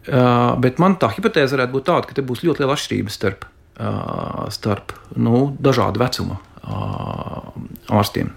Uh, 0.07 0.55
bet 0.63 0.81
man 0.83 0.97
tā 0.99 1.09
hipotēze 1.15 1.55
varētu 1.55 1.75
būt 1.77 1.87
tāda, 1.87 2.09
ka 2.09 2.17
te 2.17 2.25
būs 2.27 2.43
ļoti 2.43 2.63
liela 2.63 2.75
atšķirība 2.75 3.13
starp, 3.13 3.47
uh, 3.79 4.47
starp 4.53 4.91
nu, 5.15 5.45
dažādu 5.63 6.03
vecumu 6.03 6.35
uh, 6.35 7.47
ārstiem. 7.95 8.33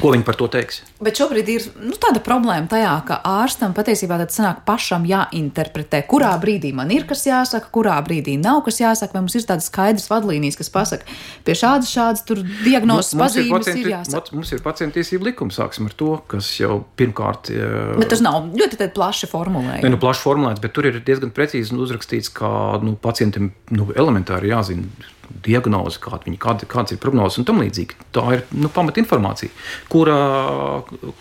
Ko 0.00 0.10
viņi 0.14 0.24
par 0.26 0.38
to 0.38 0.48
teiks? 0.50 0.80
Bet 0.98 1.14
šobrīd 1.20 1.50
ir 1.52 1.66
nu, 1.78 1.92
tāda 1.94 2.18
problēma 2.26 2.66
tajā, 2.70 2.92
ka 3.06 3.20
ārstam 3.22 3.70
patiesībā 3.76 4.16
tad 4.18 4.32
sanāk 4.34 4.64
pašam 4.66 5.04
jāinterpretē, 5.06 6.00
kurā 6.10 6.32
brīdī 6.42 6.72
man 6.74 6.90
ir 6.90 7.04
kas 7.06 7.22
jāsaka, 7.28 7.70
kurā 7.74 7.94
brīdī 8.02 8.34
nav 8.40 8.64
kas 8.66 8.80
jāsaka, 8.82 9.14
vai 9.14 9.22
mums 9.22 9.36
ir 9.38 9.44
tādas 9.46 9.68
skaidras 9.70 10.08
vadlīnijas, 10.10 10.58
kas 10.58 10.72
pasaka, 10.74 11.06
pie 11.46 11.54
šādas, 11.60 11.92
šādas 11.94 12.24
diagnozes 12.64 13.14
nu, 13.14 13.22
pazīmes 13.22 13.46
ir, 13.46 13.52
pacienti, 13.54 13.84
ir 13.84 13.92
jāsaka. 13.92 14.34
Mums 14.34 14.50
ir 14.56 14.64
pacientiesība 14.64 15.28
likums, 15.30 15.60
sāksim 15.60 15.86
ar 15.86 15.94
to, 16.02 16.10
kas 16.34 16.48
jau 16.58 16.80
pirmkārt. 16.98 17.52
Bet 18.00 18.10
tas 18.10 18.24
nav 18.24 18.50
ļoti 18.58 18.90
plaši 18.98 19.30
formulēts. 19.30 19.84
Ne, 19.86 19.92
nu, 19.94 20.00
plaši 20.02 20.26
formulēts, 20.26 20.64
bet 20.64 20.74
tur 20.74 20.90
ir 20.90 20.98
diezgan 20.98 21.30
precīzi 21.36 21.78
uzrakstīts, 21.78 22.34
ka 22.34 22.50
nu, 22.82 22.96
pacientam 22.98 23.52
nu, 23.70 23.86
elementāri 23.94 24.50
jāzina 24.50 25.14
diagnoze, 25.44 26.00
kāda 26.02 26.26
viņa, 26.26 26.38
kāda, 26.42 26.68
kādas 26.70 26.94
ir 26.94 27.00
prognozes 27.02 27.40
un 27.40 27.46
tam 27.48 27.60
līdzīgi. 27.62 27.98
Tā 28.14 28.24
ir 28.36 28.44
nu, 28.56 28.70
pamatinformācija, 28.72 29.52
kura, 29.92 30.16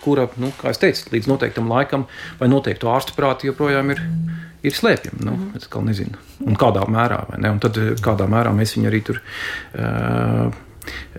kura 0.04 0.28
nu, 0.42 0.52
kā 0.60 0.74
jau 0.74 0.82
teicu, 0.86 1.08
līdz 1.14 1.32
noteiktam 1.32 1.72
laikam 1.72 2.06
vai 2.40 2.52
noteiktu 2.52 2.92
ārstu 2.92 3.18
prāti 3.18 3.52
joprojām 3.52 3.96
ir. 3.96 4.04
Ir 4.66 4.74
slēpjama. 4.74 5.20
Nu, 5.22 5.36
mm. 5.38 5.60
Es 5.60 5.70
nezinu, 5.86 6.18
un 6.50 6.56
kādā 6.60 6.82
mērā. 6.90 7.20
Un 7.38 7.60
tad 7.62 7.78
kādā 8.04 8.26
mērā 8.28 8.50
mēs 8.58 8.74
viņu 8.74 8.90
arī 8.90 9.04
tur 9.06 9.20
uh, 9.22 10.50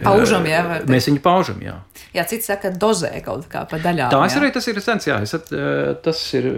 Paužam, 0.02 0.46
jā, 0.48 0.60
mēs 0.90 1.08
viņu 1.10 1.22
paužam. 1.22 1.60
Jā, 1.62 1.76
jā 2.16 2.24
cits 2.28 2.48
saka, 2.50 2.72
dozē 2.74 3.12
kaut 3.24 3.46
kā 3.52 3.64
pa 3.68 3.80
daļām. 3.82 4.12
Tā 4.12 4.20
arī 4.40 4.50
tas 4.54 4.68
ir 4.70 4.80
sens. 4.84 5.06
Jā, 5.08 5.20
es, 5.24 5.34
at, 5.36 5.52
tas 6.04 6.22
ir. 6.38 6.48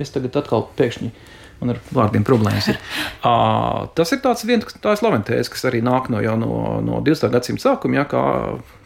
Es 0.00 0.12
tagad 0.14 0.40
atkal 0.42 0.66
pēkšņi 0.78 1.12
man 1.60 1.74
ar 1.74 1.80
vārdiem 1.92 2.24
problēmas 2.26 2.70
ir. 2.72 2.80
Uh, 3.20 3.84
tas 3.92 4.08
ir 4.14 4.22
tāds 4.24 4.46
viens 4.48 4.64
tāds 4.80 5.02
slaventēs, 5.02 5.50
kas 5.52 5.66
arī 5.68 5.82
nāk 5.84 6.06
no 6.08 6.22
jau 6.24 6.38
no, 6.40 6.54
no 6.80 7.02
20. 7.04 7.28
gadsimta 7.34 7.66
sākuma, 7.66 7.98
ja, 7.98 8.04
kā, 8.08 8.22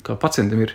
kā 0.03 0.17
pacientam 0.19 0.65
ir 0.65 0.73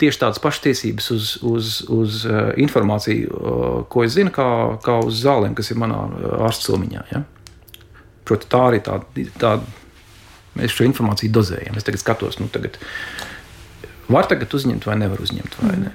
tieši 0.00 0.20
tādas 0.22 0.42
pašas 0.42 0.64
tiesības 0.66 1.10
uz, 1.14 1.30
uz, 1.46 1.72
uz 1.92 2.20
uh, 2.28 2.50
informāciju, 2.60 3.32
uh, 3.32 3.78
ko 3.92 4.04
es 4.04 4.16
zinu, 4.16 4.32
kā, 4.34 4.48
kā 4.84 4.98
uz 5.06 5.22
zālēm, 5.24 5.56
kas 5.56 5.72
ir 5.72 5.80
manā 5.80 6.02
ārsta 6.46 6.72
somiņā. 6.72 7.06
Ja? 7.12 7.22
Proti, 8.26 8.48
tā 8.50 8.62
arī 8.70 8.82
tāda. 8.84 9.26
Tā, 9.40 9.56
mēs 10.56 10.72
šo 10.72 10.86
informāciju 10.88 11.32
dozējam. 11.36 11.76
Es 11.76 11.86
tagad 11.86 12.02
skatos, 12.02 12.38
nu, 12.40 12.48
tagad 12.52 12.78
var 14.08 14.28
tagad 14.30 14.54
uzņemt 14.56 14.86
vai 14.88 14.96
nevar 15.00 15.20
uzņemt. 15.22 15.58
Vai 15.62 15.76
ne? 15.82 15.92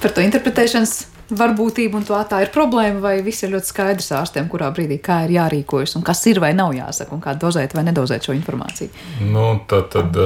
Par 0.00 0.12
to 0.16 0.24
interpretēšanas 0.24 0.94
varbūtību 1.36 2.00
un 2.00 2.06
to 2.06 2.18
tā 2.30 2.40
ir 2.44 2.50
problēma, 2.54 3.02
vai 3.04 3.14
viss 3.24 3.44
ir 3.44 3.52
ļoti 3.52 3.70
skaidrs 3.70 4.10
ārstiem, 4.18 4.48
kurā 4.50 4.70
brīdī 4.74 4.98
kā 5.02 5.20
ir 5.26 5.36
jārīkojas 5.36 5.94
un 5.98 6.04
kas 6.06 6.24
ir 6.30 6.40
vai 6.42 6.50
nav 6.56 6.72
jāsaka, 6.74 7.14
un 7.14 7.22
kā 7.22 7.36
dozēt 7.38 7.76
vai 7.76 7.84
nedozēt 7.86 8.26
šo 8.26 8.34
informāciju. 8.34 8.90
Nu, 9.30 9.44
tad, 9.70 9.90
tad, 9.94 10.18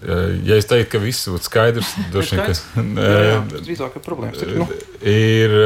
ja 0.00 0.56
es 0.56 0.68
teiktu, 0.68 0.90
ka 0.94 1.00
viss 1.02 1.28
būtu 1.28 1.48
skaidrs, 1.48 1.92
droši 2.12 2.38
vien, 2.38 2.94
ka 2.96 3.60
drīzāk 3.60 3.98
ir 3.98 4.04
problēmas. 4.04 4.44
Ir, 4.46 4.54
nu. 4.60 4.68
ir, 5.12 5.56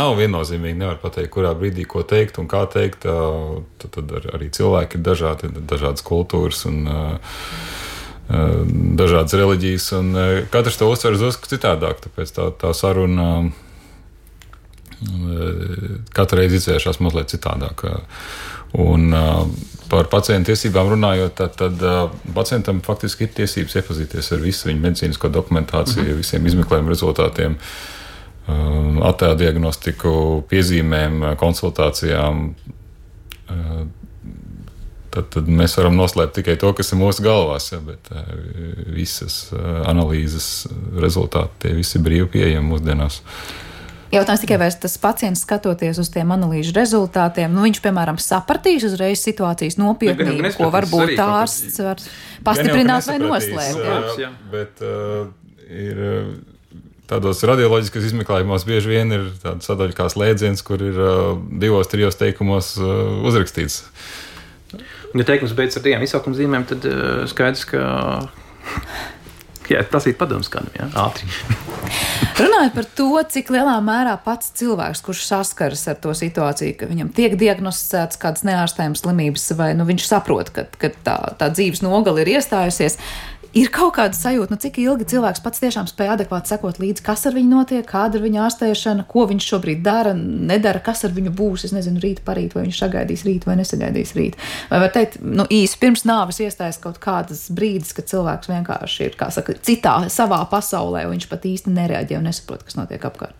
nav 0.00 0.16
viennozīmīgi, 0.18 0.78
nevar 0.80 0.98
pateikt, 1.02 1.32
kurā 1.34 1.52
brīdī 1.58 1.86
ko 1.88 2.02
teikt 2.06 2.40
un 2.42 2.50
kā 2.50 2.64
teikt. 2.70 3.06
Tad, 3.06 3.94
tad 3.94 4.16
arī 4.34 4.50
cilvēki 4.54 4.98
ir 4.98 5.06
dažādi, 5.06 5.52
dažādas 5.70 6.06
kultūras 6.06 6.66
un 6.70 6.82
dažādas 8.98 9.34
reliģijas, 9.34 9.88
un 9.98 10.12
katrs 10.52 10.78
to 10.78 10.90
uztver 10.90 11.18
uz 11.18 11.40
citādāk. 11.50 12.02
Tāpēc 12.04 12.34
tā, 12.36 12.50
tā 12.60 12.70
saruna 12.76 13.30
katru 16.14 16.40
reizi 16.40 16.60
izvēršas 16.60 17.00
mazliet 17.00 17.32
citādāk. 17.32 17.86
Un, 18.78 19.14
par 19.90 20.06
pacientu 20.10 20.52
tiesībām 20.52 20.92
runājot, 20.92 21.34
tad, 21.38 21.56
tad 21.58 21.80
pacientam 22.34 22.80
faktiski 22.86 23.26
ir 23.26 23.32
tiesības 23.40 23.80
iepazīties 23.80 24.32
ar 24.36 24.44
visu 24.44 24.68
viņa 24.68 24.84
medicīnisko 24.84 25.30
dokumentāciju, 25.34 26.04
mm 26.04 26.10
-hmm. 26.10 26.20
visiem 26.22 26.46
izmeklējumu 26.46 26.92
rezultātiem, 26.92 27.56
attēlu 29.10 29.38
diagnostiku, 29.38 30.12
piezīmēm, 30.50 31.34
konsultācijām. 31.40 32.54
Tad, 35.10 35.26
tad 35.34 35.48
mēs 35.50 35.74
varam 35.78 35.96
noslēpt 35.98 36.36
tikai 36.38 36.54
to, 36.56 36.70
kas 36.72 36.92
ir 36.92 37.00
mūsu 37.00 37.24
galvās, 37.26 37.72
ja, 37.72 37.80
bet 37.82 38.12
visas 38.94 39.48
analīzes 39.90 40.68
rezultāti 41.02 41.66
tie 41.66 41.74
visi 41.74 41.98
ir 41.98 42.04
brīvi 42.06 42.28
pieejami 42.36 42.68
mūsdienās. 42.70 43.22
Jautājums 44.10 44.42
tikai, 44.42 44.56
vai 44.58 44.68
tas 44.82 44.96
pacients 44.98 45.44
skatoties 45.44 46.00
uz 46.02 46.08
tiem 46.10 46.32
analīžu 46.34 46.74
rezultātiem, 46.74 47.52
nu, 47.54 47.62
viņš, 47.62 47.78
piemēram, 47.84 48.18
sapratīs 48.18 48.86
uzreiz 48.88 49.22
situācijas 49.22 49.78
nopietnību, 49.78 50.50
ko 50.56 50.70
varbūt 50.74 51.14
ārsts 51.22 51.78
var 51.84 52.02
pastiprināt 52.46 53.06
vai 53.06 53.18
noslēpt. 53.22 54.18
Jā. 54.18 54.32
Bet 54.52 54.82
uh, 54.86 55.28
ir. 55.70 56.06
Uh, 56.14 56.56
Tādos 57.10 57.40
radioloģiskos 57.42 58.04
izmeklējumos 58.06 58.62
bieži 58.68 58.86
vien 58.92 59.10
ir 59.10 59.24
tāda 59.42 59.64
sadaļa 59.66 59.96
kā 59.98 60.04
slēdziens, 60.12 60.60
kur 60.62 60.78
ir 60.78 60.94
uh, 60.94 61.32
divos, 61.58 61.90
trijos 61.90 62.14
teikumos 62.14 62.76
uh, 62.78 63.24
uzrakstīts. 63.26 63.80
Ja 65.18 65.26
teikums 65.26 65.56
beidzas 65.58 65.80
ar 65.80 65.86
divām 65.88 66.06
izsaukuma 66.06 66.38
zīmēm, 66.38 66.68
tad 66.70 66.86
uh, 66.86 67.24
skaidrs, 67.26 67.66
ka 67.66 67.82
jā, 69.72 69.82
prasīt 69.90 70.22
padomus 70.22 70.54
kādam, 70.54 70.70
jā, 70.78 70.86
ātri. 71.02 71.26
Runājot 72.40 72.76
par 72.76 72.86
to, 72.96 73.08
cik 73.34 73.50
lielā 73.52 73.74
mērā 73.84 74.14
pats 74.24 74.52
cilvēks, 74.56 75.02
kurš 75.04 75.24
saskaras 75.28 75.82
ar 75.90 75.98
to 76.00 76.14
situāciju, 76.16 76.76
ka 76.80 76.88
viņam 76.88 77.10
tiek 77.16 77.36
diagnosticēts 77.40 78.20
kādas 78.20 78.46
neārstējamas 78.48 79.02
slimības, 79.04 79.44
vai 79.58 79.72
nu, 79.76 79.84
viņš 79.88 80.06
saprot, 80.08 80.52
ka, 80.54 80.64
ka 80.80 80.92
tā, 81.04 81.18
tā 81.40 81.50
dzīves 81.52 81.82
nogali 81.84 82.24
ir 82.24 82.32
iestājusies, 82.38 82.96
ir 83.56 83.70
kaut 83.74 83.94
kāda 83.96 84.16
sajūta, 84.16 84.54
nu, 84.54 84.58
cik 84.60 84.78
ilgi 84.82 85.06
cilvēks 85.10 85.42
pats 85.44 85.62
tiešām 85.62 85.88
spēj 85.90 86.12
adekvāti 86.14 86.52
sekot 86.52 86.78
līdzi, 86.82 87.04
kas 87.06 87.24
ar 87.28 87.34
viņu 87.36 87.50
notiek, 87.50 87.86
kāda 87.88 88.18
ir 88.18 88.24
viņa 88.26 88.42
ārstēšana, 88.46 89.06
ko 89.10 89.24
viņš 89.30 89.48
šobrīd 89.52 89.82
dara, 89.86 90.12
nedara, 90.14 90.82
kas 90.84 91.02
ar 91.08 91.14
viņu 91.16 91.32
būs. 91.36 91.66
Es 91.68 91.74
nezinu, 91.74 92.02
rīt, 92.02 92.22
parīt, 92.26 92.54
vai 92.56 92.66
viņš 92.66 92.82
sagaidīs 92.84 93.24
rīt 93.26 93.48
vai 93.48 93.56
nesagaidīs 93.60 94.14
rīt. 94.18 94.38
Vai 94.70 94.82
var 94.84 94.94
teikt, 94.94 95.18
nu, 95.24 95.46
īsi 95.50 95.80
pirms 95.82 96.06
nāves 96.08 96.40
iestājas 96.44 96.80
kaut 96.82 97.00
kādas 97.02 97.48
brīdis, 97.54 97.94
kad 97.96 98.10
cilvēks 98.10 98.52
vienkārši 98.52 99.10
ir, 99.10 99.18
kā 99.18 99.30
saka, 99.34 99.56
citā, 99.66 99.96
savā 100.12 100.42
pasaulē, 100.50 101.06
un 101.08 101.16
viņš 101.16 101.28
pat 101.30 101.48
īsti 101.50 101.74
nereaģē 101.74 102.20
un 102.20 102.30
nesaprot, 102.30 102.64
kas 102.66 102.78
notiek 102.78 103.04
apkārt. 103.06 103.36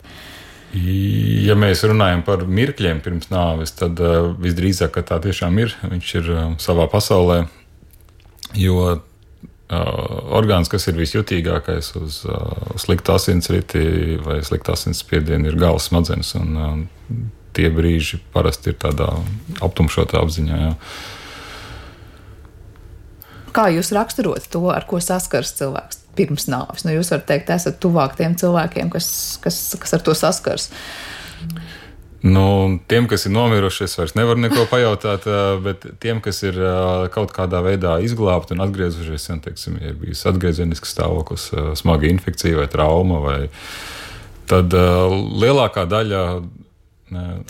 Ja 0.71 1.57
mēs 1.59 1.81
runājam 1.83 2.21
par 2.23 2.45
mirkļiem 2.47 3.01
pirms 3.03 3.27
nāves, 3.31 3.73
tad 3.75 3.99
uh, 3.99 4.31
visdrīzāk 4.39 5.01
tā 5.03 5.17
tiešām 5.19 5.57
ir. 5.59 5.73
Viņš 5.83 6.11
ir 6.21 6.29
uh, 6.31 6.43
savā 6.63 6.85
pasaulē, 6.91 7.41
jo 8.55 9.01
orgāns, 9.71 10.69
kas 10.71 10.87
ir 10.91 10.97
visjutīgākais 10.99 11.93
uz 11.99 12.21
uh, 12.27 12.75
sliktu 12.81 13.13
asinsriti 13.15 14.17
vai 14.23 14.41
sliktu 14.43 14.73
asinsspiedienu, 14.75 15.47
ir 15.47 15.59
galvas 15.61 15.87
smadzenes. 15.87 16.33
Un, 16.39 16.57
uh, 16.57 17.21
tie 17.55 17.71
brīži 17.73 18.19
parasti 18.33 18.71
ir 18.71 18.77
tādā 18.81 19.09
aptumšotā 19.63 20.19
apziņā. 20.21 20.59
Jā. 20.65 20.75
Kā 23.51 23.67
jūs 23.73 23.91
raksturot 23.95 24.47
to, 24.51 24.63
ar 24.71 24.85
ko 24.87 25.01
saskars 25.03 25.51
cilvēks 25.57 26.05
pirms 26.15 26.47
nāves? 26.51 26.85
Nu, 26.87 26.93
jūs 26.95 27.11
varat 27.11 27.27
teikt, 27.27 27.51
esat 27.51 27.81
tuvāk 27.83 28.15
tiem 28.19 28.37
cilvēkiem, 28.39 28.91
kas, 28.93 29.07
kas, 29.43 29.59
kas 29.79 29.97
ar 29.97 30.05
to 30.05 30.15
saskars. 30.15 30.69
Nu, 32.21 32.77
tiem, 32.85 33.07
kas 33.09 33.25
ir 33.25 33.33
nomiruši, 33.33 33.85
es 33.87 33.95
vairs 33.97 34.11
nevaru 34.13 34.43
neko 34.43 34.67
pajautāt, 34.69 35.25
bet 35.65 35.87
tiem, 36.03 36.19
kas 36.21 36.43
ir 36.45 36.57
kaut 37.15 37.33
kādā 37.33 37.63
veidā 37.65 37.95
izglābti 38.05 38.53
un 38.53 38.61
atgriezušies, 38.67 39.25
ja, 39.31 39.37
teiksim, 39.41 39.79
ir 39.81 39.95
bijis 39.97 40.21
atgriezenisks 40.29 40.93
stāvoklis, 40.93 41.47
smaga 41.81 42.05
infekcija 42.11 42.59
vai 42.59 42.67
trauma, 42.69 43.17
vai, 43.25 43.39
tad 44.51 44.75
lielākā 45.41 45.87
daļa 45.89 46.21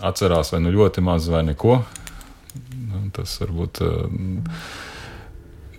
atcerās 0.08 0.54
vai 0.56 0.62
nu 0.64 0.72
ļoti 0.78 1.04
maz 1.04 1.28
vai 1.32 1.44
neko. 1.52 1.82
Nu, 2.88 3.04
tas 3.16 3.36
varbūt 3.44 3.84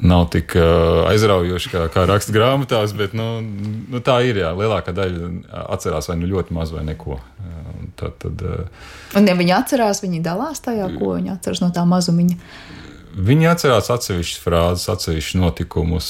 nav 0.02 0.26
tik 0.34 0.56
aizraujoši, 0.58 1.70
kā, 1.72 1.86
kā 1.94 2.04
raksta 2.10 2.34
grāmatās, 2.34 2.94
bet 2.98 3.14
nu, 3.16 3.28
nu, 3.42 4.02
tā 4.04 4.18
ir. 4.26 4.42
Jā, 4.42 4.52
lielākā 4.58 4.94
daļa 4.96 5.30
atcerās 5.76 6.10
vai 6.10 6.18
nu 6.20 6.30
ļoti 6.30 6.56
maz 6.56 6.74
vai 6.74 6.84
neko. 6.88 7.20
Tad, 8.00 8.16
tad, 8.22 8.42
un, 9.18 9.26
ja 9.28 9.34
viņi 9.38 9.52
atcerās, 9.54 10.02
viņi 10.02 10.22
dalās 10.24 10.62
tajā, 10.64 10.88
ko 10.96 11.16
viņi 11.18 11.34
atceras 11.34 11.62
no 11.62 11.70
tā 11.74 11.84
mazumiņa. 11.88 12.38
Viņi 13.12 13.48
atcerās 13.50 13.90
atsevišķas 13.92 14.40
frāzes, 14.40 14.88
atsevišķus 14.88 15.36
notikumus, 15.36 16.06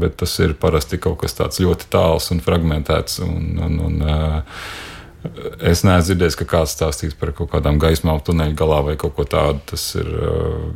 bet 0.00 0.16
tas 0.22 0.32
ir 0.40 0.54
parasti 0.60 0.96
kaut 1.02 1.20
kas 1.20 1.36
tāds 1.36 1.60
ļoti 1.60 1.90
tāls 1.92 2.30
un 2.32 2.40
fragmentēts. 2.44 3.20
Un, 3.26 3.50
un, 3.60 3.76
un, 3.90 3.98
Es 5.62 5.84
neesmu 5.86 6.02
dzirdējis, 6.08 6.36
ka 6.40 6.46
kāds 6.50 6.72
stāstīs 6.74 7.14
par 7.18 7.30
kaut 7.36 7.52
kādām 7.52 7.78
gaismām 7.82 8.18
tuneļa 8.26 8.56
galā 8.58 8.80
vai 8.88 8.96
kaut 8.98 9.14
ko 9.14 9.26
tādu. 9.28 9.60
Tas 9.70 9.84
ir 10.00 10.08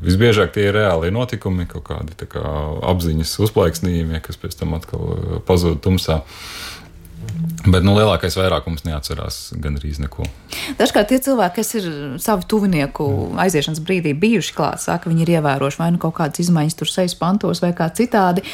visbiežāk 0.04 0.54
tie 0.54 0.68
ir 0.68 0.76
reāli 0.78 1.10
notikumi, 1.14 1.66
kaut 1.70 1.88
kādi 1.88 2.28
kā 2.30 2.44
apziņas 2.92 3.34
uzplaiksnījumi, 3.48 4.22
kas 4.22 4.38
pēc 4.38 4.54
tam 4.60 4.76
atkal 4.78 5.42
pazūd 5.48 5.82
tumsā. 5.82 6.20
Bet 7.66 7.82
nu, 7.86 7.96
lielākais 7.98 8.36
vairākums 8.38 8.84
neatcerās 8.86 9.50
gandrīz 9.62 9.98
neko. 10.02 10.26
Dažkārt 10.78 11.10
tie 11.10 11.18
cilvēki, 11.22 11.56
kas 11.58 11.74
ir 11.78 11.86
savu 12.22 12.46
tuvinieku 12.48 13.06
aiziešanas 13.42 13.82
brīdī 13.84 14.14
bijuši 14.18 14.54
klāt, 14.56 14.82
saka, 14.84 15.10
viņi 15.10 15.26
ir 15.26 15.32
ievērojuši 15.38 15.80
vai 15.82 15.90
nu 15.94 16.02
kaut 16.02 16.16
kādas 16.18 16.44
izmaiņas 16.44 16.78
tur 16.78 16.90
sejas 16.90 17.16
pantos 17.18 17.62
vai 17.64 17.72
kā 17.76 17.88
citādi. 17.94 18.44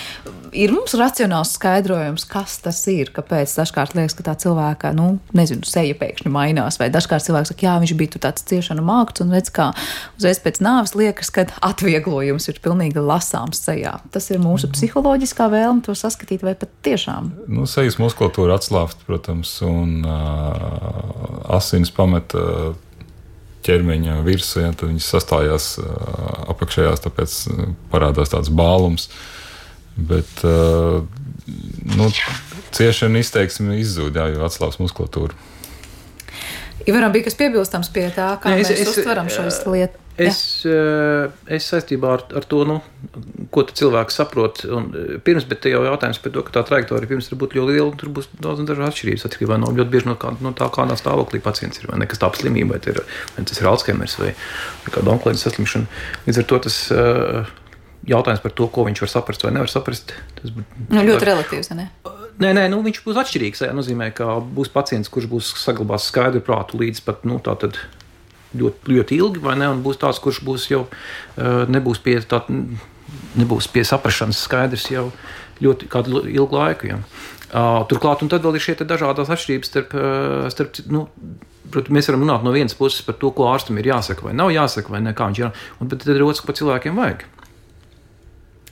Ir 0.53 0.73
mums 0.75 0.93
racionāls 1.01 1.55
skaidrojums, 1.57 2.27
kas 2.29 2.59
tas 2.61 2.81
ir, 2.93 3.09
kāpēc 3.17 3.55
dažkārt 3.57 3.95
liekas, 3.97 4.17
ka 4.19 4.27
tā 4.27 4.35
cilvēka, 4.43 4.91
nu, 4.97 5.15
nezinu, 5.37 5.65
seja 5.65 5.97
pēkšņi 5.97 6.33
mainās, 6.33 6.77
vai 6.81 6.91
dažkārt 6.93 7.25
cilvēks 7.25 7.55
saka, 7.55 7.65
jā, 7.65 7.77
viņš 7.81 7.95
bija 7.97 8.21
tāds 8.27 8.45
ciešana 8.51 8.85
mākts, 8.85 9.25
un 9.25 9.33
redz, 9.33 9.49
kā 9.55 9.71
uzreiz 10.19 10.43
pēc 10.45 10.61
nāves 10.65 10.93
liekas, 10.99 11.33
ka 11.33 11.47
atvieglojums 11.65 12.51
ir 12.53 12.61
pilnīgi 12.65 13.01
lasāms 13.01 13.65
sejā. 13.65 13.95
Tas 14.13 14.29
ir 14.29 14.43
mūsu 14.45 14.69
psiholoģiskā 14.75 15.49
vēlme 15.53 15.87
to 15.87 15.97
saskatīt, 15.97 16.45
vai 16.45 16.53
pat 16.59 16.73
tiešām. 16.85 17.33
Nu, 17.49 17.65
sejas 17.71 17.97
muskulatūra 18.03 18.61
atslābst, 18.73 19.05
protams, 19.07 19.61
un 19.63 20.03
uh, 20.07 21.53
asins 21.53 21.93
pameta 21.93 22.73
ķermeņa 23.63 24.23
virsū, 24.25 24.63
ja, 24.65 24.73
tad 24.73 24.91
viņas 24.91 25.11
sastājās 25.13 25.67
uh, 25.83 26.49
apakšējās, 26.51 27.05
tāpēc 27.05 27.37
parādās 27.93 28.33
tāds 28.33 28.51
bālums. 28.51 29.11
Bet 29.97 30.41
uh, 30.49 31.05
nu, 31.99 32.09
ciešana 32.73 33.21
izteiksme 33.21 33.77
izzūd, 33.83 34.17
jā, 34.17 34.31
jo 34.33 34.47
atslābs 34.47 34.81
muskulatūra. 34.81 35.37
Ivaram 36.89 37.13
bija 37.15 37.29
kas 37.29 37.37
piebilstams 37.39 37.93
pie 37.95 38.09
tā, 38.11 38.33
kā 38.43 38.51
ne, 38.51 38.63
es, 38.63 38.73
mēs 38.73 38.81
es, 38.83 38.97
uztveram 38.97 39.29
šīs 39.31 39.61
lietas. 39.69 40.01
Es, 40.21 40.41
ja. 40.67 41.29
es 41.49 41.69
saistībā 41.71 42.17
ar, 42.19 42.25
ar 42.37 42.45
to, 42.49 42.65
nu, 42.69 42.81
ko 43.53 43.65
cilvēks 43.69 44.17
saprot, 44.19 44.63
un 44.73 44.89
pirms, 45.25 45.47
bet 45.49 45.63
te 45.65 45.73
jau 45.73 45.83
jautājums 45.87 46.21
par 46.23 46.35
to, 46.35 46.45
ka 46.47 46.55
tā 46.57 46.65
trajektorija 46.69 47.11
pirms 47.11 47.31
var 47.33 47.41
būt 47.43 47.57
ļoti 47.59 47.77
liela, 47.77 47.91
tur 48.01 48.13
būs 48.17 48.31
daudz 48.35 48.65
dažādu 48.65 48.89
atšķirības 48.89 49.27
atkarībā 49.29 49.59
no 49.61 49.73
ļoti 49.77 49.93
bieži 49.93 50.09
no, 50.09 50.17
kā, 50.21 50.35
no 50.45 50.55
tā, 50.57 50.69
kādā 50.73 50.97
stāvoklī 50.99 51.43
pacients 51.45 51.83
ir, 51.83 51.89
vai 51.91 52.01
ne, 52.01 52.09
kas 52.11 52.23
tā 52.23 52.31
slimība, 52.39 52.79
vai, 52.79 52.95
ir, 52.95 53.03
vai 53.37 53.45
tas 53.49 53.61
ir 53.61 53.69
Alzheimers 53.71 54.17
vai, 54.21 54.33
vai 54.87 54.95
kāda 54.97 55.15
onkolēģa 55.17 55.45
saslimšana. 55.45 56.03
Līdz 56.27 56.43
ar 56.43 56.49
to 56.51 56.61
tas 56.69 56.79
jautājums 58.09 58.43
par 58.43 58.55
to, 58.59 58.69
ko 58.73 58.87
viņš 58.89 59.05
var 59.05 59.13
saprast 59.13 59.47
vai 59.47 59.55
nevar 59.55 59.71
saprast. 59.71 60.15
Tas 60.41 60.53
nu, 60.57 61.05
ļoti 61.07 61.29
relatīvs. 61.29 61.73
Ne? 61.79 61.89
Nē, 62.43 62.53
nē, 62.57 62.69
nu, 62.73 62.81
viņš 62.85 63.03
būs 63.05 63.21
atšķirīgs. 63.23 63.63
Tas 63.63 63.75
nozīmē, 63.77 64.11
ka 64.17 64.39
būs 64.43 64.73
pacients, 64.73 65.11
kurš 65.13 65.29
būs 65.31 65.51
saglabājis 65.63 66.09
skaidru 66.11 66.43
prātu 66.45 66.81
līdz 66.81 67.03
pat 67.07 67.27
nu, 67.29 67.39
ļoti, 68.53 68.93
ļoti 68.93 69.19
ilgi, 69.21 69.43
vai 69.45 69.57
ne? 69.61 69.69
Un 69.73 69.83
būs 69.85 70.01
tāds, 70.01 70.21
kurš 70.23 70.43
būs 70.45 70.67
jau 70.73 70.83
nebūs 71.73 72.03
pie, 72.05 72.19
tā, 72.29 72.43
nebūs 73.39 73.69
pie 73.73 73.85
saprašanas 73.87 74.43
skaidrs 74.47 74.91
jau 74.93 75.09
ļoti 75.63 75.89
ilgu 76.33 76.59
laiku. 76.59 76.91
Ja. 76.91 77.01
Uh, 77.53 77.83
turklāt, 77.89 78.25
un 78.25 78.31
tad 78.33 78.45
vēl 78.45 78.57
ir 78.57 78.65
šie 78.65 78.77
dažādas 78.81 79.31
atšķirības 79.33 79.69
starp, 79.69 79.97
starp 80.55 80.79
nu, 80.89 81.07
Protams, 81.73 81.95
mēs 81.97 82.09
varam 82.11 82.25
runāt 82.27 82.45
no 82.45 82.53
vienas 82.53 82.75
puses 82.77 83.05
par 83.07 83.17
to, 83.21 83.31
ko 83.35 83.47
ārstam 83.53 83.79
ir 83.81 83.89
jāsaka, 83.89 84.27
vai 84.27 84.35
nav 84.37 84.51
jāsaka, 84.53 84.93
vai 84.93 85.01
ne, 85.05 85.15
kā 85.17 85.29
viņš 85.31 85.41
ir. 85.41 85.63
Un 85.81 85.93
tad 85.93 86.05
ir 86.11 86.25
otrs, 86.27 86.43
ko 86.45 86.55
cilvēkiem 86.59 86.99
vajag. 86.99 87.25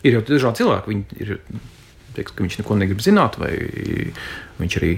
Ir 0.04 0.16
jau 0.18 0.22
dažādi 0.26 0.62
cilvēki, 0.62 0.90
viņi 0.90 1.20
ir, 1.24 1.32
teiks, 2.16 2.34
ka 2.34 2.44
viņš 2.44 2.58
neko 2.60 2.76
negrib 2.80 3.00
zināt, 3.04 3.38
vai 3.40 3.52
viņš 4.60 4.76
arī. 4.80 4.92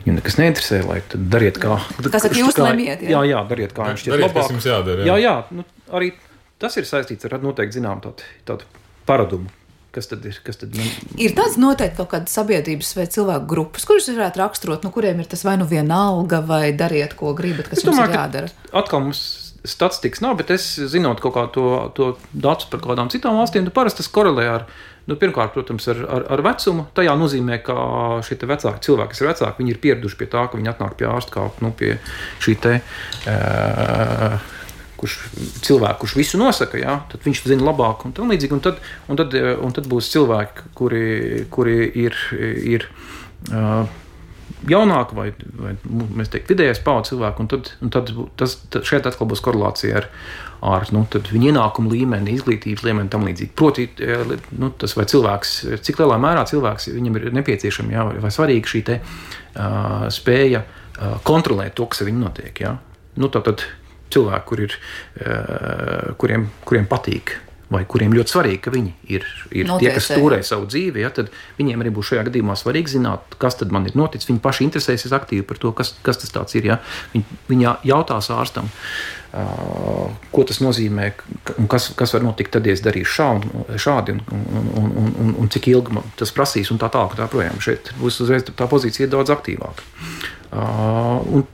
Viņam 0.00 0.16
nekas 0.16 0.38
neinteresē, 0.40 0.80
lai 0.88 0.98
dariet 1.12 1.58
kā. 1.60 1.76
Kas 2.08 2.24
ar 2.24 2.34
jūs 2.34 2.56
lemjiet? 2.56 3.02
Jā, 3.04 3.20
jā, 3.28 3.42
dariet 3.50 3.74
kā 3.76 3.90
viņš 3.90 4.06
ir 4.08 4.22
jums 4.24 4.68
jādara? 4.70 5.04
Jā, 5.04 5.18
jā, 5.20 5.26
jā 5.26 5.58
nu, 5.58 5.66
arī 5.92 6.14
tas 6.60 6.76
ir 6.76 6.88
saistīts 6.88 7.26
ar 7.26 7.40
noteikti 7.42 7.80
zinām 7.80 8.04
tādu, 8.04 8.28
tādu 8.48 8.68
paradumu 9.08 9.50
Kas 9.90 10.06
tad 10.06 10.22
ir? 10.26 10.36
Kas 10.46 10.60
tad 10.60 10.74
man... 10.78 10.86
Ir 11.18 11.32
tāds 11.34 11.56
noteikti 11.58 11.98
kaut 11.98 12.12
kādas 12.12 12.34
sabiedrības 12.36 12.92
vai 12.94 13.06
cilvēku 13.10 13.48
grupas, 13.50 13.86
kuras 13.88 14.06
varētu 14.12 14.38
raksturot, 14.38 14.84
nu, 14.86 14.92
kuriem 14.94 15.22
ir 15.22 15.30
tas 15.30 15.42
vai 15.46 15.56
nu 15.58 15.66
viena 15.70 15.98
alga, 16.12 16.38
vai 16.46 16.68
dariet, 16.78 17.16
ko 17.18 17.32
gribat, 17.34 17.66
kas 17.66 17.80
es 17.80 17.88
jums 17.88 17.98
domāju, 17.98 18.12
ir 18.12 18.18
jādara. 18.20 18.52
Atkal 18.78 19.02
mums 19.08 19.22
statistikas 19.66 20.22
nav, 20.22 20.36
bet 20.38 20.52
es 20.54 20.68
zinot 20.92 21.18
kaut 21.20 21.34
kā 21.34 21.44
to, 21.56 21.64
to 21.98 22.12
datus 22.30 22.70
par 22.70 22.84
kādām 22.84 23.10
citām 23.12 23.40
valstīm, 23.40 23.66
tad 23.66 23.76
parasti 23.76 24.04
tas 24.04 24.12
korelē 24.14 24.46
ar. 24.52 24.70
Nu, 25.10 25.16
pirmkārt, 25.18 25.50
protams, 25.56 25.88
ar, 25.90 26.04
ar, 26.06 26.24
ar 26.36 26.42
vecumu. 26.44 26.84
Tajā 26.94 27.16
nozīmē, 27.18 27.58
ka 27.66 27.74
šie 28.22 28.36
vecāki 28.46 28.84
cilvēki, 28.86 29.10
kas 29.10 29.22
ir 29.24 29.30
vecāki, 29.32 29.62
viņi 29.64 29.74
ir 29.74 29.82
pieraduši 29.82 30.18
pie 30.20 30.28
tā, 30.30 30.44
ka 30.46 30.60
viņi 30.60 30.70
atnāk 30.70 30.94
pie 31.00 31.08
ārsta 31.10 31.34
kā 31.34 31.48
nu, 31.64 31.72
pie 31.74 31.96
šī 32.44 32.54
te. 32.62 32.76
Uh, 33.26 34.38
kurš 35.00 35.16
cilvēku, 35.64 36.02
kurš 36.04 36.16
visu 36.18 36.40
nosaka, 36.40 36.80
jā, 36.80 36.98
tad 37.10 37.24
viņš 37.24 37.46
zina 37.48 37.66
labāk 37.70 38.04
un 38.06 38.14
tā 38.16 38.26
līdzīgi. 38.26 38.56
Un 38.56 38.62
tad, 38.64 38.82
un 39.08 39.20
tad, 39.20 39.34
un 39.36 39.74
tad 39.76 39.88
būs 39.90 40.12
cilvēki, 40.12 40.70
kuri, 40.78 41.08
kuri 41.52 41.78
ir, 42.04 42.18
ir 42.76 42.86
uh, 43.50 43.88
jaunāki 44.68 45.16
vai, 45.16 45.30
vai 45.56 45.72
nu, 45.86 46.06
mēs 46.18 46.30
teiktu, 46.32 46.54
vidējais 46.54 46.82
paudzes 46.84 47.14
cilvēki. 47.14 47.44
Un 47.44 47.50
tad, 47.50 47.72
un 47.80 47.92
tad 47.94 48.12
tas, 48.40 48.56
tad 48.72 48.86
šeit 48.88 49.08
atkal 49.08 49.28
būs 49.30 49.42
korelācija 49.44 50.02
ar, 50.02 50.08
ar 50.66 50.86
nu, 50.94 51.04
viņa 51.08 51.52
ienākumu 51.52 51.92
līmeni, 51.94 52.36
izglītības 52.36 52.84
līmeni 52.86 53.12
tam 53.12 53.24
līdzīgi. 53.28 53.54
Proti, 53.56 53.88
nu, 54.60 54.72
tas 54.80 54.96
vai 54.98 55.08
cilvēks, 55.10 55.56
cik 55.86 56.02
lielā 56.02 56.20
mērā 56.20 56.44
cilvēks 56.50 56.90
viņam 56.92 57.18
ir 57.20 57.30
nepieciešama 57.40 57.96
jā, 57.96 58.06
vai 58.26 58.34
svarīga 58.34 58.74
šī 58.74 58.84
te, 58.90 59.00
uh, 59.00 60.06
spēja 60.12 60.64
uh, 60.64 61.18
kontrolēt 61.26 61.78
to, 61.80 61.88
kas 61.90 62.04
ar 62.04 62.10
viņu 62.10 62.24
notiek. 62.26 62.64
Jā. 62.66 62.76
Nu, 63.20 63.32
tad, 63.32 63.48
tad 63.48 63.64
cilvēki, 64.14 64.46
kur 64.50 64.66
ir, 64.66 64.74
eh, 65.20 66.10
kuriem, 66.18 66.50
kuriem 66.64 66.90
patīk. 66.90 67.38
Vai 67.70 67.84
kuriem 67.86 68.10
ļoti 68.10 68.32
svarīgi, 68.32 68.58
ka 68.64 68.70
viņi 68.74 68.92
ir, 69.14 69.24
ir 69.54 69.68
Notiesē. 69.68 69.78
tie, 69.78 69.90
kas 69.94 70.06
stūrē 70.10 70.38
savu 70.42 70.64
dzīvi, 70.66 71.04
ja, 71.04 71.10
tad 71.14 71.28
viņiem 71.54 71.84
arī 71.84 71.92
būs 71.94 72.08
šajā 72.08 72.24
gadījumā 72.26 72.56
svarīgi 72.58 72.96
zināt, 72.96 73.36
kas 73.38 73.60
tad 73.60 73.70
man 73.70 73.86
ir 73.86 73.94
noticis. 73.94 74.26
Viņi 74.26 74.42
paši 74.42 74.64
interesēsies 74.66 75.14
aktīvi 75.14 75.46
par 75.46 75.60
to, 75.62 75.70
kas, 75.70 75.92
kas 76.02 76.18
tas 76.18 76.54
ir. 76.58 76.66
Ja. 76.66 76.80
Viņi, 77.12 77.38
viņi 77.46 77.68
jautās 77.86 78.26
ārstam, 78.34 78.66
uh, 78.66 80.10
ko 80.34 80.46
tas 80.50 80.58
nozīmē, 80.58 81.12
un 81.62 81.70
kas, 81.70 81.92
kas 81.94 82.16
var 82.16 82.26
notikt 82.26 82.50
tad, 82.58 82.66
ja 82.66 82.74
es 82.74 82.82
darīšu 82.82 83.14
šā, 83.20 83.28
šādi, 83.78 84.18
un, 84.18 84.26
un, 84.34 84.66
un, 84.74 84.90
un, 84.90 85.14
un, 85.14 85.32
un 85.38 85.54
cik 85.54 85.70
ilgi 85.70 86.02
tas 86.18 86.34
prasīs, 86.34 86.74
un 86.74 86.82
tā 86.82 86.90
tālāk. 86.90 87.14
Tā 87.22 87.30
projām 87.30 87.62
šeit 87.62 87.94
būs 88.02 88.18
uzreiz 88.26 88.50
tā 88.50 88.66
pozīcija 88.66 89.06
daudz 89.14 89.30
aktīvāka. 89.30 89.86
Uh, 90.50 91.46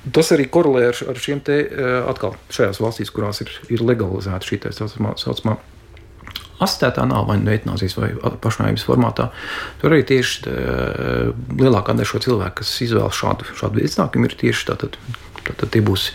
Tas 0.00 0.30
arī 0.32 0.46
korelē 0.48 0.86
ar, 0.88 1.02
ar 1.12 1.18
šiem 1.20 1.42
te 1.44 1.58
eh, 1.60 1.90
atkal 2.08 2.38
šajās 2.52 2.80
valstīs, 2.80 3.12
kurās 3.12 3.42
ir, 3.44 3.52
ir 3.68 3.84
legalizēta 3.84 4.48
šī 4.48 4.62
tā 4.64 4.72
saucamā 4.72 5.58
asistētā 6.60 7.06
nav 7.08 7.26
vai 7.28 7.38
nu 7.40 7.52
eitanāzijas 7.52 7.96
vai 7.98 8.10
pašnāvības 8.44 8.84
formātā. 8.84 9.30
Tur 9.80 9.94
arī 9.94 10.04
tieši 10.08 10.44
tā, 10.46 10.54
eh, 10.56 11.32
lielākā 11.60 11.96
daļa 11.96 12.12
šo 12.12 12.22
cilvēku, 12.26 12.60
kas 12.62 12.76
izvēlas 12.86 13.16
šādu, 13.16 13.48
šādu 13.60 13.84
iznākumu, 13.84 14.30
ir 14.30 14.38
tieši 14.40 14.70
tātad. 14.72 15.00
Tad 15.50 15.70
tie 15.72 15.80
būs 15.82 16.10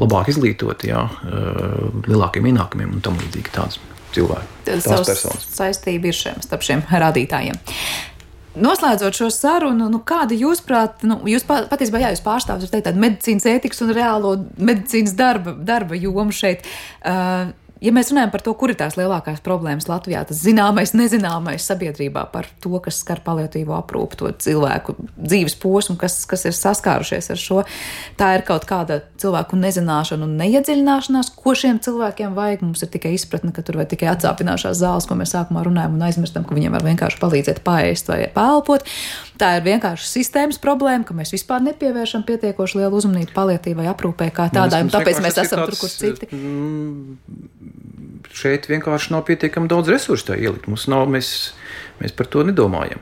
labāk 0.00 0.32
izglītoti, 0.32 0.90
jā, 0.90 1.04
eh, 1.06 1.88
lielākiem 2.08 2.48
ienākumiem 2.50 2.96
un 2.96 3.00
tam 3.04 3.18
līdzīgi 3.20 3.52
tāds 3.54 3.78
cilvēki. 4.14 4.48
Tas 4.66 4.86
saistība 5.54 6.10
ir 6.10 6.16
šiem, 6.16 6.40
starp 6.42 6.64
šiem 6.66 6.82
rādītājiem. 6.90 7.60
Noslēdzot 8.60 9.16
šo 9.16 9.30
sarunu, 9.34 9.88
nu, 9.92 10.02
kāda 10.06 10.36
jūsuprāt, 10.36 11.04
nu, 11.08 11.20
jūs 11.30 11.46
patiesībā 11.48 12.02
jā, 12.02 12.12
jūs 12.14 12.24
pārstāvat 12.24 12.74
tādu 12.84 13.00
medicīnas 13.00 13.48
ētikas 13.54 13.82
un 13.86 13.94
reālo 13.96 14.34
medicīnas 14.58 15.16
darba, 15.18 15.54
darba 15.56 15.98
jomu 15.98 16.34
šeit. 16.34 16.66
Uh, 17.00 17.52
ja 17.80 17.92
mēs 17.94 18.10
runājam 18.12 18.32
par 18.32 18.44
to, 18.44 18.54
kur 18.58 18.72
ir 18.72 18.78
tās 18.80 18.96
lielākās 18.98 19.42
problēmas 19.44 19.88
Latvijā, 19.90 20.22
tas 20.28 20.40
zināmais, 20.44 20.92
nezināmais 20.96 21.66
sabiedrībā 21.66 22.26
par 22.32 22.48
to, 22.62 22.72
kas 22.84 23.00
skar 23.02 23.22
paliatīvo 23.24 23.74
aprūpu, 23.78 24.18
to 24.20 24.32
cilvēku 24.46 24.96
dzīves 25.16 25.56
posmu, 25.60 25.96
kas, 26.00 26.20
kas 26.30 26.46
ir 26.48 26.56
saskārušies 26.56 27.30
ar 27.34 27.40
šo, 27.40 27.62
tā 28.20 28.32
ir 28.38 28.44
kaut 28.48 28.66
kāda 28.68 29.00
cilvēku 29.20 29.58
nezināšana 29.60 30.26
un 30.26 30.36
neiedziļināšanās, 30.40 31.32
ko 31.38 31.56
šiem 31.56 31.80
cilvēkiem 31.84 32.36
vajag. 32.36 32.64
Mums 32.66 32.84
ir 32.84 32.92
tikai 32.92 33.14
izpratne, 33.16 33.54
ka 33.56 33.64
tur 33.66 33.80
vai 33.80 33.88
tikai 33.90 34.10
atsāpināšās 34.12 34.80
zāles, 34.82 35.08
ko 35.08 35.16
mēs 35.18 35.34
sākumā 35.36 35.64
runājam, 35.66 35.96
un 35.96 36.06
aizmirstam, 36.08 36.46
ka 36.46 36.56
viņiem 36.56 36.76
var 36.76 36.86
vienkārši 36.86 37.20
palīdzēt 37.22 37.64
paēst 37.66 38.12
vai 38.12 38.22
pelpot. 38.34 38.86
Tā 39.40 39.54
ir 39.56 39.62
vienkārši 39.64 40.04
sistēmas 40.04 40.58
problēma, 40.60 41.04
ka 41.08 41.14
mēs 41.16 41.32
vispār 41.32 41.62
nepievēršam 41.64 42.26
pietiekoši 42.28 42.80
lielu 42.82 42.98
uzmanību 42.98 43.32
paliatīvai 43.32 43.86
aprūpē 43.88 44.28
kā 44.36 44.50
tādai, 44.52 44.82
un 44.84 44.92
tāpēc 44.92 45.20
mēs 45.24 45.38
esam 45.40 45.62
tāds, 45.62 45.70
tur, 45.70 45.78
kur 45.80 45.92
citi. 45.94 46.28
Mm, 46.28 47.16
šeit 48.36 48.68
vienkārši 48.68 49.14
nav 49.14 49.24
pietiekami 49.30 49.70
daudz 49.70 49.88
resursu 49.92 50.32
tā 50.32 50.36
ielikt. 50.36 50.68
Mums 50.68 50.84
nav, 50.92 51.06
mēs, 51.08 51.30
mēs 52.02 52.12
par 52.16 52.28
to 52.28 52.44
nedomājam. 52.44 53.00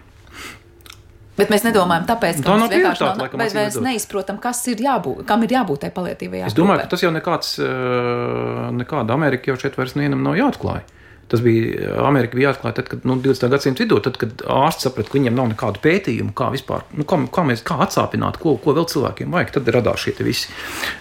Bet 1.38 1.52
mēs 1.54 1.62
nedomājam, 1.62 2.06
tāpēc, 2.06 2.40
ka 2.42 2.48
tā 2.48 2.54
mēs 2.58 2.72
vienkārši 2.72 3.04
nav, 3.04 3.20
laikam, 3.22 3.42
mēs, 3.42 3.52
mēs 3.54 3.76
neizprotam, 3.82 4.38
kas 4.42 4.62
ir 4.72 4.80
jābūt, 4.82 5.22
kam 5.26 5.44
ir 5.46 5.54
jābūt 5.54 5.84
tai 5.84 5.90
palietīvajai. 5.94 6.48
Es 6.50 6.56
domāju, 6.58 6.82
ka 6.82 6.90
tas 6.94 7.04
jau 7.04 7.12
nekāds, 7.14 7.52
eh, 7.62 8.62
nekāda 8.74 9.14
Amerika 9.14 9.52
jau 9.52 9.58
šeit 9.62 9.78
vairs 9.78 9.94
nevienam 9.98 10.24
nav 10.26 10.34
jāatklāj. 10.38 10.82
Tas 11.28 11.42
bija 11.44 11.96
Amerika 12.08 12.38
bija 12.38 12.54
atklāta, 12.54 12.80
tad, 12.80 12.92
kad 12.92 13.08
nu, 13.08 13.18
20. 13.20 13.50
gadsimta 13.52 13.84
vidū, 13.84 13.98
tad, 14.04 14.16
kad 14.20 14.44
ārsts 14.48 14.88
saprata, 14.88 15.10
ka 15.12 15.18
viņiem 15.18 15.36
nav 15.36 15.50
nekādu 15.50 15.82
pētījumu, 15.84 16.32
kā 16.36 16.48
vispār, 16.54 16.86
nu, 16.96 17.04
kā, 17.08 17.20
kā 17.34 17.44
mēs 17.48 17.64
kā 17.68 17.76
atsāpināt, 17.84 18.40
ko, 18.40 18.56
ko 18.62 18.76
vēl 18.76 18.88
cilvēkiem 18.88 19.34
vajag. 19.36 19.52
Tad 19.58 19.68
radās 19.76 20.06
šie 20.06 20.16
visi. 20.24 20.54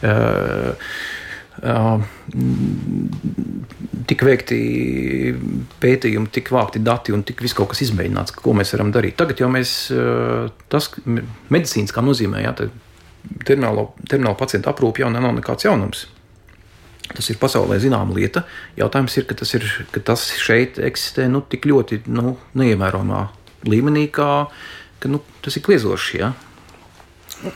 Uh, 0.04 0.76
Uh, 1.58 2.04
tik 4.06 4.22
veikti 4.28 4.58
pētījumi, 5.82 6.30
tik 6.30 6.52
vākti 6.54 6.84
dati 6.86 7.16
un 7.16 7.24
tik 7.26 7.42
viss 7.42 7.58
kaut 7.58 7.72
kas 7.72 7.82
izmēģināts, 7.88 8.36
ko 8.38 8.54
mēs 8.54 8.76
varam 8.76 8.92
darīt. 8.94 9.16
Tagad 9.18 9.42
jau 9.42 9.50
mēs, 9.50 9.72
uh, 9.90 10.52
tas 10.70 10.92
medicīnas 11.50 11.96
kā 11.96 12.04
nozīmē, 12.06 12.44
ja 12.46 12.54
terminālo, 12.54 13.90
terminālo 14.06 14.38
pacientu 14.38 14.70
aprūpe 14.70 15.02
jau 15.02 15.10
nav 15.14 15.34
nekāds 15.40 15.66
jaunums. 15.66 16.06
Tas 17.16 17.30
ir 17.32 17.38
pasaulē 17.40 17.78
zināma 17.80 18.16
lieta. 18.16 18.44
Jautājums 18.78 19.16
ir, 19.18 19.28
ka 19.30 19.38
tas, 19.40 19.54
ir, 19.56 19.64
ka 19.94 20.04
tas 20.04 20.26
šeit 20.44 20.80
eksistē 20.80 21.30
nu, 21.32 21.42
tik 21.42 21.66
ļoti 21.70 22.04
nu, 22.12 22.36
neievērojamā 22.60 23.22
līmenī, 23.68 24.10
kā 24.14 24.48
ka, 25.00 25.12
nu, 25.12 25.22
tas 25.46 25.58
ir 25.58 25.66
kliezoši. 25.66 26.20
Ja? 26.22 26.34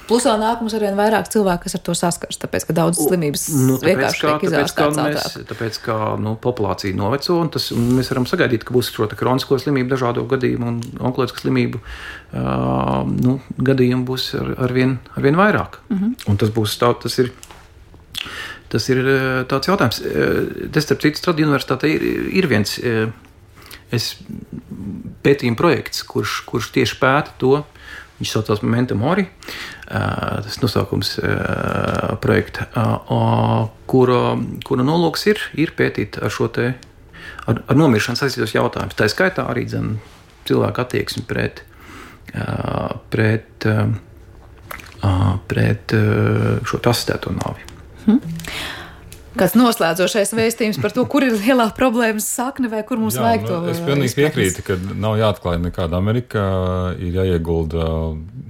Plus 0.06 0.28
vēl 0.28 0.38
nāk 0.38 0.60
mums 0.62 0.76
arvien 0.78 0.98
vairāk 0.98 1.32
cilvēku, 1.34 1.66
kas 1.66 1.76
ar 1.78 1.82
to 1.88 1.96
saskars, 1.98 2.38
tāpēc, 2.42 2.68
ka 2.70 2.76
daudzas 2.78 3.08
slimības 3.08 3.48
nu, 3.56 3.78
vienkārši 3.82 4.22
tiek 4.28 4.44
izvērstas 4.46 5.00
ātrāk. 5.02 5.48
Tāpēc, 5.50 5.80
ka 5.88 5.96
nu, 6.22 6.36
populācija 6.42 6.94
noveco, 6.98 7.40
un, 7.42 7.50
tas, 7.56 7.72
un 7.74 7.88
mēs 7.98 8.12
varam 8.14 8.28
sagaidīt, 8.30 8.66
ka 8.68 8.76
būs 8.76 8.92
šo 8.94 9.10
kronisko 9.18 9.58
slimību, 9.64 9.90
dažādu 9.90 10.28
gadījumu 10.30 10.70
un 10.70 10.78
onkoloģisku 11.10 11.42
slimību 11.48 11.82
uh, 11.82 13.02
nu, 13.10 13.40
gadījumu 13.72 14.06
būs 14.12 14.28
ar, 14.38 14.54
arvien, 14.70 15.00
arvien 15.18 15.40
vairāk. 15.40 15.82
Mm 15.90 15.98
-hmm. 15.98 16.30
Un 16.30 16.42
tas 16.44 16.54
būs 16.54 16.78
tā, 16.78 16.94
tas 17.02 17.18
ir 17.24 17.34
Tas 18.72 18.88
ir 18.92 19.02
eh, 19.04 19.42
tāds 19.52 19.68
jautājums. 19.68 20.00
Eh, 20.06 20.70
tas, 20.72 20.86
starp 20.88 21.04
citu, 21.04 21.20
Strada 21.20 21.44
universitāte 21.44 21.90
ir, 21.92 22.06
ir 22.32 22.48
viens 22.52 22.78
eh, 22.80 23.10
es, 23.92 24.14
pētījuma 25.26 25.60
projekts, 25.60 26.06
kurš, 26.08 26.42
kurš 26.48 26.72
tieši 26.78 27.00
pēta 27.02 27.36
to. 27.42 27.58
Viņš 28.22 28.32
saucās 28.36 28.62
Memento 28.62 28.94
Mori. 28.94 29.24
Tas 29.90 30.60
nosaukums 30.62 31.16
projekta, 32.22 32.68
kura, 33.90 34.20
kura 34.62 34.86
nolūks 34.86 35.26
ir, 35.32 35.42
ir 35.58 35.74
pētīt 35.76 36.20
ar 36.22 36.32
šo 36.32 36.46
te 36.54 36.68
ar, 37.50 37.64
ar 37.66 37.80
nomiršanu 37.82 38.22
saistītos 38.22 38.54
jautājumus. 38.54 38.96
Tā 39.00 39.10
skaitā 39.10 39.48
arī 39.50 39.66
dzen, 39.66 39.96
cilvēku 40.46 40.86
attieksmi 40.86 41.26
pret, 41.26 41.64
pret, 43.10 43.68
pret 45.50 45.98
šo 46.70 46.84
asistēto 46.94 47.34
nāvi. 47.42 47.71
Hmm. 48.06 48.22
Kāds 49.32 49.54
noslēdzošais 49.56 50.34
vēstījums 50.36 50.78
par 50.84 50.92
to, 50.92 51.06
kur 51.08 51.24
ir 51.24 51.38
lielā 51.40 51.70
problēmas 51.76 52.26
sakne 52.28 52.68
vai 52.72 52.82
kur 52.88 53.00
mums 53.00 53.16
Jā, 53.16 53.24
vajag 53.24 53.46
to? 53.48 53.60
Nu, 53.64 53.72
es 53.72 53.80
pilnīgi 53.86 54.18
piekrītu, 54.18 54.64
ka 54.68 54.76
nav 54.92 55.16
jāatklāj 55.22 55.62
nekāda 55.64 55.96
Amerika, 56.02 56.44
ir 57.00 57.16
jāiegulda 57.16 57.86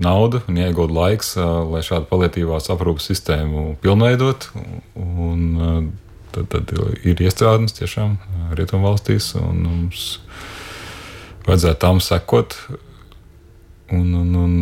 nauda 0.02 0.42
un 0.50 0.58
jāiegulda 0.58 0.98
laiks, 0.98 1.36
lai 1.38 1.84
šādu 1.86 2.10
palietīvās 2.10 2.72
aprūpas 2.74 3.12
sistēmu 3.12 3.76
pilnveidot. 3.86 4.50
Un, 4.98 5.92
tad, 6.34 6.50
tad 6.50 6.74
ir 7.06 7.22
iestrādnes 7.30 7.78
tiešām 7.78 8.18
rietumvalstīs, 8.58 9.36
un 9.38 9.62
mums 9.68 10.06
vajadzētu 11.46 11.82
tam 11.86 12.02
sekot. 12.02 12.58
Un, 13.92 14.10
un, 14.18 14.34
un, 14.48 14.58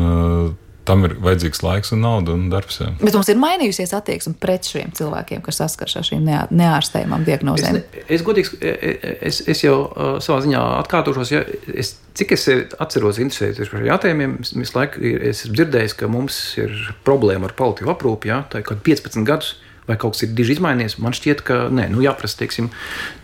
tam 0.90 1.06
ir 1.08 1.16
vajadzīgs 1.22 1.62
laiks 1.66 1.94
un 1.96 2.04
nauda 2.04 2.34
un 2.36 2.48
darbs. 2.52 2.80
Jā. 2.82 2.90
Bet 3.02 3.16
mums 3.16 3.30
ir 3.32 3.40
mainījusies 3.42 3.94
attieksme 3.98 4.36
pret 4.42 4.68
šiem 4.70 4.94
cilvēkiem, 4.98 5.44
kas 5.46 5.62
saskars 5.62 5.96
ar 6.00 6.08
šīm 6.08 6.26
neārstējumām 6.50 7.26
diagnozēm. 7.28 7.80
Es, 7.80 8.10
es, 8.18 8.26
godīgs, 8.26 8.56
e, 8.60 8.74
e, 8.74 9.14
es, 9.30 9.42
es 9.52 9.64
jau 9.66 9.78
uh, 9.86 10.18
savā 10.24 10.42
ziņā 10.46 10.64
atkārtošos, 10.82 11.34
ja 11.34 11.44
es, 11.74 11.96
cik 12.18 12.36
es 12.36 12.48
atceros 12.82 13.22
interesēties 13.22 13.72
par 13.72 13.86
jautājumiem, 13.88 14.40
visu 14.44 14.78
laiku 14.78 15.04
esmu 15.32 15.56
dzirdējis, 15.56 15.98
ka 16.00 16.12
mums 16.12 16.42
ir 16.60 16.76
problēma 17.08 17.50
ar 17.50 17.58
paliatīvu 17.60 17.94
aprūpi, 17.94 18.34
ja, 18.34 18.44
tā 18.50 18.64
ir 18.64 18.70
kaut 18.70 18.84
15 18.86 19.28
gadus 19.28 19.58
vai 19.90 19.98
kaut 20.00 20.16
kas 20.16 20.28
ir 20.28 20.34
diži 20.38 20.56
izmainījies. 20.58 20.98
Man 21.02 21.16
šķiet, 21.18 21.44
ka 21.46 21.60
nē, 21.74 21.90
nu, 21.94 22.04
jāprasa 22.06 22.40
teiksim, 22.44 22.70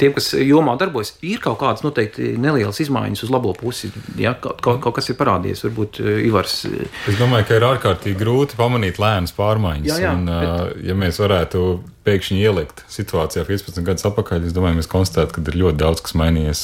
tiem, 0.01 0.15
kas 0.17 0.31
jomā 0.39 0.75
darbojas, 0.81 1.13
ir 1.25 1.41
kaut 1.43 1.59
kādas 1.61 1.85
noteikti 1.85 2.33
nelielas 2.41 2.81
izmaiņas 2.83 3.25
uz 3.27 3.33
labo 3.33 3.53
pusi. 3.57 3.91
Ja, 4.21 4.35
kaut, 4.41 4.61
kaut, 4.65 4.81
kaut 4.83 4.97
kas 4.99 5.11
ir 5.11 5.19
parādījies, 5.19 5.65
varbūt 5.67 6.01
eh, 6.03 6.21
Ivars. 6.29 6.61
Eh, 6.69 7.01
es 7.11 7.19
domāju, 7.21 7.49
ka 7.49 7.59
ir 7.59 7.67
ārkārtīgi 7.69 8.19
grūti 8.21 8.59
pamanīt 8.59 9.01
lēnas 9.01 9.35
pārmaiņas. 9.37 9.91
Jā, 9.93 10.01
jā, 10.07 10.15
un, 10.17 10.31
bet... 10.31 10.81
Ja 10.89 10.97
mēs 10.97 11.21
varētu 11.21 11.67
pēkšņi 12.05 12.37
ielikt 12.45 12.83
situācijā 12.91 13.43
15 13.47 13.85
gadus 13.85 14.05
atpakaļ, 14.07 14.45
es 14.47 14.53
domāju, 14.55 14.77
mēs 14.79 14.89
konstatējam, 14.91 15.31
ka 15.33 15.43
ir 15.43 15.59
ļoti 15.63 15.79
daudz 15.81 16.03
kas 16.05 16.15
mainījies. 16.19 16.61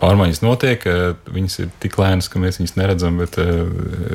Pārmaiņas 0.00 0.42
notiek, 0.44 0.86
viņas 1.30 1.58
ir 1.62 1.70
tik 1.82 1.98
lēnas, 2.00 2.28
ka 2.30 2.42
mēs 2.42 2.58
viņus 2.60 2.74
neredzam, 2.78 3.20
bet 3.22 3.38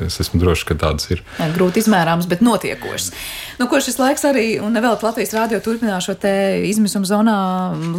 es 0.06 0.20
esmu 0.24 0.42
drošs, 0.44 0.66
ka 0.70 0.78
tādas 0.80 1.10
ir. 1.14 1.24
Grūti 1.56 1.84
izmērāmas, 1.84 2.28
bet 2.30 2.44
notiekošas. 2.46 3.12
Nu, 3.60 3.68
ko 3.72 3.80
šis 3.84 4.00
laiks 4.00 4.24
arī, 4.28 4.46
un 4.64 4.76
vēl 4.76 5.00
Latvijas 5.04 5.34
rādio 5.36 5.60
turpinās 5.64 6.06
šo 6.08 6.16
te 6.20 6.34
izmisuma 6.68 7.08
zonā 7.08 7.38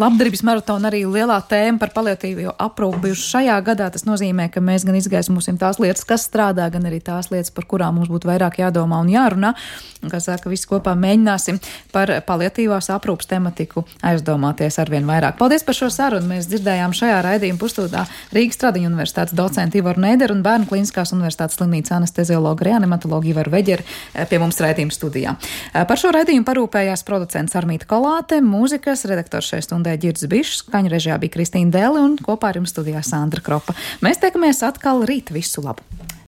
labdarības 0.01 0.45
maratonu 0.47 0.89
arī 0.89 1.03
lielā 1.09 1.37
tēma 1.49 1.81
par 1.83 1.93
paliatīvo 1.97 2.55
aprūpu 2.61 3.03
bijuši 3.05 3.27
šajā 3.35 3.59
gadā. 3.67 3.91
Tas 3.93 4.07
nozīmē, 4.09 4.49
ka 4.53 4.63
mēs 4.65 4.87
gan 4.89 4.97
izgaismosim 5.01 5.61
tās 5.61 5.81
lietas, 5.83 6.07
kas 6.09 6.25
strādā, 6.29 6.69
gan 6.73 6.89
arī 6.89 7.03
tās 7.05 7.29
lietas, 7.33 7.53
par 7.57 7.69
kurām 7.69 8.01
mums 8.01 8.13
būtu 8.13 8.31
vairāk 8.31 8.61
jādomā 8.63 9.03
un 9.05 9.13
jārunā. 9.13 9.53
Un, 10.01 10.09
kā 10.09 10.17
saka, 10.25 10.49
visi 10.49 10.69
kopā 10.69 10.95
mēģināsim 10.97 11.61
par 11.93 12.13
paliatīvās 12.27 12.91
aprūpas 12.95 13.29
tematiku 13.31 13.85
aizdomāties 14.07 14.79
arvien 14.83 15.07
vairāk. 15.09 15.39
Paldies 15.41 15.65
par 15.67 15.77
šo 15.79 15.91
sarunu. 15.93 16.29
Mēs 16.31 16.49
dzirdējām 16.51 16.95
šajā 16.97 17.21
raidījuma 17.27 17.61
pustūdā 17.61 18.05
Rīgas 18.35 18.61
Tradiņu 18.61 18.91
universitātes 18.91 19.37
docentu 19.37 19.81
Ivaru 19.81 20.05
Neideru 20.05 20.37
un 20.37 20.45
Bērnu 20.47 20.69
klīniskās 20.71 21.15
universitātes 21.17 21.59
slimnīcas 21.59 21.97
anesteziologu 21.99 22.67
reanimatologu 22.69 23.33
Ivaru 23.33 23.55
Veģeri 23.55 23.87
eh, 23.87 24.27
pie 24.31 24.41
mums 24.43 24.61
raidījuma 24.63 24.95
studijā. 24.95 25.37
Eh, 25.73 25.85
par 25.89 26.01
šo 26.01 26.13
raidījumu 26.17 26.47
parūpējās 26.49 27.05
producents 27.09 27.57
Armīta 27.59 27.89
Kolāte, 27.91 28.41
mūzikas 28.45 29.07
redaktors 29.11 29.51
šai 29.53 29.63
stundē 29.67 29.97
Girds 30.01 30.27
Bišs, 30.31 30.65
skaņu 30.65 30.93
režijā 30.93 31.19
bija 31.23 31.37
Kristīna 31.39 31.75
Dēli 31.75 32.05
un 32.05 32.17
kopā 32.21 32.53
ar 32.53 32.61
jums 32.61 32.75
studijā 32.75 33.03
Sandra 33.07 33.43
Kropa. 33.45 33.77
Mēs 34.05 34.23
tiekamies 34.23 34.65
atkal 34.67 35.05
rīt 35.09 35.35
visu 35.35 35.65
labu! 35.65 36.10